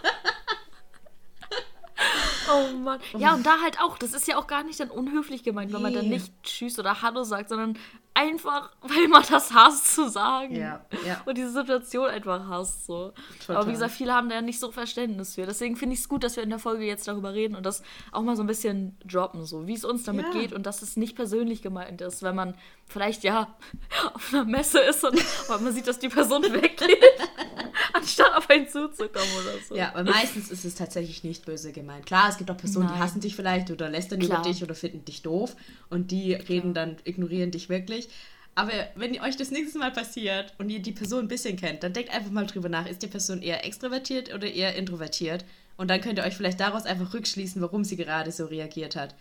Oh 2.50 2.72
Mann. 2.76 3.00
Ja, 3.18 3.34
und 3.34 3.44
da 3.44 3.60
halt 3.60 3.80
auch, 3.80 3.98
das 3.98 4.14
ist 4.14 4.26
ja 4.26 4.38
auch 4.38 4.46
gar 4.46 4.62
nicht 4.62 4.80
dann 4.80 4.90
unhöflich 4.90 5.42
gemeint, 5.42 5.70
nee. 5.70 5.74
wenn 5.74 5.82
man 5.82 5.92
dann 5.92 6.08
nicht 6.08 6.32
Tschüss 6.42 6.78
oder 6.78 7.02
Hallo 7.02 7.24
sagt, 7.24 7.50
sondern 7.50 7.78
einfach, 8.18 8.70
weil 8.82 9.08
man 9.08 9.22
das 9.30 9.52
hasst 9.52 9.94
zu 9.94 10.08
sagen. 10.08 10.56
Ja, 10.56 10.84
ja. 11.06 11.22
Und 11.24 11.38
diese 11.38 11.52
Situation 11.52 12.08
einfach 12.08 12.48
hasst 12.48 12.86
so. 12.86 13.12
Total. 13.40 13.56
Aber 13.56 13.66
wie 13.68 13.72
gesagt, 13.72 13.92
viele 13.92 14.12
haben 14.12 14.28
da 14.28 14.36
ja 14.36 14.42
nicht 14.42 14.58
so 14.58 14.72
Verständnis 14.72 15.34
für. 15.34 15.46
Deswegen 15.46 15.76
finde 15.76 15.94
ich 15.94 16.00
es 16.00 16.08
gut, 16.08 16.24
dass 16.24 16.36
wir 16.36 16.42
in 16.42 16.50
der 16.50 16.58
Folge 16.58 16.84
jetzt 16.84 17.06
darüber 17.06 17.34
reden 17.34 17.54
und 17.54 17.64
das 17.64 17.82
auch 18.10 18.22
mal 18.22 18.36
so 18.36 18.42
ein 18.42 18.46
bisschen 18.46 18.96
droppen, 19.04 19.44
so 19.44 19.66
wie 19.66 19.74
es 19.74 19.84
uns 19.84 20.02
damit 20.02 20.26
ja. 20.26 20.40
geht 20.40 20.52
und 20.52 20.66
dass 20.66 20.82
es 20.82 20.96
nicht 20.96 21.14
persönlich 21.14 21.62
gemeint 21.62 22.00
ist, 22.00 22.22
wenn 22.22 22.34
man 22.34 22.54
vielleicht 22.86 23.22
ja 23.22 23.54
auf 24.14 24.32
einer 24.32 24.44
Messe 24.44 24.80
ist 24.80 25.04
und 25.04 25.20
man 25.48 25.72
sieht, 25.72 25.86
dass 25.86 25.98
die 25.98 26.08
Person 26.08 26.42
weggeht, 26.42 27.04
anstatt 27.92 28.34
auf 28.36 28.50
einen 28.50 28.68
zuzukommen 28.68 29.28
oder 29.42 29.62
so. 29.66 29.76
Ja, 29.76 29.90
aber 29.94 30.10
meistens 30.10 30.50
ist 30.50 30.64
es 30.64 30.74
tatsächlich 30.74 31.22
nicht 31.22 31.46
böse 31.46 31.72
gemeint. 31.72 32.06
Klar, 32.06 32.28
es 32.30 32.38
gibt 32.38 32.50
auch 32.50 32.56
Personen, 32.56 32.86
Nein. 32.86 32.96
die 32.96 33.00
hassen 33.02 33.20
dich 33.20 33.36
vielleicht 33.36 33.70
oder 33.70 33.88
lästern 33.88 34.20
Klar. 34.20 34.40
über 34.40 34.48
dich 34.48 34.62
oder 34.62 34.74
finden 34.74 35.04
dich 35.04 35.22
doof 35.22 35.54
und 35.88 36.10
die 36.10 36.32
reden 36.34 36.74
dann, 36.74 36.96
ignorieren 37.04 37.50
dich 37.50 37.68
wirklich. 37.68 38.07
Aber 38.54 38.72
wenn 38.96 39.20
euch 39.20 39.36
das 39.36 39.52
nächste 39.52 39.78
Mal 39.78 39.92
passiert 39.92 40.52
und 40.58 40.68
ihr 40.68 40.80
die 40.80 40.92
Person 40.92 41.26
ein 41.26 41.28
bisschen 41.28 41.56
kennt, 41.56 41.84
dann 41.84 41.92
denkt 41.92 42.12
einfach 42.12 42.30
mal 42.30 42.46
drüber 42.46 42.68
nach, 42.68 42.86
ist 42.86 43.02
die 43.02 43.06
Person 43.06 43.40
eher 43.40 43.64
extrovertiert 43.64 44.34
oder 44.34 44.50
eher 44.50 44.74
introvertiert? 44.74 45.44
Und 45.76 45.88
dann 45.88 46.00
könnt 46.00 46.18
ihr 46.18 46.24
euch 46.24 46.36
vielleicht 46.36 46.58
daraus 46.58 46.84
einfach 46.84 47.14
rückschließen, 47.14 47.62
warum 47.62 47.84
sie 47.84 47.96
gerade 47.96 48.32
so 48.32 48.46
reagiert 48.46 48.96
hat. 48.96 49.14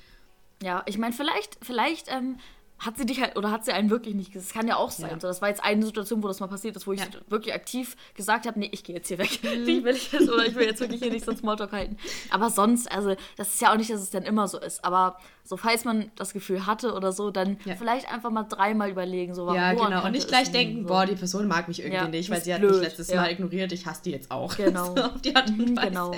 Ja, 0.64 0.82
ich 0.88 0.98
meine, 0.98 1.14
vielleicht, 1.14 1.58
vielleicht 1.62 2.08
ähm, 2.12 2.38
hat 2.80 2.98
sie 2.98 3.06
dich 3.06 3.22
halt, 3.22 3.36
oder 3.38 3.52
hat 3.52 3.66
sie 3.66 3.72
einen 3.72 3.90
wirklich 3.90 4.14
nicht 4.14 4.32
gesagt. 4.32 4.50
Das 4.50 4.54
kann 4.54 4.68
ja 4.68 4.76
auch 4.76 4.92
sein. 4.92 5.10
Ja. 5.10 5.20
So, 5.20 5.28
das 5.28 5.42
war 5.42 5.50
jetzt 5.50 5.64
eine 5.64 5.84
Situation, 5.84 6.22
wo 6.22 6.28
das 6.28 6.40
mal 6.40 6.48
passiert 6.48 6.76
ist, 6.76 6.86
wo 6.86 6.94
ich 6.94 7.00
ja. 7.00 7.08
wirklich 7.28 7.54
aktiv 7.54 7.96
gesagt 8.14 8.46
habe, 8.46 8.60
nee, 8.60 8.70
ich 8.72 8.84
gehe 8.84 8.96
jetzt 8.96 9.08
hier 9.08 9.18
weg. 9.18 9.40
Mhm. 9.42 9.48
Die 9.66 9.84
will 9.84 9.96
ich 9.96 10.12
jetzt, 10.12 10.30
oder 10.30 10.46
ich 10.46 10.56
will 10.56 10.66
jetzt 10.66 10.80
wirklich 10.80 11.02
hier 11.02 11.12
nicht 11.12 11.26
so 11.26 11.32
ein 11.32 11.38
Smalltalk 11.38 11.72
halten. 11.72 11.98
Aber 12.30 12.50
sonst, 12.50 12.92
also, 12.92 13.16
das 13.36 13.50
ist 13.50 13.62
ja 13.62 13.72
auch 13.72 13.78
nicht, 13.78 13.90
dass 13.90 14.02
es 14.02 14.12
dann 14.12 14.24
immer 14.24 14.48
so 14.48 14.60
ist. 14.60 14.86
Aber 14.86 15.18
so, 15.44 15.58
falls 15.58 15.86
man 15.86 16.12
das 16.16 16.34
Gefühl 16.34 16.66
hatte 16.66 16.94
oder 16.94 17.12
so, 17.14 17.32
dann 17.32 17.58
ja. 17.66 17.76
vielleicht 17.76 18.12
einfach 18.12 18.30
mal 18.30 18.44
dreimal 18.44 18.90
überlegen, 18.90 19.34
so, 19.34 19.54
Ja, 19.54 19.74
genau. 19.74 20.06
Und 20.06 20.12
nicht 20.12 20.28
gleich 20.28 20.52
denken, 20.52 20.84
so. 20.84 20.88
boah, 20.90 21.06
die 21.06 21.16
Person 21.16 21.48
mag 21.48 21.68
mich 21.68 21.82
irgendwie 21.82 22.10
nicht, 22.10 22.30
weil 22.30 22.42
sie 22.42 22.54
blöd. 22.54 22.64
hat 22.64 22.72
mich 22.72 22.82
letztes 22.82 23.14
Mal 23.14 23.32
ignoriert, 23.32 23.72
ich 23.72 23.86
hasse 23.86 24.04
die 24.04 24.12
jetzt 24.12 24.30
auch. 24.30 24.56
Genau. 24.56 24.86
so, 24.96 25.04
auf 25.04 25.22
die 25.22 25.36
Art 25.36 25.50
und 25.50 25.58
mhm, 25.58 25.78
Weise. 25.78 25.88
Genau. 25.88 26.12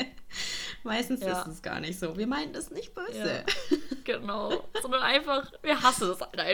Meistens 0.83 1.21
ist 1.21 1.47
es 1.47 1.61
gar 1.61 1.79
nicht 1.79 1.99
so. 1.99 2.17
Wir 2.17 2.27
meinen 2.27 2.53
das 2.53 2.71
nicht 2.71 2.93
böse. 2.95 3.43
Genau. 4.05 4.63
Sondern 4.81 5.03
einfach, 5.03 5.51
wir 5.61 5.83
hassen 5.83 6.07
das 6.07 6.19
halt 6.21 6.39
einfach. 6.39 6.48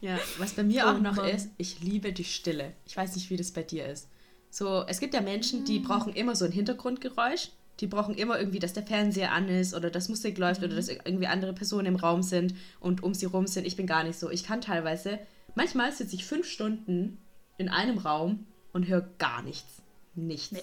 Ja, 0.00 0.18
was 0.38 0.54
bei 0.54 0.62
mir 0.62 0.84
oh, 0.86 0.90
auch 0.90 0.98
noch 0.98 1.16
Mann. 1.16 1.28
ist, 1.28 1.50
ich 1.58 1.80
liebe 1.80 2.12
die 2.12 2.24
Stille. 2.24 2.72
Ich 2.86 2.96
weiß 2.96 3.14
nicht, 3.16 3.28
wie 3.28 3.36
das 3.36 3.50
bei 3.50 3.62
dir 3.62 3.86
ist. 3.86 4.08
So, 4.50 4.84
es 4.86 4.98
gibt 4.98 5.14
ja 5.14 5.20
Menschen, 5.20 5.64
die 5.64 5.78
mhm. 5.78 5.84
brauchen 5.84 6.12
immer 6.14 6.34
so 6.34 6.44
ein 6.44 6.52
Hintergrundgeräusch. 6.52 7.50
Die 7.80 7.86
brauchen 7.86 8.14
immer 8.14 8.38
irgendwie, 8.38 8.58
dass 8.58 8.72
der 8.72 8.82
Fernseher 8.82 9.32
an 9.32 9.48
ist 9.48 9.74
oder 9.74 9.90
dass 9.90 10.08
Musik 10.08 10.38
läuft 10.38 10.60
mhm. 10.60 10.66
oder 10.66 10.76
dass 10.76 10.88
irgendwie 10.88 11.26
andere 11.26 11.52
Personen 11.52 11.86
im 11.86 11.96
Raum 11.96 12.22
sind 12.22 12.54
und 12.80 13.02
um 13.02 13.14
sie 13.14 13.26
rum 13.26 13.46
sind. 13.46 13.66
Ich 13.66 13.76
bin 13.76 13.86
gar 13.86 14.04
nicht 14.04 14.18
so. 14.18 14.30
Ich 14.30 14.44
kann 14.44 14.60
teilweise, 14.60 15.18
manchmal 15.54 15.92
sitze 15.92 16.14
ich 16.14 16.24
fünf 16.24 16.46
Stunden 16.46 17.18
in 17.58 17.68
einem 17.68 17.98
Raum 17.98 18.46
und 18.72 18.88
höre 18.88 19.08
gar 19.18 19.42
nichts. 19.42 19.82
Nichts. 20.14 20.52
Nee. 20.52 20.62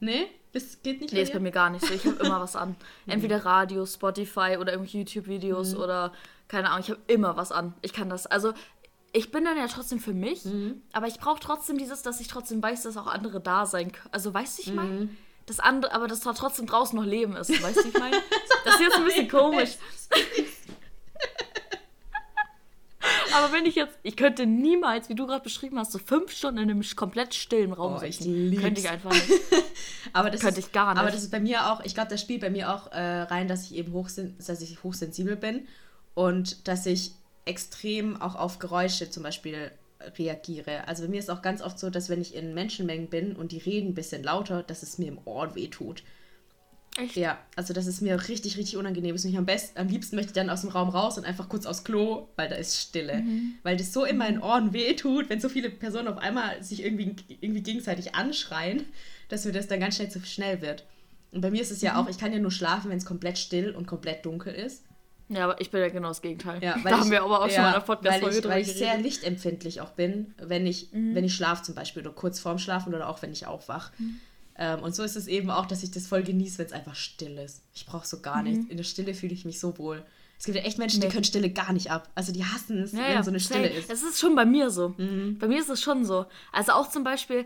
Nee? 0.00 0.26
Das 0.52 0.82
geht 0.82 1.00
nicht 1.00 1.12
Nee, 1.12 1.22
ist 1.22 1.32
bei 1.32 1.40
mir 1.40 1.50
gar 1.50 1.70
nicht 1.70 1.84
so. 1.84 1.92
Ich 1.92 2.06
habe 2.06 2.16
immer 2.24 2.40
was 2.40 2.56
an. 2.56 2.76
Entweder 3.06 3.44
Radio, 3.44 3.84
Spotify 3.84 4.56
oder 4.58 4.72
irgendwelche 4.72 4.98
YouTube-Videos 4.98 5.74
mhm. 5.74 5.80
oder 5.80 6.12
keine 6.48 6.70
Ahnung. 6.70 6.80
Ich 6.80 6.90
habe 6.90 7.00
immer 7.06 7.36
was 7.36 7.52
an. 7.52 7.74
Ich 7.82 7.92
kann 7.92 8.08
das. 8.10 8.26
Also, 8.26 8.52
ich 9.12 9.30
bin 9.30 9.44
dann 9.44 9.56
ja 9.56 9.66
trotzdem 9.68 10.00
für 10.00 10.12
mich, 10.12 10.44
mhm. 10.44 10.82
aber 10.92 11.06
ich 11.06 11.18
brauche 11.18 11.40
trotzdem 11.40 11.78
dieses, 11.78 12.02
dass 12.02 12.20
ich 12.20 12.28
trotzdem 12.28 12.62
weiß, 12.62 12.82
dass 12.82 12.96
auch 12.96 13.06
andere 13.06 13.40
da 13.40 13.66
sein 13.66 13.92
können. 13.92 14.10
Also, 14.12 14.34
weißt 14.34 14.58
du, 14.58 14.62
ich 14.62 14.74
meine? 14.74 14.90
Mhm. 14.90 15.16
Das 15.46 15.60
andere, 15.60 15.92
aber 15.92 16.08
dass 16.08 16.20
da 16.20 16.34
trotzdem 16.34 16.66
draußen 16.66 16.98
noch 16.98 17.06
Leben 17.06 17.34
ist. 17.34 17.50
Weißt 17.62 17.84
du, 17.84 17.88
ich 17.88 17.98
meine? 17.98 18.16
Das 18.64 18.74
ist 18.74 18.80
jetzt 18.80 18.96
ein 18.96 19.04
bisschen 19.04 19.28
komisch. 19.30 19.76
Aber 23.34 23.52
wenn 23.52 23.66
ich 23.66 23.76
jetzt, 23.76 23.96
ich 24.02 24.16
könnte 24.16 24.46
niemals, 24.46 25.08
wie 25.08 25.14
du 25.14 25.26
gerade 25.26 25.42
beschrieben 25.42 25.78
hast, 25.78 25.92
so 25.92 25.98
fünf 25.98 26.32
Stunden 26.32 26.58
in 26.58 26.70
einem 26.70 26.82
komplett 26.96 27.34
stillen 27.34 27.72
Raum 27.72 27.94
oh, 27.94 27.98
sitzen. 27.98 28.52
Ich 28.52 28.60
könnte 28.60 28.80
ich 28.80 28.88
einfach 28.88 29.10
nicht. 29.10 29.30
aber 30.12 30.30
das 30.30 30.40
könnte 30.40 30.60
ist, 30.60 30.66
ich 30.66 30.72
gar 30.72 30.92
nicht. 30.92 31.00
Aber 31.00 31.10
das 31.10 31.22
ist 31.22 31.30
bei 31.30 31.40
mir 31.40 31.70
auch, 31.72 31.80
ich 31.84 31.94
glaube, 31.94 32.10
das 32.10 32.20
spielt 32.20 32.40
bei 32.40 32.50
mir 32.50 32.74
auch 32.74 32.90
äh, 32.92 33.22
rein, 33.22 33.48
dass 33.48 33.64
ich 33.64 33.76
eben 33.76 33.92
hochsen 33.92 34.36
dass 34.38 34.60
ich 34.60 34.82
hochsensibel 34.82 35.36
bin 35.36 35.66
und 36.18 36.66
dass 36.66 36.84
ich 36.84 37.12
extrem 37.44 38.20
auch 38.20 38.34
auf 38.34 38.58
Geräusche 38.58 39.08
zum 39.08 39.22
Beispiel 39.22 39.70
reagiere. 40.18 40.88
Also 40.88 41.04
bei 41.04 41.08
mir 41.10 41.20
ist 41.20 41.30
auch 41.30 41.42
ganz 41.42 41.62
oft 41.62 41.78
so, 41.78 41.90
dass 41.90 42.08
wenn 42.08 42.20
ich 42.20 42.34
in 42.34 42.54
Menschenmengen 42.54 43.06
bin 43.08 43.36
und 43.36 43.52
die 43.52 43.58
reden 43.58 43.90
ein 43.90 43.94
bisschen 43.94 44.24
lauter, 44.24 44.64
dass 44.64 44.82
es 44.82 44.98
mir 44.98 45.06
im 45.06 45.20
Ohr 45.26 45.54
wehtut. 45.54 46.02
Echt? 47.00 47.14
Ja, 47.14 47.38
also 47.54 47.72
das 47.72 47.86
ist 47.86 48.00
mir 48.00 48.28
richtig, 48.28 48.56
richtig 48.56 48.76
unangenehm. 48.78 49.14
Ist 49.14 49.26
am 49.26 49.46
besten, 49.46 49.78
am 49.78 49.86
liebsten 49.86 50.16
möchte 50.16 50.30
ich 50.30 50.34
dann 50.34 50.50
aus 50.50 50.62
dem 50.62 50.70
Raum 50.70 50.88
raus 50.88 51.18
und 51.18 51.24
einfach 51.24 51.48
kurz 51.48 51.66
aufs 51.66 51.84
Klo, 51.84 52.26
weil 52.34 52.48
da 52.48 52.56
ist 52.56 52.76
Stille. 52.76 53.22
Mhm. 53.22 53.54
Weil 53.62 53.76
das 53.76 53.92
so 53.92 54.04
in 54.04 54.16
meinen 54.16 54.42
Ohren 54.42 54.72
wehtut, 54.72 55.30
wenn 55.30 55.40
so 55.40 55.48
viele 55.48 55.70
Personen 55.70 56.08
auf 56.08 56.18
einmal 56.18 56.60
sich 56.64 56.82
irgendwie, 56.82 57.14
irgendwie 57.40 57.62
gegenseitig 57.62 58.16
anschreien, 58.16 58.86
dass 59.28 59.44
mir 59.44 59.52
das 59.52 59.68
dann 59.68 59.78
ganz 59.78 59.94
schnell 59.94 60.10
zu 60.10 60.18
schnell 60.26 60.62
wird. 60.62 60.84
Und 61.30 61.42
bei 61.42 61.52
mir 61.52 61.62
ist 61.62 61.70
es 61.70 61.80
ja 61.80 61.92
mhm. 61.92 61.98
auch, 61.98 62.10
ich 62.10 62.18
kann 62.18 62.32
ja 62.32 62.40
nur 62.40 62.50
schlafen, 62.50 62.90
wenn 62.90 62.98
es 62.98 63.06
komplett 63.06 63.38
still 63.38 63.70
und 63.70 63.86
komplett 63.86 64.26
dunkel 64.26 64.52
ist. 64.52 64.82
Ja, 65.28 65.44
aber 65.44 65.60
ich 65.60 65.70
bin 65.70 65.80
ja 65.80 65.88
genau 65.88 66.08
das 66.08 66.22
Gegenteil. 66.22 66.62
Ja, 66.62 66.76
da 66.84 66.90
ich, 66.90 66.96
haben 66.96 67.10
wir 67.10 67.22
aber 67.22 67.42
auch 67.42 67.48
ja, 67.48 67.54
schon 67.54 67.62
mal 67.62 67.68
in 67.68 67.74
der 67.74 67.80
Podcast-Folge 67.80 68.40
drüber 68.40 68.54
Weil 68.54 68.62
ich 68.62 68.72
sehr 68.72 68.96
lichtempfindlich 68.98 69.80
auch 69.80 69.90
bin, 69.90 70.34
wenn 70.38 70.66
ich, 70.66 70.92
mhm. 70.92 71.14
wenn 71.14 71.24
ich 71.24 71.34
schlafe 71.34 71.62
zum 71.62 71.74
Beispiel 71.74 72.02
oder 72.02 72.14
kurz 72.14 72.40
vorm 72.40 72.58
Schlafen 72.58 72.94
oder 72.94 73.08
auch 73.08 73.22
wenn 73.22 73.32
ich 73.32 73.46
aufwache. 73.46 73.92
Mhm. 73.98 74.20
Ähm, 74.58 74.82
und 74.82 74.94
so 74.94 75.02
ist 75.02 75.16
es 75.16 75.28
eben 75.28 75.50
auch, 75.50 75.66
dass 75.66 75.82
ich 75.82 75.90
das 75.90 76.06
voll 76.06 76.22
genieße, 76.22 76.58
wenn 76.58 76.66
es 76.66 76.72
einfach 76.72 76.96
still 76.96 77.38
ist. 77.38 77.62
Ich 77.74 77.86
brauche 77.86 78.06
so 78.06 78.20
gar 78.20 78.38
mhm. 78.38 78.50
nichts. 78.50 78.66
In 78.70 78.76
der 78.76 78.84
Stille 78.84 79.14
fühle 79.14 79.32
ich 79.32 79.44
mich 79.44 79.60
so 79.60 79.78
wohl. 79.78 80.04
Es 80.38 80.44
gibt 80.44 80.56
ja 80.56 80.64
echt 80.64 80.78
Menschen, 80.78 81.00
nee. 81.00 81.06
die 81.06 81.12
können 81.12 81.24
Stille 81.24 81.50
gar 81.50 81.72
nicht 81.72 81.90
ab. 81.90 82.08
Also 82.14 82.32
die 82.32 82.44
hassen 82.44 82.82
es, 82.82 82.92
ja, 82.92 82.98
wenn 82.98 83.12
ja. 83.12 83.22
so 83.22 83.30
eine 83.30 83.40
Stille 83.40 83.68
ist. 83.68 83.90
Es 83.90 84.02
ist 84.02 84.20
schon 84.20 84.34
bei 84.34 84.44
mir 84.44 84.70
so. 84.70 84.90
Mhm. 84.96 85.36
Bei 85.38 85.48
mir 85.48 85.60
ist 85.60 85.68
es 85.68 85.82
schon 85.82 86.04
so. 86.04 86.26
Also 86.52 86.72
auch 86.72 86.88
zum 86.88 87.04
Beispiel, 87.04 87.44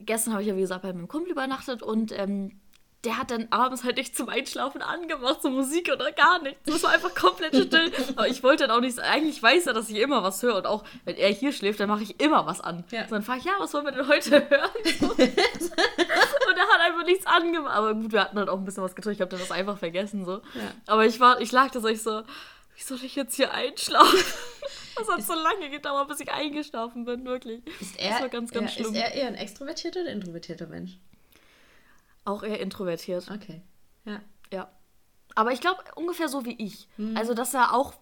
gestern 0.00 0.32
habe 0.32 0.42
ich 0.42 0.48
ja 0.48 0.56
wie 0.56 0.62
gesagt 0.62 0.82
bei 0.82 0.92
meinem 0.92 1.08
Kumpel 1.08 1.32
übernachtet 1.32 1.82
und 1.82 2.12
ähm, 2.12 2.60
der 3.04 3.18
hat 3.18 3.32
dann 3.32 3.48
abends 3.50 3.82
halt 3.82 3.96
nicht 3.96 4.16
zum 4.16 4.28
Einschlafen 4.28 4.80
angemacht, 4.80 5.42
so 5.42 5.50
Musik 5.50 5.90
oder 5.92 6.12
gar 6.12 6.40
nichts. 6.40 6.60
Das 6.66 6.82
war 6.84 6.90
einfach 6.92 7.12
komplett 7.14 7.56
still. 7.56 7.90
Aber 8.16 8.28
ich 8.28 8.44
wollte 8.44 8.68
dann 8.68 8.76
auch 8.76 8.80
nicht, 8.80 9.00
eigentlich 9.00 9.42
weiß 9.42 9.66
er, 9.66 9.74
dass 9.74 9.90
ich 9.90 9.96
immer 9.96 10.22
was 10.22 10.40
höre. 10.42 10.56
Und 10.56 10.66
auch 10.66 10.84
wenn 11.04 11.16
er 11.16 11.30
hier 11.30 11.52
schläft, 11.52 11.80
dann 11.80 11.88
mache 11.88 12.04
ich 12.04 12.20
immer 12.20 12.46
was 12.46 12.60
an. 12.60 12.84
Ja. 12.90 13.04
So, 13.08 13.16
dann 13.16 13.22
frage 13.22 13.40
ich, 13.40 13.44
ja, 13.46 13.54
was 13.58 13.74
wollen 13.74 13.86
wir 13.86 13.92
denn 13.92 14.08
heute 14.08 14.48
hören? 14.48 14.70
So. 15.02 15.10
und 15.10 16.58
er 16.58 16.68
hat 16.68 16.80
einfach 16.80 17.04
nichts 17.04 17.26
angemacht. 17.26 17.74
Aber 17.74 17.94
gut, 17.94 18.12
wir 18.12 18.20
hatten 18.20 18.38
halt 18.38 18.48
auch 18.48 18.58
ein 18.58 18.64
bisschen 18.64 18.82
was 18.82 18.94
getrunken. 18.94 19.16
Ich 19.16 19.20
habe 19.20 19.36
das 19.36 19.50
einfach 19.50 19.78
vergessen. 19.78 20.24
so. 20.24 20.34
Ja. 20.54 20.72
Aber 20.86 21.06
ich 21.06 21.18
war, 21.18 21.40
ich 21.40 21.50
lag 21.50 21.70
da 21.70 21.80
so, 21.80 21.88
ich 21.88 22.02
so, 22.02 22.22
wie 22.76 22.82
soll 22.82 22.98
ich 23.02 23.16
jetzt 23.16 23.34
hier 23.34 23.52
einschlafen? 23.52 24.18
Das 24.94 25.08
hat 25.08 25.20
ist, 25.20 25.26
so 25.26 25.32
lange 25.32 25.70
gedauert, 25.70 26.08
bis 26.08 26.20
ich 26.20 26.30
eingeschlafen 26.30 27.06
bin, 27.06 27.24
wirklich. 27.24 27.62
Ist 27.80 27.98
er, 27.98 28.10
das 28.10 28.20
war 28.20 28.28
ganz, 28.28 28.50
ganz 28.50 28.76
ja, 28.76 28.84
schlimm. 28.84 28.94
Ist 28.94 29.00
er 29.00 29.14
eher 29.14 29.26
ein 29.26 29.36
extrovertierter 29.36 30.02
oder 30.02 30.10
introvertierter 30.10 30.66
Mensch? 30.66 30.98
Auch 32.24 32.42
eher 32.42 32.60
introvertiert. 32.60 33.30
Okay. 33.30 33.62
Ja. 34.04 34.20
Ja. 34.52 34.70
Aber 35.34 35.52
ich 35.52 35.60
glaube 35.60 35.82
ungefähr 35.96 36.28
so 36.28 36.44
wie 36.44 36.54
ich. 36.54 36.88
Mhm. 36.96 37.16
Also, 37.16 37.34
dass 37.34 37.54
er 37.54 37.74
auch, 37.74 37.94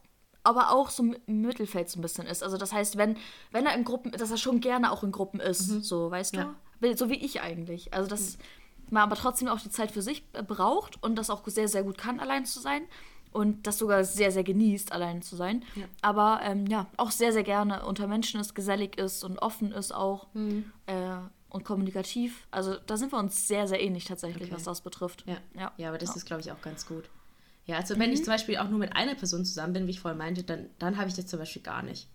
aber 0.42 0.72
auch 0.72 0.90
so 0.90 1.02
im 1.26 1.40
Mittelfeld 1.42 1.88
so 1.88 1.98
ein 1.98 2.02
bisschen 2.02 2.26
ist. 2.26 2.42
Also, 2.42 2.56
das 2.56 2.72
heißt, 2.72 2.96
wenn, 2.96 3.16
wenn 3.50 3.66
er 3.66 3.74
in 3.74 3.84
Gruppen, 3.84 4.12
dass 4.12 4.30
er 4.30 4.36
schon 4.36 4.60
gerne 4.60 4.92
auch 4.92 5.02
in 5.02 5.12
Gruppen 5.12 5.40
ist, 5.40 5.68
mhm. 5.68 5.82
so, 5.82 6.10
weißt 6.10 6.36
ja. 6.36 6.54
du? 6.80 6.96
So 6.96 7.08
wie 7.08 7.24
ich 7.24 7.40
eigentlich. 7.40 7.94
Also, 7.94 8.08
dass 8.08 8.36
mhm. 8.36 8.42
man 8.90 9.02
aber 9.04 9.16
trotzdem 9.16 9.48
auch 9.48 9.60
die 9.60 9.70
Zeit 9.70 9.90
für 9.90 10.02
sich 10.02 10.24
äh, 10.32 10.42
braucht 10.42 11.02
und 11.02 11.16
das 11.16 11.30
auch 11.30 11.46
sehr, 11.46 11.68
sehr 11.68 11.82
gut 11.82 11.98
kann, 11.98 12.20
allein 12.20 12.44
zu 12.44 12.60
sein. 12.60 12.82
Und 13.32 13.68
das 13.68 13.78
sogar 13.78 14.02
sehr, 14.02 14.32
sehr 14.32 14.42
genießt, 14.42 14.90
allein 14.90 15.22
zu 15.22 15.36
sein. 15.36 15.64
Ja. 15.76 15.84
Aber 16.02 16.40
ähm, 16.42 16.66
ja, 16.66 16.88
auch 16.96 17.12
sehr, 17.12 17.32
sehr 17.32 17.44
gerne 17.44 17.86
unter 17.86 18.08
Menschen 18.08 18.40
ist, 18.40 18.56
gesellig 18.56 18.98
ist 18.98 19.22
und 19.22 19.38
offen 19.38 19.70
ist 19.70 19.92
auch. 19.94 20.26
Mhm. 20.34 20.72
Äh, 20.86 21.18
und 21.51 21.64
kommunikativ. 21.64 22.46
Also 22.51 22.76
da 22.86 22.96
sind 22.96 23.12
wir 23.12 23.18
uns 23.18 23.46
sehr, 23.46 23.68
sehr 23.68 23.80
ähnlich 23.80 24.05
tatsächlich, 24.05 24.44
okay. 24.44 24.55
was 24.55 24.64
das 24.64 24.80
betrifft. 24.80 25.24
Ja, 25.26 25.36
ja. 25.55 25.72
ja 25.76 25.88
aber 25.88 25.98
das 25.98 26.11
ja. 26.11 26.16
ist, 26.16 26.26
glaube 26.26 26.40
ich, 26.42 26.51
auch 26.51 26.61
ganz 26.62 26.86
gut. 26.86 27.11
Ja, 27.66 27.76
also 27.76 27.98
wenn 27.98 28.09
mhm. 28.09 28.14
ich 28.14 28.24
zum 28.24 28.32
Beispiel 28.32 28.57
auch 28.57 28.68
nur 28.68 28.78
mit 28.78 28.96
einer 28.96 29.14
Person 29.14 29.44
zusammen 29.44 29.74
bin, 29.74 29.86
wie 29.86 29.90
ich 29.90 30.01
vorhin 30.01 30.18
meinte, 30.18 30.42
dann, 30.42 30.70
dann 30.78 30.96
habe 30.96 31.09
ich 31.09 31.14
das 31.14 31.26
zum 31.26 31.38
Beispiel 31.38 31.62
gar 31.62 31.82
nicht. 31.82 32.09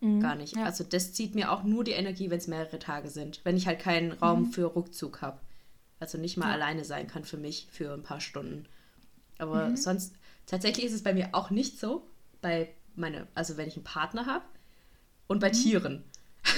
Mhm. 0.00 0.20
Gar 0.20 0.34
nicht. 0.34 0.56
Ja. 0.56 0.64
Also 0.64 0.84
das 0.84 1.12
zieht 1.12 1.34
mir 1.34 1.52
auch 1.52 1.62
nur 1.62 1.84
die 1.84 1.92
Energie, 1.92 2.30
wenn 2.30 2.38
es 2.38 2.48
mehrere 2.48 2.78
Tage 2.78 3.08
sind. 3.08 3.40
Wenn 3.44 3.56
ich 3.56 3.66
halt 3.66 3.80
keinen 3.80 4.12
Raum 4.12 4.42
mhm. 4.42 4.52
für 4.52 4.74
Rückzug 4.74 5.22
habe. 5.22 5.40
Also 5.98 6.18
nicht 6.18 6.36
mal 6.36 6.52
alleine 6.52 6.84
sein 6.84 7.06
kann 7.06 7.24
für 7.24 7.38
mich 7.38 7.68
für 7.70 7.94
ein 7.94 8.02
paar 8.02 8.20
Stunden. 8.20 8.66
Aber 9.38 9.70
mhm. 9.70 9.76
sonst, 9.76 10.14
tatsächlich 10.44 10.84
ist 10.84 10.92
es 10.92 11.02
bei 11.02 11.14
mir 11.14 11.30
auch 11.32 11.50
nicht 11.50 11.78
so, 11.78 12.06
bei 12.42 12.68
meine, 12.94 13.26
also 13.34 13.56
wenn 13.56 13.68
ich 13.68 13.76
einen 13.76 13.84
Partner 13.84 14.26
habe 14.26 14.44
und 15.26 15.40
bei 15.40 15.48
mhm. 15.48 15.52
Tieren. 15.54 16.04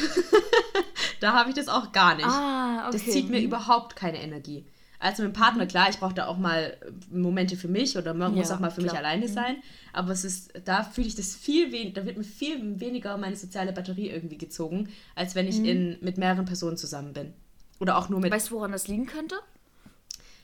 Da 1.20 1.32
habe 1.32 1.50
ich 1.50 1.56
das 1.56 1.68
auch 1.68 1.92
gar 1.92 2.14
nicht. 2.14 2.26
Ah, 2.26 2.88
okay. 2.88 2.92
Das 2.92 3.04
zieht 3.04 3.28
mir 3.28 3.40
mhm. 3.40 3.46
überhaupt 3.46 3.96
keine 3.96 4.22
Energie. 4.22 4.64
Also 5.00 5.22
mit 5.22 5.32
dem 5.32 5.38
Partner, 5.38 5.66
klar, 5.66 5.88
ich 5.88 5.98
brauche 5.98 6.14
da 6.14 6.26
auch 6.26 6.38
mal 6.38 6.76
Momente 7.10 7.56
für 7.56 7.68
mich 7.68 7.96
oder 7.96 8.14
man 8.14 8.34
muss 8.34 8.50
auch 8.50 8.58
mal 8.58 8.70
für 8.70 8.82
klar. 8.82 8.92
mich 8.92 8.98
alleine 8.98 9.28
mhm. 9.28 9.32
sein. 9.32 9.56
Aber 9.92 10.12
es 10.12 10.24
ist, 10.24 10.52
da 10.64 10.82
fühle 10.82 11.06
ich 11.06 11.14
das 11.14 11.36
viel 11.36 11.70
weniger, 11.70 12.00
da 12.00 12.06
wird 12.06 12.18
mir 12.18 12.24
viel 12.24 12.80
weniger 12.80 13.16
meine 13.16 13.36
soziale 13.36 13.72
Batterie 13.72 14.10
irgendwie 14.10 14.38
gezogen, 14.38 14.88
als 15.14 15.34
wenn 15.34 15.46
ich 15.46 15.58
mhm. 15.58 15.64
in, 15.64 15.98
mit 16.00 16.18
mehreren 16.18 16.46
Personen 16.46 16.76
zusammen 16.76 17.12
bin. 17.12 17.32
Oder 17.78 17.96
auch 17.96 18.08
nur 18.08 18.18
mit. 18.18 18.32
Weißt 18.32 18.50
du, 18.50 18.56
woran 18.56 18.72
das 18.72 18.88
liegen 18.88 19.06
könnte? 19.06 19.36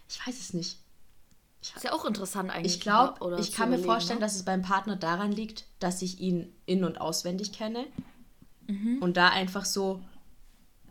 Ich 0.08 0.24
weiß 0.24 0.38
es 0.38 0.54
nicht. 0.54 0.78
Ich, 1.62 1.74
ist 1.74 1.82
ja 1.82 1.92
auch 1.92 2.04
interessant 2.04 2.50
eigentlich. 2.50 2.74
Ich 2.74 2.80
glaube, 2.80 3.36
ich 3.40 3.52
kann 3.52 3.70
mir 3.70 3.78
vorstellen, 3.78 4.20
ne? 4.20 4.24
dass 4.26 4.36
es 4.36 4.44
beim 4.44 4.62
Partner 4.62 4.96
daran 4.96 5.32
liegt, 5.32 5.64
dass 5.80 6.02
ich 6.02 6.20
ihn 6.20 6.54
in- 6.66 6.84
und 6.84 7.00
auswendig 7.00 7.52
kenne. 7.52 7.86
Mhm. 8.66 8.98
Und 9.00 9.16
da 9.16 9.28
einfach 9.28 9.64
so 9.64 10.02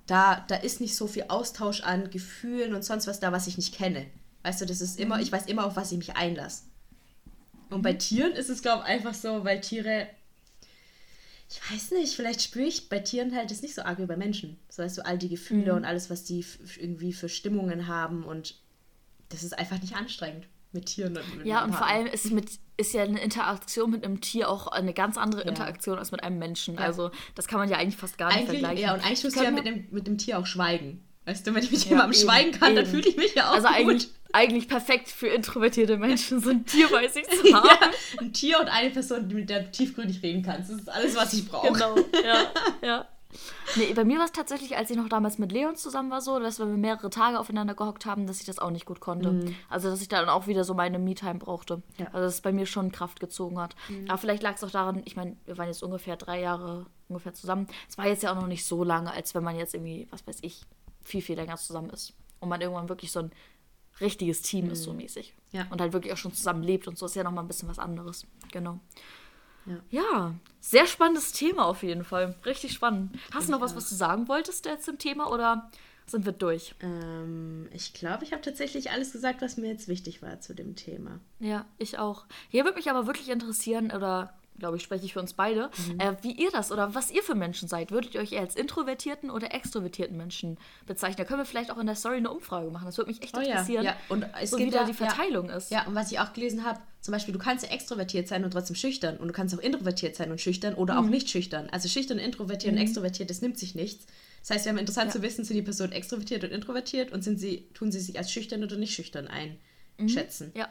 da, 0.06 0.44
da 0.48 0.56
ist 0.56 0.82
nicht 0.82 0.96
so 0.96 1.08
viel 1.08 1.26
Austausch 1.30 1.82
an 1.82 2.10
Gefühlen 2.10 2.74
und 2.74 2.84
sonst 2.84 3.08
was 3.08 3.20
da, 3.20 3.32
was 3.32 3.48
ich 3.48 3.58
nicht 3.58 3.74
kenne. 3.74 4.06
Weißt 4.44 4.62
du, 4.62 4.66
das 4.66 4.82
ist 4.82 5.00
immer, 5.00 5.18
mhm. 5.18 5.24
ich 5.24 5.32
weiß 5.32 5.46
immer, 5.46 5.66
auf 5.66 5.76
was 5.76 5.92
ich 5.92 5.98
mich 5.98 6.16
einlasse. 6.16 6.64
Und 7.70 7.82
bei 7.82 7.94
Tieren 7.94 8.34
ist 8.34 8.50
es, 8.50 8.62
glaube 8.62 8.84
ich, 8.84 8.90
einfach 8.90 9.14
so, 9.14 9.46
weil 9.46 9.62
Tiere, 9.62 10.08
ich 11.50 11.72
weiß 11.72 11.92
nicht, 11.92 12.16
vielleicht 12.16 12.42
spüre 12.42 12.68
ich 12.68 12.90
bei 12.90 13.00
Tieren 13.00 13.36
halt 13.36 13.50
das 13.52 13.62
nicht 13.62 13.76
so 13.76 13.84
arg 13.84 14.00
wie 14.00 14.06
bei 14.06 14.18
Menschen. 14.18 14.60
So 14.70 14.84
weißt 14.84 14.98
du, 14.98 15.06
all 15.06 15.18
die 15.18 15.30
Gefühle 15.30 15.72
mhm. 15.72 15.78
und 15.78 15.86
alles, 15.86 16.10
was 16.10 16.24
die 16.26 16.46
irgendwie 16.78 17.14
für 17.14 17.30
Stimmungen 17.30 17.88
haben 17.88 18.24
und 18.24 18.56
das 19.30 19.44
ist 19.44 19.58
einfach 19.58 19.82
nicht 19.82 19.96
anstrengend 19.96 20.48
mit 20.74 20.88
Tieren. 20.88 21.14
Mit 21.38 21.46
ja, 21.46 21.64
und 21.64 21.74
vor 21.74 21.88
allem 21.88 22.08
ist, 22.08 22.32
mit, 22.32 22.50
ist 22.78 22.94
ja 22.94 23.04
eine 23.04 23.22
Interaktion 23.22 23.92
mit 23.92 24.04
einem 24.04 24.22
Tier 24.22 24.50
auch 24.50 24.68
eine 24.68 24.94
ganz 24.94 25.18
andere 25.18 25.44
ja. 25.44 25.50
Interaktion 25.50 25.98
als 25.98 26.12
mit 26.12 26.24
einem 26.24 26.40
Menschen. 26.40 26.76
Ja. 26.76 26.82
Also 26.82 27.12
das 27.36 27.48
kann 27.48 27.60
man 27.60 27.70
ja 27.70 27.78
eigentlich 27.78 27.98
fast 27.98 28.18
gar 28.18 28.28
nicht 28.28 28.40
eigentlich, 28.40 28.62
vergleichen. 28.62 28.84
Ja, 28.84 28.94
und 28.94 29.06
eigentlich 29.06 29.24
musst 29.24 29.40
du 29.40 29.44
ja 29.44 29.52
mit 29.52 29.66
dem, 29.66 29.88
mit 29.92 30.08
dem 30.08 30.18
Tier 30.18 30.40
auch 30.40 30.46
schweigen. 30.46 31.04
Weißt 31.26 31.48
du, 31.48 31.54
wenn 31.54 31.64
ich 31.64 31.72
mit 31.72 31.84
ja, 31.86 31.92
jemandem 31.92 32.20
schweigen 32.20 32.52
kann, 32.52 32.74
eben. 32.74 32.78
dann 32.78 32.86
fühle 32.86 33.08
ich 33.08 33.16
mich 33.16 33.34
ja 33.36 33.50
auch 33.50 33.54
also 33.54 33.68
gut. 33.68 33.78
Eigentlich, 33.78 34.10
eigentlich 34.34 34.68
perfekt 34.68 35.08
für 35.08 35.28
introvertierte 35.28 35.98
Menschen, 35.98 36.42
so 36.42 36.50
ein 36.50 36.66
Tier 36.66 36.90
bei 36.90 37.08
sich 37.08 37.24
zu 37.24 37.54
haben. 37.54 37.68
ja, 37.68 37.92
ein 38.20 38.34
Tier 38.34 38.60
und 38.60 38.68
eine 38.68 38.90
Person, 38.90 39.28
mit 39.28 39.50
der 39.50 39.62
du 39.62 39.72
tiefgründig 39.72 40.22
reden 40.22 40.44
kannst. 40.44 40.70
Das 40.70 40.80
ist 40.80 40.90
alles, 40.90 41.16
was 41.16 41.34
ich 41.34 41.48
brauche. 41.50 41.72
Genau, 41.72 41.96
ja, 42.24 42.52
ja. 42.82 43.08
Nee, 43.76 43.94
bei 43.94 44.04
mir 44.04 44.18
war 44.18 44.26
es 44.26 44.32
tatsächlich, 44.32 44.78
als 44.78 44.90
ich 44.90 44.98
noch 44.98 45.10
damals 45.10 45.38
mit 45.38 45.52
Leon 45.52 45.76
zusammen 45.76 46.12
war, 46.12 46.22
so, 46.22 46.40
dass 46.40 46.60
wir 46.60 46.66
mehrere 46.66 47.10
Tage 47.10 47.40
aufeinander 47.40 47.74
gehockt 47.76 48.06
haben, 48.06 48.28
dass 48.28 48.40
ich 48.40 48.46
das 48.46 48.60
auch 48.60 48.72
nicht 48.72 48.86
gut 48.86 49.00
konnte. 49.00 49.32
Mhm. 49.32 49.56
Also, 49.70 49.90
dass 49.90 50.02
ich 50.02 50.08
dann 50.08 50.30
auch 50.30 50.48
wieder 50.48 50.64
so 50.64 50.74
meine 50.74 51.00
Me-Time 51.00 51.40
brauchte. 51.40 51.82
Ja. 51.98 52.08
Also, 52.08 52.20
dass 52.20 52.36
es 52.36 52.42
bei 52.42 52.52
mir 52.52 52.66
schon 52.66 52.92
Kraft 52.92 53.20
gezogen 53.20 53.60
hat. 53.60 53.76
Mhm. 53.90 54.10
Aber 54.10 54.18
vielleicht 54.18 54.44
lag 54.44 54.56
es 54.56 54.64
auch 54.64 54.72
daran, 54.72 55.02
ich 55.06 55.16
meine, 55.16 55.38
wir 55.46 55.58
waren 55.58 55.68
jetzt 55.68 55.84
ungefähr 55.84 56.18
drei 56.18 56.42
Jahre 56.42 56.86
ungefähr 57.08 57.34
zusammen. 57.34 57.68
Es 57.90 57.98
war 57.98 58.08
jetzt 58.08 58.24
ja 58.24 58.32
auch 58.32 58.40
noch 58.40 58.48
nicht 58.48 58.66
so 58.66 58.84
lange, 58.84 59.12
als 59.12 59.36
wenn 59.36 59.44
man 59.44 59.56
jetzt 59.56 59.74
irgendwie, 59.74 60.08
was 60.10 60.26
weiß 60.26 60.40
ich, 60.42 60.64
viel, 61.04 61.22
viel 61.22 61.36
länger 61.36 61.58
zusammen 61.58 61.90
ist. 61.90 62.14
Und 62.40 62.50
man 62.50 62.62
irgendwann 62.62 62.90
wirklich 62.90 63.12
so 63.12 63.20
ein 63.20 63.32
richtiges 64.02 64.42
Team 64.42 64.66
mhm. 64.66 64.72
ist, 64.72 64.84
so 64.84 64.94
mäßig. 64.94 65.36
Ja. 65.52 65.68
Und 65.70 65.82
halt 65.82 65.94
wirklich 65.94 66.14
auch 66.14 66.18
schon 66.18 66.34
zusammen 66.34 66.64
lebt 66.64 66.88
und 66.88 66.98
so 66.98 67.06
ist 67.06 67.16
ja 67.16 67.24
nochmal 67.24 67.44
ein 67.44 67.48
bisschen 67.48 67.70
was 67.70 67.80
anderes. 67.80 68.26
Genau. 68.52 68.80
Ja. 69.66 69.78
ja. 69.90 70.36
sehr 70.60 70.88
spannendes 70.88 71.32
Thema 71.32 71.66
auf 71.66 71.84
jeden 71.84 72.04
Fall. 72.04 72.36
Richtig 72.46 72.74
spannend. 72.74 73.18
Hast 73.34 73.48
du 73.48 73.52
noch 73.52 73.62
was, 73.62 73.76
was 73.76 73.90
du 73.90 73.96
sagen 73.96 74.28
wolltest 74.28 74.66
jetzt 74.66 74.86
zum 74.86 74.98
Thema 74.98 75.32
oder 75.32 75.70
sind 76.06 76.26
wir 76.26 76.34
durch? 76.34 76.76
Ähm, 76.82 77.70
ich 77.74 77.94
glaube, 77.94 78.24
ich 78.24 78.34
habe 78.34 78.42
tatsächlich 78.42 78.92
alles 78.92 79.14
gesagt, 79.14 79.42
was 79.42 79.58
mir 79.58 79.68
jetzt 79.70 79.88
wichtig 79.88 80.22
war 80.22 80.42
zu 80.42 80.54
dem 80.54 80.76
Thema. 80.76 81.20
Ja, 81.40 81.66
ich 81.78 81.98
auch. 81.98 82.26
Hier 82.50 82.66
würde 82.66 82.78
mich 82.78 82.90
aber 82.90 83.08
wirklich 83.08 83.30
interessieren, 83.30 83.92
oder 83.92 84.34
glaube 84.58 84.78
ich, 84.78 84.84
spreche 84.84 85.06
ich 85.06 85.14
für 85.14 85.20
uns 85.20 85.34
beide, 85.34 85.70
mhm. 85.88 86.00
äh, 86.00 86.16
wie 86.22 86.32
ihr 86.32 86.52
das 86.52 86.72
oder 86.72 86.96
was 86.96 87.12
ihr 87.12 87.24
für 87.24 87.36
Menschen 87.36 87.68
seid. 87.68 87.92
Würdet 87.92 88.16
ihr 88.16 88.22
euch 88.22 88.32
eher 88.32 88.42
als 88.42 88.56
introvertierten 88.56 89.30
oder 89.30 89.54
extrovertierten 89.54 90.16
Menschen 90.16 90.58
bezeichnen? 90.86 91.18
Da 91.18 91.26
können 91.26 91.40
wir 91.40 91.46
vielleicht 91.46 91.72
auch 91.72 91.78
in 91.78 91.88
der 91.88 91.96
Story 91.96 92.18
eine 92.18 92.32
Umfrage 92.32 92.70
machen. 92.70 92.86
Das 92.86 92.98
würde 92.98 93.12
mich 93.12 93.22
echt 93.22 93.36
oh, 93.38 93.42
interessieren, 93.42 93.86
ja. 93.86 93.92
Ja. 93.92 93.98
Und 94.10 94.26
es 94.42 94.52
so 94.52 94.58
wie 94.58 94.70
da 94.70 94.84
die 94.84 94.94
Verteilung 94.94 95.50
ja. 95.50 95.56
ist. 95.56 95.72
Ja, 95.72 95.86
und 95.88 95.96
was 95.96 96.12
ich 96.12 96.20
auch 96.20 96.34
gelesen 96.34 96.64
habe, 96.64 96.80
zum 97.02 97.12
Beispiel, 97.12 97.34
du 97.34 97.40
kannst 97.40 97.66
ja 97.66 97.72
extrovertiert 97.72 98.28
sein 98.28 98.46
und 98.46 98.52
trotzdem 98.52 98.76
schüchtern 98.76 99.18
und 99.18 99.28
du 99.28 99.34
kannst 99.34 99.54
auch 99.54 99.60
introvertiert 99.60 100.16
sein 100.16 100.32
und 100.32 100.40
schüchtern 100.40 100.74
oder 100.76 100.94
mhm. 100.94 101.00
auch 101.06 101.10
nicht 101.10 101.30
schüchtern. 101.30 101.70
Also 101.72 101.90
schüchtern, 101.90 102.18
introvertiert 102.18 102.74
mhm. 102.74 102.80
und 102.80 102.84
extrovertiert, 102.86 103.30
das 103.30 103.42
nimmt 103.42 103.58
sich 103.58 103.76
nichts. 103.76 104.06
Das 104.42 104.52
heißt, 104.52 104.66
wäre 104.66 104.80
interessant 104.80 105.12
zu 105.12 105.22
wissen, 105.22 105.46
sind 105.46 105.56
die 105.56 105.62
Personen 105.62 105.94
extrovertiert 105.94 106.44
und 106.44 106.52
introvertiert 106.52 107.12
und 107.12 107.24
sind 107.24 107.40
sie, 107.40 107.70
tun 107.74 107.92
sie 107.92 108.00
sich 108.00 108.18
als 108.18 108.32
schüchtern 108.32 108.64
oder 108.64 108.78
nicht 108.78 108.94
schüchtern 108.94 109.28
einschätzen. 109.98 110.52
Mhm. 110.54 110.60
Ja. 110.60 110.70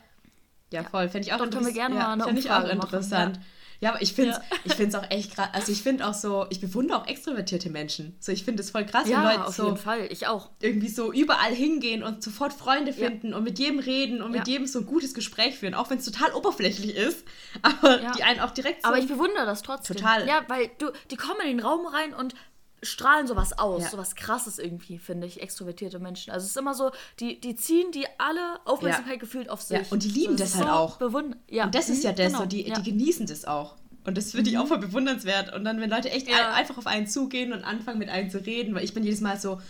Ja, 0.73 0.85
voll. 0.85 1.09
Fände 1.09 1.29
ich 1.29 1.35
auch, 1.35 1.39
Dann 1.39 1.65
wir 1.65 1.73
gerne 1.73 1.95
mal 1.95 2.13
eine 2.13 2.25
Umfrage 2.25 2.39
ich 2.39 2.51
auch 2.51 2.69
interessant. 2.69 3.37
Machen, 3.37 3.45
ja, 3.45 3.62
aber 3.91 4.01
ich 4.01 4.13
finde 4.13 4.41
es 4.65 4.79
ja. 4.79 4.99
auch 5.01 5.11
echt 5.11 5.35
krass. 5.35 5.49
Also 5.53 5.73
ich 5.73 5.83
finde 5.83 6.07
auch 6.07 6.15
so, 6.15 6.47
ich 6.51 6.61
bewundere 6.61 7.01
auch 7.01 7.07
extrovertierte 7.07 7.69
Menschen. 7.69 8.17
So, 8.21 8.31
ich 8.31 8.45
finde 8.45 8.63
es 8.63 8.71
voll 8.71 8.87
krass, 8.87 9.09
ja, 9.09 9.19
wenn 9.19 9.25
Leute 9.25 9.47
auf 9.47 9.57
so 9.57 9.65
jeden 9.65 9.77
Fall. 9.77 10.07
Ich 10.11 10.27
auch. 10.27 10.51
irgendwie 10.61 10.89
so 10.89 11.13
überall 11.13 11.53
hingehen 11.53 12.03
und 12.03 12.23
sofort 12.23 12.53
Freunde 12.53 12.93
finden 12.93 13.31
ja. 13.31 13.37
und 13.37 13.45
mit 13.45 13.59
jedem 13.59 13.81
reden 13.81 14.23
und 14.23 14.31
mit 14.31 14.47
jedem 14.47 14.67
so 14.67 14.79
ein 14.79 14.87
gutes 14.87 15.15
Gespräch 15.15 15.59
führen, 15.59 15.75
auch 15.75 15.91
wenn 15.91 15.99
es 15.99 16.05
total 16.05 16.33
oberflächlich 16.33 16.95
ist. 16.95 17.25
Aber 17.63 17.99
die 18.17 18.23
einen 18.23 18.41
auch 18.41 18.53
direkt 18.53 18.83
so. 18.83 18.89
Aber 18.89 18.99
ich 18.99 19.09
bewundere 19.09 19.47
das 19.47 19.63
trotzdem. 19.63 19.97
Total. 19.97 20.29
Ja, 20.29 20.45
weil 20.49 20.71
du, 20.79 20.91
die 21.11 21.17
kommen 21.17 21.41
in 21.43 21.57
den 21.57 21.61
Raum 21.61 21.87
rein 21.87 22.15
und 22.15 22.35
strahlen 22.83 23.27
sowas 23.27 23.57
aus, 23.59 23.85
ja. 23.85 23.91
sowas 23.91 24.15
krasses 24.15 24.59
irgendwie, 24.59 24.99
finde 24.99 25.27
ich, 25.27 25.41
extrovertierte 25.41 25.99
Menschen. 25.99 26.33
Also 26.33 26.45
es 26.45 26.51
ist 26.51 26.57
immer 26.57 26.75
so, 26.75 26.91
die, 27.21 27.41
die 27.41 27.55
ziehen 27.55 27.93
die 27.93 28.07
alle 28.19 28.61
Aufmerksamkeit 28.65 29.15
ja. 29.15 29.21
gefühlt 29.21 29.49
auf 29.49 29.63
sich. 29.63 29.79
Ja, 29.79 29.85
und 29.91 30.03
die 30.03 30.09
lieben 30.09 30.37
das, 30.37 30.53
das 30.53 30.61
halt 30.61 30.69
so 30.69 31.07
auch. 31.07 31.33
Ja. 31.49 31.65
Und 31.65 31.75
das 31.75 31.89
ist 31.89 32.03
ja 32.03 32.13
mhm, 32.13 32.17
das, 32.17 32.27
genau. 32.27 32.39
so, 32.41 32.47
die, 32.47 32.65
die 32.65 32.83
genießen 32.83 33.27
das 33.27 33.45
auch. 33.45 33.77
Und 34.05 34.19
das 34.19 34.33
finde 34.33 34.51
ich 34.51 34.59
auch 34.59 34.65
mhm. 34.65 34.69
voll 34.69 34.79
bewundernswert. 34.79 35.55
Und 35.55 35.65
dann, 35.65 35.81
wenn 35.81 35.91
Leute 35.91 36.11
echt 36.11 36.29
ja. 36.29 36.53
einfach 36.53 36.77
auf 36.77 36.87
einen 36.87 37.07
zugehen 37.07 37.53
und 37.53 37.63
anfangen 37.63 37.99
mit 37.99 38.09
einem 38.09 38.31
zu 38.31 38.45
reden, 38.45 38.75
weil 38.75 38.85
ich 38.85 38.95
bin 38.95 39.05
jedes 39.05 39.21
Mal 39.21 39.39
so, 39.39 39.61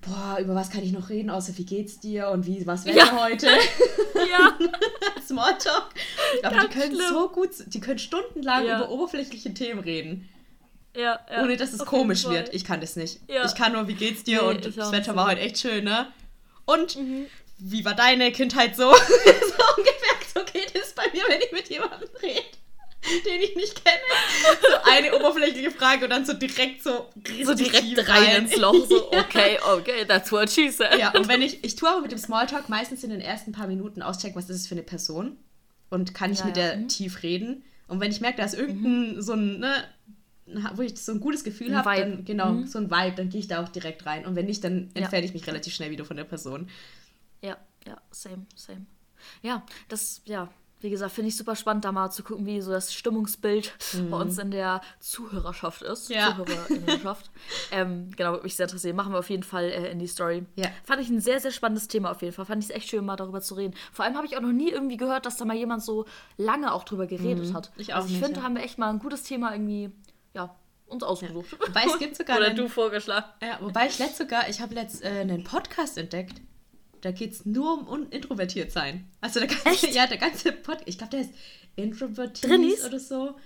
boah, 0.00 0.38
über 0.40 0.54
was 0.54 0.70
kann 0.70 0.82
ich 0.82 0.92
noch 0.92 1.10
reden, 1.10 1.28
außer 1.28 1.56
wie 1.58 1.64
geht's 1.64 2.00
dir 2.00 2.28
und 2.30 2.46
wie, 2.46 2.66
was 2.66 2.86
wäre 2.86 2.96
ja. 2.96 3.22
heute? 3.22 3.46
ja. 4.14 4.58
Smalltalk. 5.26 5.90
Aber 6.42 6.56
Ganz 6.56 6.72
die 6.72 6.78
können 6.78 6.94
schlimm. 6.94 7.08
so 7.10 7.28
gut, 7.28 7.50
die 7.66 7.80
können 7.80 7.98
stundenlang 7.98 8.64
ja. 8.64 8.78
über 8.78 8.90
oberflächliche 8.90 9.52
Themen 9.52 9.80
reden. 9.80 10.28
Ja, 10.94 11.20
ja. 11.30 11.42
Ohne 11.42 11.56
dass 11.56 11.72
es 11.72 11.84
komisch 11.84 12.24
wird. 12.28 12.54
Ich 12.54 12.64
kann 12.64 12.80
das 12.80 12.96
nicht. 12.96 13.20
Ja. 13.28 13.44
Ich 13.44 13.54
kann 13.54 13.72
nur, 13.72 13.88
wie 13.88 13.94
geht's 13.94 14.24
dir? 14.24 14.42
Nee, 14.42 14.48
und 14.48 14.76
das 14.76 14.92
Wetter 14.92 15.16
war 15.16 15.26
heute 15.26 15.40
echt 15.40 15.58
schön, 15.58 15.84
ne? 15.84 16.06
Und 16.64 16.96
mhm. 16.96 17.26
wie 17.58 17.84
war 17.84 17.94
deine 17.94 18.32
Kindheit 18.32 18.76
so? 18.76 18.82
so 18.94 19.76
ungefähr 19.76 20.14
so 20.34 20.40
geht 20.52 20.74
es 20.74 20.92
bei 20.92 21.04
mir, 21.12 21.22
wenn 21.28 21.40
ich 21.40 21.52
mit 21.52 21.68
jemandem 21.68 22.08
rede 22.22 22.42
den 23.24 23.42
ich 23.42 23.54
nicht 23.56 23.84
kenne. 23.84 24.00
So 24.62 24.90
eine 24.90 25.14
oberflächliche 25.14 25.70
Frage 25.70 26.04
und 26.04 26.10
dann 26.10 26.24
so 26.24 26.32
direkt 26.32 26.82
so 26.82 27.10
so 27.42 27.54
direkt 27.54 27.98
rein, 28.08 28.24
rein 28.24 28.44
ins 28.44 28.56
Loch. 28.56 28.86
So, 28.88 29.12
okay, 29.12 29.58
okay, 29.76 30.04
that's 30.06 30.32
what 30.32 30.50
she 30.50 30.70
said. 30.70 30.98
Ja, 30.98 31.12
und 31.12 31.28
wenn 31.28 31.42
ich, 31.42 31.62
ich 31.64 31.76
tue 31.76 31.88
aber 31.88 32.00
mit 32.00 32.12
dem 32.12 32.18
Smalltalk 32.18 32.68
meistens 32.68 33.04
in 33.04 33.10
den 33.10 33.20
ersten 33.20 33.52
paar 33.52 33.66
Minuten 33.66 34.02
auschecken, 34.02 34.36
was 34.36 34.48
ist 34.48 34.60
es 34.60 34.66
für 34.66 34.74
eine 34.74 34.82
Person 34.82 35.36
und 35.90 36.14
kann 36.14 36.32
ich 36.32 36.44
mit 36.44 36.56
der 36.56 36.76
mhm. 36.76 36.88
tief 36.88 37.22
reden. 37.22 37.64
Und 37.86 38.00
wenn 38.00 38.10
ich 38.10 38.20
merke, 38.20 38.38
da 38.38 38.44
ist 38.44 38.54
irgendein 38.54 39.16
mhm. 39.16 39.22
so 39.22 39.34
ein, 39.34 39.60
ne, 39.60 39.84
wo 40.74 40.82
ich 40.82 41.00
so 41.00 41.12
ein 41.12 41.20
gutes 41.20 41.44
Gefühl 41.44 41.76
habe, 41.76 41.96
dann 41.96 42.24
genau, 42.24 42.52
mhm. 42.52 42.66
so 42.66 42.78
ein 42.78 42.90
Vibe, 42.90 43.16
dann 43.16 43.28
gehe 43.30 43.40
ich 43.40 43.48
da 43.48 43.62
auch 43.62 43.68
direkt 43.68 44.04
rein. 44.06 44.26
Und 44.26 44.36
wenn 44.36 44.46
nicht, 44.46 44.62
dann 44.62 44.90
entferne 44.94 45.24
ja. 45.24 45.28
ich 45.28 45.34
mich 45.34 45.46
relativ 45.46 45.74
schnell 45.74 45.90
wieder 45.90 46.04
von 46.04 46.16
der 46.16 46.24
Person. 46.24 46.68
Ja, 47.42 47.56
ja, 47.86 48.00
same, 48.10 48.46
same. 48.54 48.86
Ja, 49.42 49.64
das, 49.88 50.22
ja, 50.26 50.50
wie 50.84 50.90
gesagt, 50.90 51.12
finde 51.12 51.28
ich 51.28 51.36
super 51.36 51.56
spannend, 51.56 51.86
da 51.86 51.92
mal 51.92 52.10
zu 52.10 52.22
gucken, 52.22 52.44
wie 52.44 52.60
so 52.60 52.70
das 52.70 52.92
Stimmungsbild 52.92 53.72
mhm. 53.94 54.10
bei 54.10 54.18
uns 54.18 54.36
in 54.36 54.50
der 54.50 54.82
Zuhörerschaft 55.00 55.80
ist. 55.80 56.10
Ja. 56.10 56.36
Zuhörerinnenschaft. 56.36 57.30
ähm, 57.72 58.10
genau, 58.14 58.32
würde 58.32 58.44
mich 58.44 58.54
sehr 58.54 58.66
interessieren. 58.66 58.94
Machen 58.94 59.12
wir 59.12 59.18
auf 59.18 59.30
jeden 59.30 59.44
Fall 59.44 59.64
äh, 59.64 59.90
in 59.90 59.98
die 59.98 60.06
Story. 60.06 60.44
Ja. 60.56 60.68
Fand 60.84 61.00
ich 61.00 61.08
ein 61.08 61.20
sehr, 61.20 61.40
sehr 61.40 61.52
spannendes 61.52 61.88
Thema 61.88 62.10
auf 62.10 62.20
jeden 62.20 62.34
Fall. 62.34 62.44
Fand 62.44 62.62
ich 62.62 62.68
es 62.68 62.76
echt 62.76 62.90
schön, 62.90 63.02
mal 63.02 63.16
darüber 63.16 63.40
zu 63.40 63.54
reden. 63.54 63.74
Vor 63.92 64.04
allem 64.04 64.14
habe 64.14 64.26
ich 64.26 64.36
auch 64.36 64.42
noch 64.42 64.52
nie 64.52 64.70
irgendwie 64.70 64.98
gehört, 64.98 65.24
dass 65.24 65.38
da 65.38 65.46
mal 65.46 65.56
jemand 65.56 65.82
so 65.82 66.04
lange 66.36 66.70
auch 66.70 66.84
drüber 66.84 67.06
geredet 67.06 67.48
mhm. 67.48 67.54
hat. 67.54 67.72
Ich 67.78 67.94
auch 67.94 68.02
also 68.02 68.12
ich 68.12 68.20
finde, 68.20 68.40
ja. 68.40 68.42
haben 68.42 68.54
wir 68.54 68.62
echt 68.62 68.76
mal 68.76 68.90
ein 68.90 68.98
gutes 68.98 69.22
Thema 69.22 69.52
irgendwie, 69.52 69.90
ja, 70.34 70.54
uns 70.86 71.02
ausgesucht. 71.02 71.52
Ja. 71.52 71.68
Wobei 71.68 71.84
es 71.84 71.98
gibt 71.98 72.16
sogar. 72.16 72.36
Oder 72.36 72.46
einen, 72.46 72.56
du 72.56 72.68
vorgeschlagen. 72.68 73.26
Ja, 73.42 73.58
wobei 73.60 73.86
ich 73.86 73.98
letzt 73.98 74.18
sogar, 74.18 74.48
ich 74.48 74.60
habe 74.60 74.74
letzt 74.74 75.02
äh, 75.02 75.08
einen 75.08 75.44
Podcast 75.44 75.96
entdeckt 75.98 76.40
da 77.04 77.10
geht 77.10 77.32
es 77.32 77.44
nur 77.44 77.86
um 77.88 78.08
introvertiert 78.10 78.72
sein. 78.72 79.06
Also 79.20 79.40
der 79.40 79.48
ganze, 79.48 79.86
Echt? 79.86 79.94
ja, 79.94 80.06
der 80.06 80.16
ganze 80.16 80.52
Podcast, 80.52 80.88
ich 80.88 80.96
glaube, 80.96 81.10
der 81.10 81.20
ist 81.20 81.30
Introvertiert 81.76 82.84
oder 82.86 82.98
so. 82.98 83.36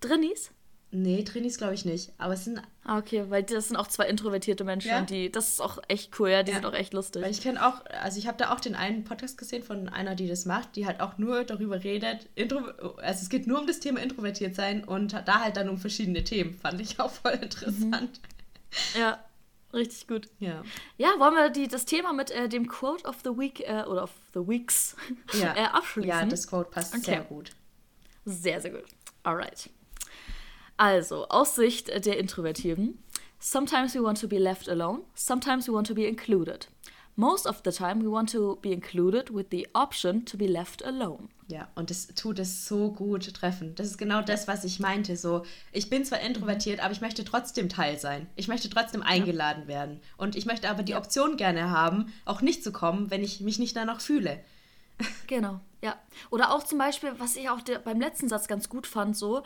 Drinnies? 0.00 0.50
Nee, 0.94 1.22
Trinis 1.22 1.56
glaube 1.56 1.72
ich 1.72 1.86
nicht. 1.86 2.12
Aber 2.18 2.34
es 2.34 2.44
sind. 2.44 2.60
Ah, 2.84 2.98
okay, 2.98 3.24
weil 3.30 3.42
das 3.42 3.68
sind 3.68 3.78
auch 3.78 3.86
zwei 3.86 4.06
introvertierte 4.08 4.62
Menschen 4.62 4.90
ja? 4.90 4.98
und 4.98 5.08
die, 5.08 5.32
das 5.32 5.48
ist 5.54 5.60
auch 5.60 5.78
echt 5.88 6.20
cool, 6.20 6.28
ja, 6.28 6.42
die 6.42 6.50
ja. 6.50 6.58
sind 6.58 6.66
auch 6.66 6.74
echt 6.74 6.92
lustig. 6.92 7.22
Weil 7.22 7.30
ich 7.30 7.40
kenne 7.40 7.66
auch, 7.66 7.84
also 7.86 8.18
ich 8.18 8.26
habe 8.26 8.36
da 8.36 8.52
auch 8.52 8.60
den 8.60 8.74
einen 8.74 9.02
Podcast 9.02 9.38
gesehen 9.38 9.62
von 9.62 9.88
einer, 9.88 10.14
die 10.14 10.28
das 10.28 10.44
macht, 10.44 10.76
die 10.76 10.86
halt 10.86 11.00
auch 11.00 11.16
nur 11.16 11.44
darüber 11.44 11.82
redet, 11.82 12.28
Intro, 12.34 12.58
also 12.98 13.22
es 13.22 13.30
geht 13.30 13.46
nur 13.46 13.58
um 13.58 13.66
das 13.66 13.80
Thema 13.80 14.00
introvertiert 14.00 14.54
sein 14.54 14.84
und 14.84 15.14
da 15.14 15.40
halt 15.40 15.56
dann 15.56 15.70
um 15.70 15.78
verschiedene 15.78 16.24
Themen. 16.24 16.54
Fand 16.54 16.78
ich 16.78 17.00
auch 17.00 17.10
voll 17.10 17.38
interessant. 17.40 18.20
Mhm. 18.20 19.00
Ja, 19.00 19.18
Richtig 19.74 20.06
gut. 20.06 20.28
Ja. 20.38 20.62
Ja, 20.98 21.08
wollen 21.18 21.34
wir 21.34 21.48
die, 21.48 21.66
das 21.66 21.86
Thema 21.86 22.12
mit 22.12 22.30
äh, 22.30 22.46
dem 22.46 22.68
Quote 22.68 23.08
of 23.08 23.16
the 23.24 23.30
Week 23.30 23.60
äh, 23.60 23.84
oder 23.84 24.02
of 24.02 24.10
the 24.34 24.40
Weeks 24.40 24.96
ja. 25.32 25.54
äh, 25.56 25.64
abschließen? 25.64 26.10
Ja, 26.10 26.26
das 26.26 26.46
Quote 26.46 26.70
passt 26.70 26.92
okay. 26.94 27.04
sehr 27.04 27.20
gut. 27.22 27.52
Sehr, 28.26 28.60
sehr 28.60 28.70
gut. 28.70 28.84
Alright. 29.22 29.70
Also, 30.82 31.28
aus 31.28 31.54
Sicht 31.54 31.86
der 31.86 32.18
Introvertierten. 32.18 32.98
Sometimes 33.38 33.94
we 33.94 34.02
want 34.02 34.20
to 34.20 34.26
be 34.26 34.36
left 34.36 34.68
alone, 34.68 35.02
sometimes 35.14 35.68
we 35.68 35.72
want 35.72 35.86
to 35.86 35.94
be 35.94 36.08
included. 36.08 36.66
Most 37.14 37.46
of 37.46 37.62
the 37.64 37.70
time 37.70 38.02
we 38.02 38.10
want 38.10 38.32
to 38.32 38.56
be 38.56 38.72
included 38.72 39.32
with 39.32 39.46
the 39.52 39.68
option 39.74 40.24
to 40.24 40.36
be 40.36 40.48
left 40.48 40.84
alone. 40.84 41.28
Ja, 41.46 41.68
und 41.76 41.90
das 41.90 42.08
tut 42.08 42.40
es 42.40 42.66
so 42.66 42.90
gut 42.90 43.32
treffen. 43.32 43.76
Das 43.76 43.86
ist 43.86 43.96
genau 43.96 44.22
das, 44.22 44.48
was 44.48 44.64
ich 44.64 44.80
meinte. 44.80 45.16
So, 45.16 45.44
ich 45.70 45.88
bin 45.88 46.04
zwar 46.04 46.18
introvertiert, 46.18 46.80
aber 46.82 46.90
ich 46.90 47.00
möchte 47.00 47.22
trotzdem 47.22 47.68
Teil 47.68 47.96
sein. 47.96 48.26
Ich 48.34 48.48
möchte 48.48 48.68
trotzdem 48.68 49.04
eingeladen 49.04 49.62
ja. 49.62 49.68
werden. 49.68 50.00
Und 50.16 50.34
ich 50.34 50.46
möchte 50.46 50.68
aber 50.68 50.82
die 50.82 50.96
Option 50.96 51.36
gerne 51.36 51.70
haben, 51.70 52.12
auch 52.24 52.40
nicht 52.40 52.64
zu 52.64 52.72
kommen, 52.72 53.08
wenn 53.08 53.22
ich 53.22 53.40
mich 53.40 53.60
nicht 53.60 53.76
danach 53.76 54.00
fühle. 54.00 54.40
Genau, 55.28 55.60
ja. 55.80 55.96
Oder 56.30 56.52
auch 56.52 56.62
zum 56.64 56.78
Beispiel, 56.78 57.12
was 57.18 57.36
ich 57.36 57.48
auch 57.48 57.60
beim 57.84 58.00
letzten 58.00 58.28
Satz 58.28 58.48
ganz 58.48 58.68
gut 58.68 58.86
fand, 58.86 59.16
so, 59.16 59.42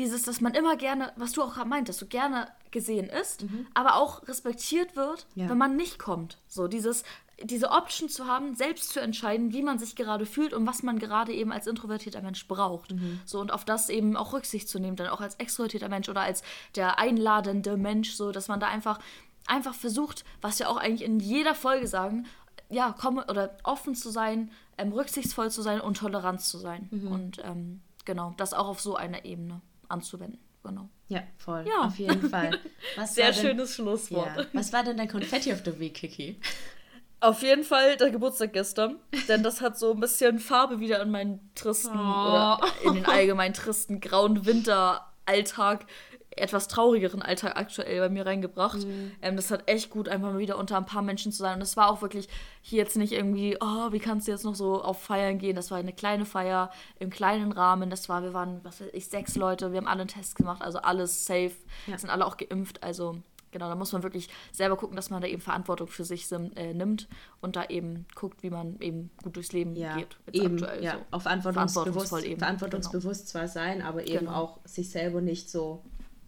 dieses, 0.00 0.22
dass 0.22 0.40
man 0.40 0.54
immer 0.54 0.76
gerne, 0.76 1.12
was 1.16 1.32
du 1.32 1.42
auch 1.42 1.62
meintest, 1.66 1.98
so 1.98 2.06
gerne 2.06 2.48
gesehen 2.70 3.08
ist, 3.08 3.42
mhm. 3.42 3.66
aber 3.74 3.96
auch 3.96 4.26
respektiert 4.26 4.96
wird, 4.96 5.26
ja. 5.34 5.48
wenn 5.48 5.58
man 5.58 5.76
nicht 5.76 5.98
kommt. 5.98 6.38
So 6.48 6.68
dieses, 6.68 7.04
diese 7.42 7.70
Option 7.70 8.08
zu 8.08 8.26
haben, 8.26 8.54
selbst 8.54 8.94
zu 8.94 9.00
entscheiden, 9.00 9.52
wie 9.52 9.62
man 9.62 9.78
sich 9.78 9.96
gerade 9.96 10.24
fühlt 10.24 10.54
und 10.54 10.66
was 10.66 10.82
man 10.82 10.98
gerade 10.98 11.34
eben 11.34 11.52
als 11.52 11.66
introvertierter 11.66 12.22
Mensch 12.22 12.48
braucht. 12.48 12.92
Mhm. 12.92 13.20
So 13.26 13.40
und 13.40 13.52
auf 13.52 13.66
das 13.66 13.90
eben 13.90 14.16
auch 14.16 14.32
Rücksicht 14.32 14.70
zu 14.70 14.78
nehmen, 14.78 14.96
dann 14.96 15.08
auch 15.08 15.20
als 15.20 15.34
extrovertierter 15.34 15.90
Mensch 15.90 16.08
oder 16.08 16.22
als 16.22 16.42
der 16.76 16.98
einladende 16.98 17.76
Mensch, 17.76 18.14
so 18.14 18.32
dass 18.32 18.48
man 18.48 18.58
da 18.58 18.68
einfach 18.68 18.98
einfach 19.46 19.74
versucht, 19.74 20.24
was 20.40 20.58
wir 20.60 20.70
auch 20.70 20.78
eigentlich 20.78 21.06
in 21.06 21.20
jeder 21.20 21.54
Folge 21.54 21.88
sagen, 21.88 22.26
ja, 22.70 22.92
komme 22.92 23.26
oder 23.26 23.56
offen 23.64 23.94
zu 23.94 24.10
sein, 24.10 24.50
ähm, 24.78 24.92
rücksichtsvoll 24.92 25.50
zu 25.50 25.60
sein 25.60 25.80
und 25.80 25.98
tolerant 25.98 26.40
zu 26.40 26.56
sein. 26.56 26.88
Mhm. 26.90 27.08
Und 27.08 27.42
ähm, 27.44 27.80
genau, 28.06 28.32
das 28.38 28.54
auch 28.54 28.68
auf 28.68 28.80
so 28.80 28.96
einer 28.96 29.24
Ebene 29.24 29.60
anzuwenden. 29.90 30.40
Genau. 30.62 30.88
Ja, 31.08 31.22
voll. 31.38 31.64
Ja. 31.66 31.86
Auf 31.86 31.98
jeden 31.98 32.28
Fall. 32.28 32.58
Was 32.96 33.14
Sehr 33.14 33.32
schönes 33.32 33.76
denn, 33.76 33.84
Schlusswort. 33.84 34.36
Ja. 34.36 34.46
Was 34.52 34.72
war 34.72 34.84
denn 34.84 34.96
dein 34.96 35.08
Confetti 35.08 35.52
of 35.52 35.62
the 35.64 35.78
Week, 35.78 35.94
Kiki? 35.94 36.38
Auf 37.20 37.42
jeden 37.42 37.64
Fall 37.64 37.96
der 37.96 38.10
Geburtstag 38.10 38.54
gestern, 38.54 38.98
denn 39.28 39.42
das 39.42 39.60
hat 39.60 39.78
so 39.78 39.92
ein 39.92 40.00
bisschen 40.00 40.38
Farbe 40.38 40.80
wieder 40.80 41.02
in 41.02 41.10
meinen 41.10 41.50
tristen 41.54 41.98
oh. 41.98 42.00
oder 42.00 42.60
in 42.84 42.94
den 42.94 43.04
allgemein 43.04 43.52
tristen 43.52 44.00
grauen 44.00 44.46
Winteralltag 44.46 45.84
etwas 46.36 46.68
traurigeren 46.68 47.22
Alltag 47.22 47.56
aktuell 47.56 48.00
bei 48.00 48.08
mir 48.08 48.24
reingebracht. 48.24 48.78
Mhm. 48.78 49.12
Ähm, 49.20 49.36
das 49.36 49.50
hat 49.50 49.68
echt 49.68 49.90
gut, 49.90 50.08
einfach 50.08 50.32
mal 50.32 50.38
wieder 50.38 50.58
unter 50.58 50.76
ein 50.76 50.86
paar 50.86 51.02
Menschen 51.02 51.32
zu 51.32 51.38
sein. 51.38 51.56
Und 51.56 51.62
es 51.62 51.76
war 51.76 51.90
auch 51.90 52.02
wirklich 52.02 52.28
hier 52.62 52.78
jetzt 52.78 52.96
nicht 52.96 53.12
irgendwie, 53.12 53.56
oh, 53.60 53.92
wie 53.92 53.98
kannst 53.98 54.28
du 54.28 54.32
jetzt 54.32 54.44
noch 54.44 54.54
so 54.54 54.82
auf 54.82 55.02
Feiern 55.02 55.38
gehen? 55.38 55.56
Das 55.56 55.70
war 55.70 55.78
eine 55.78 55.92
kleine 55.92 56.24
Feier 56.24 56.70
im 56.98 57.10
kleinen 57.10 57.52
Rahmen. 57.52 57.90
Das 57.90 58.08
war, 58.08 58.22
wir 58.22 58.32
waren, 58.32 58.60
was 58.62 58.80
weiß 58.80 58.88
ich, 58.92 59.06
sechs 59.06 59.34
Leute. 59.36 59.72
Wir 59.72 59.78
haben 59.78 59.88
alle 59.88 60.02
einen 60.02 60.08
Test 60.08 60.36
gemacht, 60.36 60.62
also 60.62 60.78
alles 60.78 61.26
safe. 61.26 61.52
Ja. 61.86 61.98
Sind 61.98 62.10
alle 62.10 62.26
auch 62.26 62.36
geimpft. 62.36 62.82
Also 62.82 63.16
genau, 63.50 63.68
da 63.68 63.74
muss 63.74 63.92
man 63.92 64.02
wirklich 64.02 64.28
selber 64.52 64.76
gucken, 64.76 64.96
dass 64.96 65.10
man 65.10 65.20
da 65.20 65.28
eben 65.28 65.40
Verantwortung 65.40 65.88
für 65.88 66.04
sich 66.04 66.30
äh, 66.30 66.74
nimmt 66.74 67.08
und 67.40 67.56
da 67.56 67.64
eben 67.64 68.06
guckt, 68.14 68.42
wie 68.42 68.50
man 68.50 68.78
eben 68.80 69.10
gut 69.22 69.36
durchs 69.36 69.52
Leben 69.52 69.74
ja, 69.74 69.96
geht. 69.96 70.16
eben, 70.32 70.58
ja, 70.80 70.92
so. 70.92 70.98
auch 71.10 71.22
verantwortungsbewusst, 71.22 72.24
eben, 72.24 72.38
verantwortungsbewusst 72.38 73.20
genau. 73.22 73.30
zwar 73.30 73.48
sein, 73.48 73.82
aber 73.82 74.06
eben 74.06 74.26
genau. 74.26 74.34
auch 74.34 74.58
sich 74.64 74.90
selber 74.90 75.20
nicht 75.20 75.50
so 75.50 75.82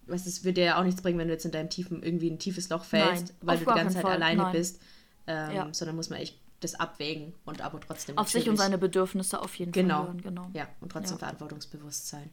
was 0.07 0.27
es 0.27 0.45
wird 0.45 0.57
dir 0.57 0.65
ja 0.65 0.81
auch 0.81 0.85
nichts 0.85 1.03
bringen, 1.03 1.19
wenn 1.19 1.29
du 1.29 1.35
jetzt 1.35 1.45
in 1.45 1.53
deinem 1.53 1.71
tiefen, 1.71 2.03
irgendwie 2.03 2.31
ein 2.31 2.39
tiefes 2.39 2.69
Loch 2.69 2.85
fällst, 2.85 3.29
Nein, 3.29 3.37
weil 3.41 3.59
du 3.59 3.65
die 3.65 3.79
ganze 3.79 3.95
Zeit 3.95 4.03
Fall. 4.03 4.13
alleine 4.13 4.43
Nein. 4.43 4.53
bist. 4.53 4.81
Ähm, 5.27 5.55
ja. 5.55 5.69
Sondern 5.73 5.97
muss 5.97 6.11
man 6.11 6.19
echt 6.19 6.39
das 6.61 6.75
abwägen 6.75 7.35
und 7.45 7.61
aber 7.61 7.81
trotzdem. 7.81 8.19
Auf 8.19 8.31
sich 8.31 8.49
und 8.49 8.57
seine 8.57 8.79
Bedürfnisse 8.79 9.41
auf 9.41 9.55
jeden 9.57 9.73
genau. 9.73 9.99
Fall 9.99 10.07
hören, 10.07 10.21
genau. 10.23 10.51
Ja, 10.53 10.69
und 10.81 10.93
trotzdem 10.93 11.15
ja. 11.15 11.19
verantwortungsbewusst 11.19 12.09
sein. 12.09 12.31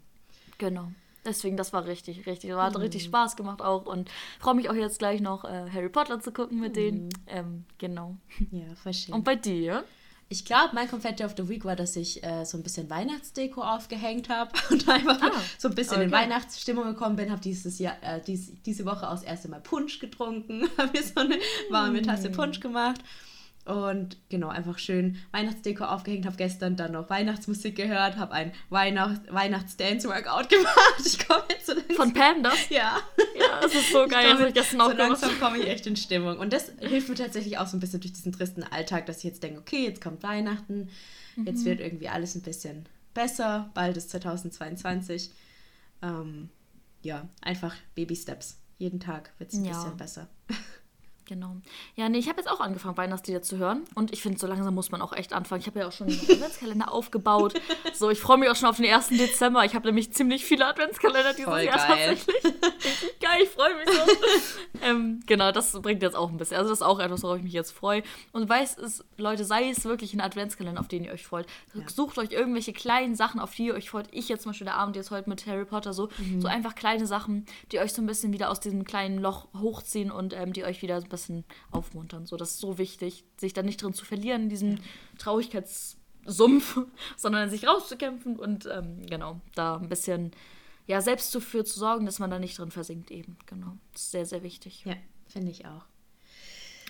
Genau. 0.58 0.92
Deswegen, 1.26 1.58
das 1.58 1.74
war 1.74 1.86
richtig, 1.86 2.26
richtig. 2.26 2.52
Hat 2.54 2.76
mhm. 2.76 2.82
richtig 2.82 3.04
Spaß 3.04 3.36
gemacht 3.36 3.62
auch 3.62 3.86
und 3.86 4.10
freue 4.40 4.56
mich 4.56 4.70
auch 4.70 4.76
jetzt 4.76 5.00
gleich 5.00 5.22
noch 5.22 5.44
äh, 5.44 5.70
Harry 5.72 5.90
Potter 5.90 6.20
zu 6.20 6.32
gucken 6.32 6.60
mit 6.60 6.72
mhm. 6.72 6.76
denen. 6.76 7.10
Ähm, 7.28 7.66
genau. 7.78 8.18
Ja, 8.52 8.76
verstehe. 8.76 9.14
Und 9.14 9.24
bei 9.24 9.36
dir? 9.36 9.84
Ich 10.32 10.46
glaube, 10.46 10.70
mein 10.74 10.88
Confetti 10.88 11.24
of 11.24 11.34
the 11.36 11.50
Week 11.50 11.66
war, 11.66 11.76
dass 11.76 11.96
ich 11.96 12.24
äh, 12.24 12.46
so 12.46 12.56
ein 12.58 12.62
bisschen 12.62 12.88
Weihnachtsdeko 12.90 13.64
aufgehängt 13.64 14.30
habe 14.30 14.52
und 14.70 14.88
einfach 14.88 15.20
ah, 15.22 15.32
so 15.58 15.70
ein 15.70 15.76
bisschen 15.76 15.96
okay. 15.96 16.06
in 16.06 16.12
Weihnachtsstimmung 16.12 16.86
gekommen 16.86 17.16
bin. 17.16 17.32
Habe 17.32 17.42
dieses 17.42 17.80
Jahr, 17.80 17.96
äh, 18.02 18.22
dies, 18.22 18.52
diese 18.64 18.86
Woche 18.86 19.08
auch 19.08 19.14
das 19.14 19.24
erste 19.24 19.48
Mal 19.50 19.60
Punsch 19.60 19.98
getrunken, 20.00 20.70
habe 20.78 20.92
mir 20.98 21.04
so 21.04 21.20
eine 21.20 21.40
warme 21.72 22.04
Tasse 22.04 22.30
mm. 22.30 22.34
Punsch 22.34 22.60
gemacht 22.60 23.02
und 23.70 24.18
genau, 24.30 24.48
einfach 24.48 24.80
schön 24.80 25.18
Weihnachtsdeko 25.32 25.84
aufgehängt, 25.84 26.26
habe 26.26 26.36
gestern 26.38 26.76
dann 26.76 26.94
noch 26.94 27.12
Weihnachtsmusik 27.12 27.76
gehört, 27.76 28.18
habe 28.18 28.34
ein 28.34 28.52
Weihnacht 28.72 29.22
Weihnachts-Dance-Workout 29.32 30.50
gemacht. 30.50 31.04
Ich 31.06 31.20
komme 31.28 31.44
jetzt 31.50 31.68
so 31.68 31.74
langsam. 31.74 31.96
Von 31.96 32.14
Panda? 32.14 32.52
Ja. 32.72 33.00
Ja, 33.38 33.62
das 33.62 33.76
ist 33.76 33.92
so 33.92 34.08
geil. 34.08 34.36
Ich, 34.40 34.48
ich 34.48 34.54
gestern 34.56 34.80
so 34.80 34.92
langsam 34.92 35.40
komme 35.40 35.60
ich 35.60 35.68
echt 35.68 35.86
in 35.86 35.96
Stimmung. 35.96 36.40
Und 36.40 36.52
das 36.52 36.72
hilft 36.80 37.10
mir 37.10 37.16
tatsächlich 37.16 37.60
auch 37.60 37.68
so 37.68 37.78
ein 37.78 37.80
bisschen 37.80 38.02
durch 38.02 38.12
diesen 38.12 38.32
tristen 38.32 38.64
Alltag, 38.64 39.06
dass 39.06 39.20
ich 39.20 39.26
jetzt 39.26 39.44
denke, 39.44 39.60
okay, 39.60 39.86
jetzt 39.86 40.02
kommt 40.02 40.24
Weihnachten, 40.24 40.90
mhm. 41.36 41.46
jetzt 41.46 41.64
wird 41.64 41.80
irgendwie 41.80 42.10
alles 42.10 42.34
ein 42.34 42.42
bisschen 42.42 42.88
besser, 43.14 43.70
bald 43.76 43.98
ist 43.98 44.10
2022. 44.10 45.30
Ähm, 46.02 46.50
ja, 47.04 47.30
einfach 47.42 47.76
Baby-Steps. 47.94 48.58
Jeden 48.80 49.00
Tag 49.00 49.32
wird 49.38 49.54
es 49.54 49.60
ein 49.60 49.66
ja. 49.66 49.74
bisschen 49.74 49.98
besser. 49.98 50.28
Genau. 51.30 51.58
Ja, 51.96 52.10
nee, 52.10 52.18
ich 52.18 52.28
habe 52.28 52.40
jetzt 52.40 52.50
auch 52.50 52.60
angefangen, 52.60 52.98
Weihnachtslieder 52.98 53.44
zu 53.44 53.60
hören. 53.60 53.86
Und 53.94 54.12
ich 54.12 54.24
finde, 54.24 54.40
so 54.40 54.48
langsam 54.48 54.74
muss 54.74 54.90
man 54.90 55.00
auch 55.00 55.14
echt 55.14 55.32
anfangen. 55.32 55.62
Ich 55.62 55.68
habe 55.68 55.80
ja 55.80 55.88
auch 55.88 55.92
schon 55.92 56.08
den 56.08 56.20
Adventskalender 56.20 56.92
aufgebaut. 56.92 57.54
So, 57.94 58.10
ich 58.10 58.20
freue 58.20 58.40
mich 58.40 58.50
auch 58.50 58.56
schon 58.56 58.68
auf 58.68 58.78
den 58.78 58.92
1. 58.92 59.10
Dezember. 59.10 59.64
Ich 59.64 59.76
habe 59.76 59.86
nämlich 59.86 60.12
ziemlich 60.12 60.44
viele 60.44 60.66
Adventskalender 60.66 61.34
dieses 61.34 61.46
Voll 61.46 61.62
Jahr 61.62 61.78
geil. 61.78 62.16
tatsächlich. 62.16 62.44
Richtig 62.84 63.20
geil, 63.22 63.42
ich 63.44 63.50
freue 63.50 63.76
mich 63.76 63.90
so. 63.90 64.82
ähm, 64.82 65.20
genau, 65.28 65.52
das 65.52 65.80
bringt 65.80 66.02
jetzt 66.02 66.16
auch 66.16 66.32
ein 66.32 66.38
bisschen. 66.38 66.58
Also, 66.58 66.72
das 66.72 66.80
ist 66.80 66.84
auch 66.84 66.98
etwas, 66.98 67.22
worauf 67.22 67.38
ich 67.38 67.44
mich 67.44 67.54
jetzt 67.54 67.74
freue. 67.74 68.02
Und 68.32 68.50
weiß 68.50 68.80
es, 68.80 69.06
Leute, 69.18 69.46
sei 69.46 69.70
es 69.70 69.86
wirklich 69.86 70.16
ein 70.16 70.22
Adventskalender, 70.22 70.80
auf 70.80 70.88
den 70.88 71.04
ihr 71.04 71.12
euch 71.12 71.28
freut. 71.28 71.46
Ja. 71.76 71.88
Sucht 71.88 72.18
euch 72.18 72.32
irgendwelche 72.32 72.74
kleinen 72.74 73.14
Sachen, 73.14 73.40
auf 73.40 73.54
die 73.54 73.68
ihr 73.68 73.76
euch 73.76 73.92
freut. 73.92 74.08
Ich 74.10 74.30
jetzt 74.30 74.42
zum 74.44 74.50
Beispiel 74.50 74.66
der 74.66 74.78
Abend 74.78 74.96
jetzt 74.96 75.12
heute 75.12 75.30
mit 75.30 75.46
Harry 75.46 75.66
Potter 75.66 75.94
so. 75.94 76.10
Mhm. 76.18 76.42
So 76.42 76.48
einfach 76.48 76.74
kleine 76.74 77.06
Sachen, 77.06 77.46
die 77.72 77.78
euch 77.78 77.94
so 77.94 78.02
ein 78.02 78.08
bisschen 78.08 78.34
wieder 78.34 78.50
aus 78.50 78.60
diesem 78.60 78.84
kleinen 78.84 79.20
Loch 79.20 79.46
hochziehen 79.56 80.10
und 80.10 80.34
ähm, 80.34 80.54
die 80.54 80.64
euch 80.64 80.82
wieder 80.82 80.96
ein 80.96 81.04
bisschen 81.04 81.19
bisschen 81.20 81.46
aufmuntern. 81.72 82.26
So, 82.26 82.38
das 82.38 82.52
ist 82.52 82.60
so 82.60 82.78
wichtig, 82.78 83.24
sich 83.38 83.54
da 83.54 83.62
nicht 83.62 83.82
drin 83.82 83.94
zu 83.94 84.06
verlieren 84.06 84.44
in 84.44 84.50
diesem 84.50 84.80
Traurigkeitssumpf, 85.18 86.80
sondern 87.18 87.50
sich 87.50 87.68
rauszukämpfen 87.68 88.38
und 88.38 88.66
ähm, 88.72 89.06
genau, 89.06 89.42
da 89.56 89.78
ein 89.78 89.90
bisschen 89.90 90.32
ja, 90.88 91.02
selbst 91.02 91.36
dafür 91.36 91.66
zu 91.66 91.78
sorgen, 91.78 92.06
dass 92.06 92.18
man 92.18 92.32
da 92.32 92.40
nicht 92.40 92.58
drin 92.58 92.72
versinkt 92.72 93.12
eben. 93.12 93.38
Genau. 93.46 93.78
Das 93.94 94.02
ist 94.04 94.12
sehr, 94.12 94.26
sehr 94.26 94.42
wichtig. 94.42 94.86
Ja, 94.86 94.96
finde 95.28 95.52
ich 95.52 95.68
auch. 95.68 95.84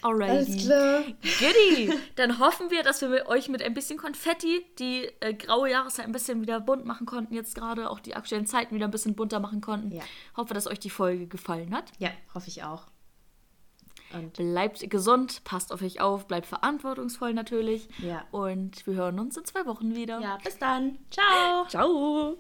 Alrighty. 0.01 0.31
Alles 0.31 0.65
klar. 0.65 1.03
Goodie. 1.39 1.93
Dann 2.15 2.39
hoffen 2.39 2.71
wir, 2.71 2.83
dass 2.83 3.01
wir 3.01 3.27
euch 3.27 3.49
mit 3.49 3.61
ein 3.61 3.73
bisschen 3.73 3.97
Konfetti 3.97 4.65
die 4.79 5.09
äh, 5.19 5.33
graue 5.33 5.69
Jahreszeit 5.69 6.05
ein 6.05 6.13
bisschen 6.13 6.41
wieder 6.41 6.61
bunt 6.61 6.85
machen 6.85 7.05
konnten. 7.05 7.33
Jetzt 7.33 7.55
gerade 7.55 7.89
auch 7.89 7.99
die 7.99 8.15
aktuellen 8.15 8.45
Zeiten 8.45 8.73
wieder 8.73 8.87
ein 8.87 8.91
bisschen 8.91 9.15
bunter 9.15 9.41
machen 9.41 9.59
konnten. 9.59 9.91
Ja. 9.91 10.03
Hoffe, 10.37 10.53
dass 10.53 10.67
euch 10.67 10.79
die 10.79 10.89
Folge 10.89 11.27
gefallen 11.27 11.75
hat. 11.75 11.91
Ja, 11.97 12.11
hoffe 12.33 12.47
ich 12.47 12.63
auch. 12.63 12.85
Und 14.13 14.33
bleibt 14.33 14.89
gesund, 14.89 15.43
passt 15.43 15.71
auf 15.71 15.81
euch 15.81 16.01
auf, 16.01 16.27
bleibt 16.27 16.47
verantwortungsvoll 16.47 17.33
natürlich. 17.33 17.87
Ja. 17.99 18.25
Und 18.31 18.85
wir 18.87 18.95
hören 18.95 19.19
uns 19.19 19.37
in 19.37 19.45
zwei 19.45 19.65
Wochen 19.65 19.95
wieder. 19.95 20.19
Ja, 20.19 20.37
bis 20.43 20.57
dann. 20.57 20.97
Ciao. 21.11 21.67
Ciao. 21.67 22.37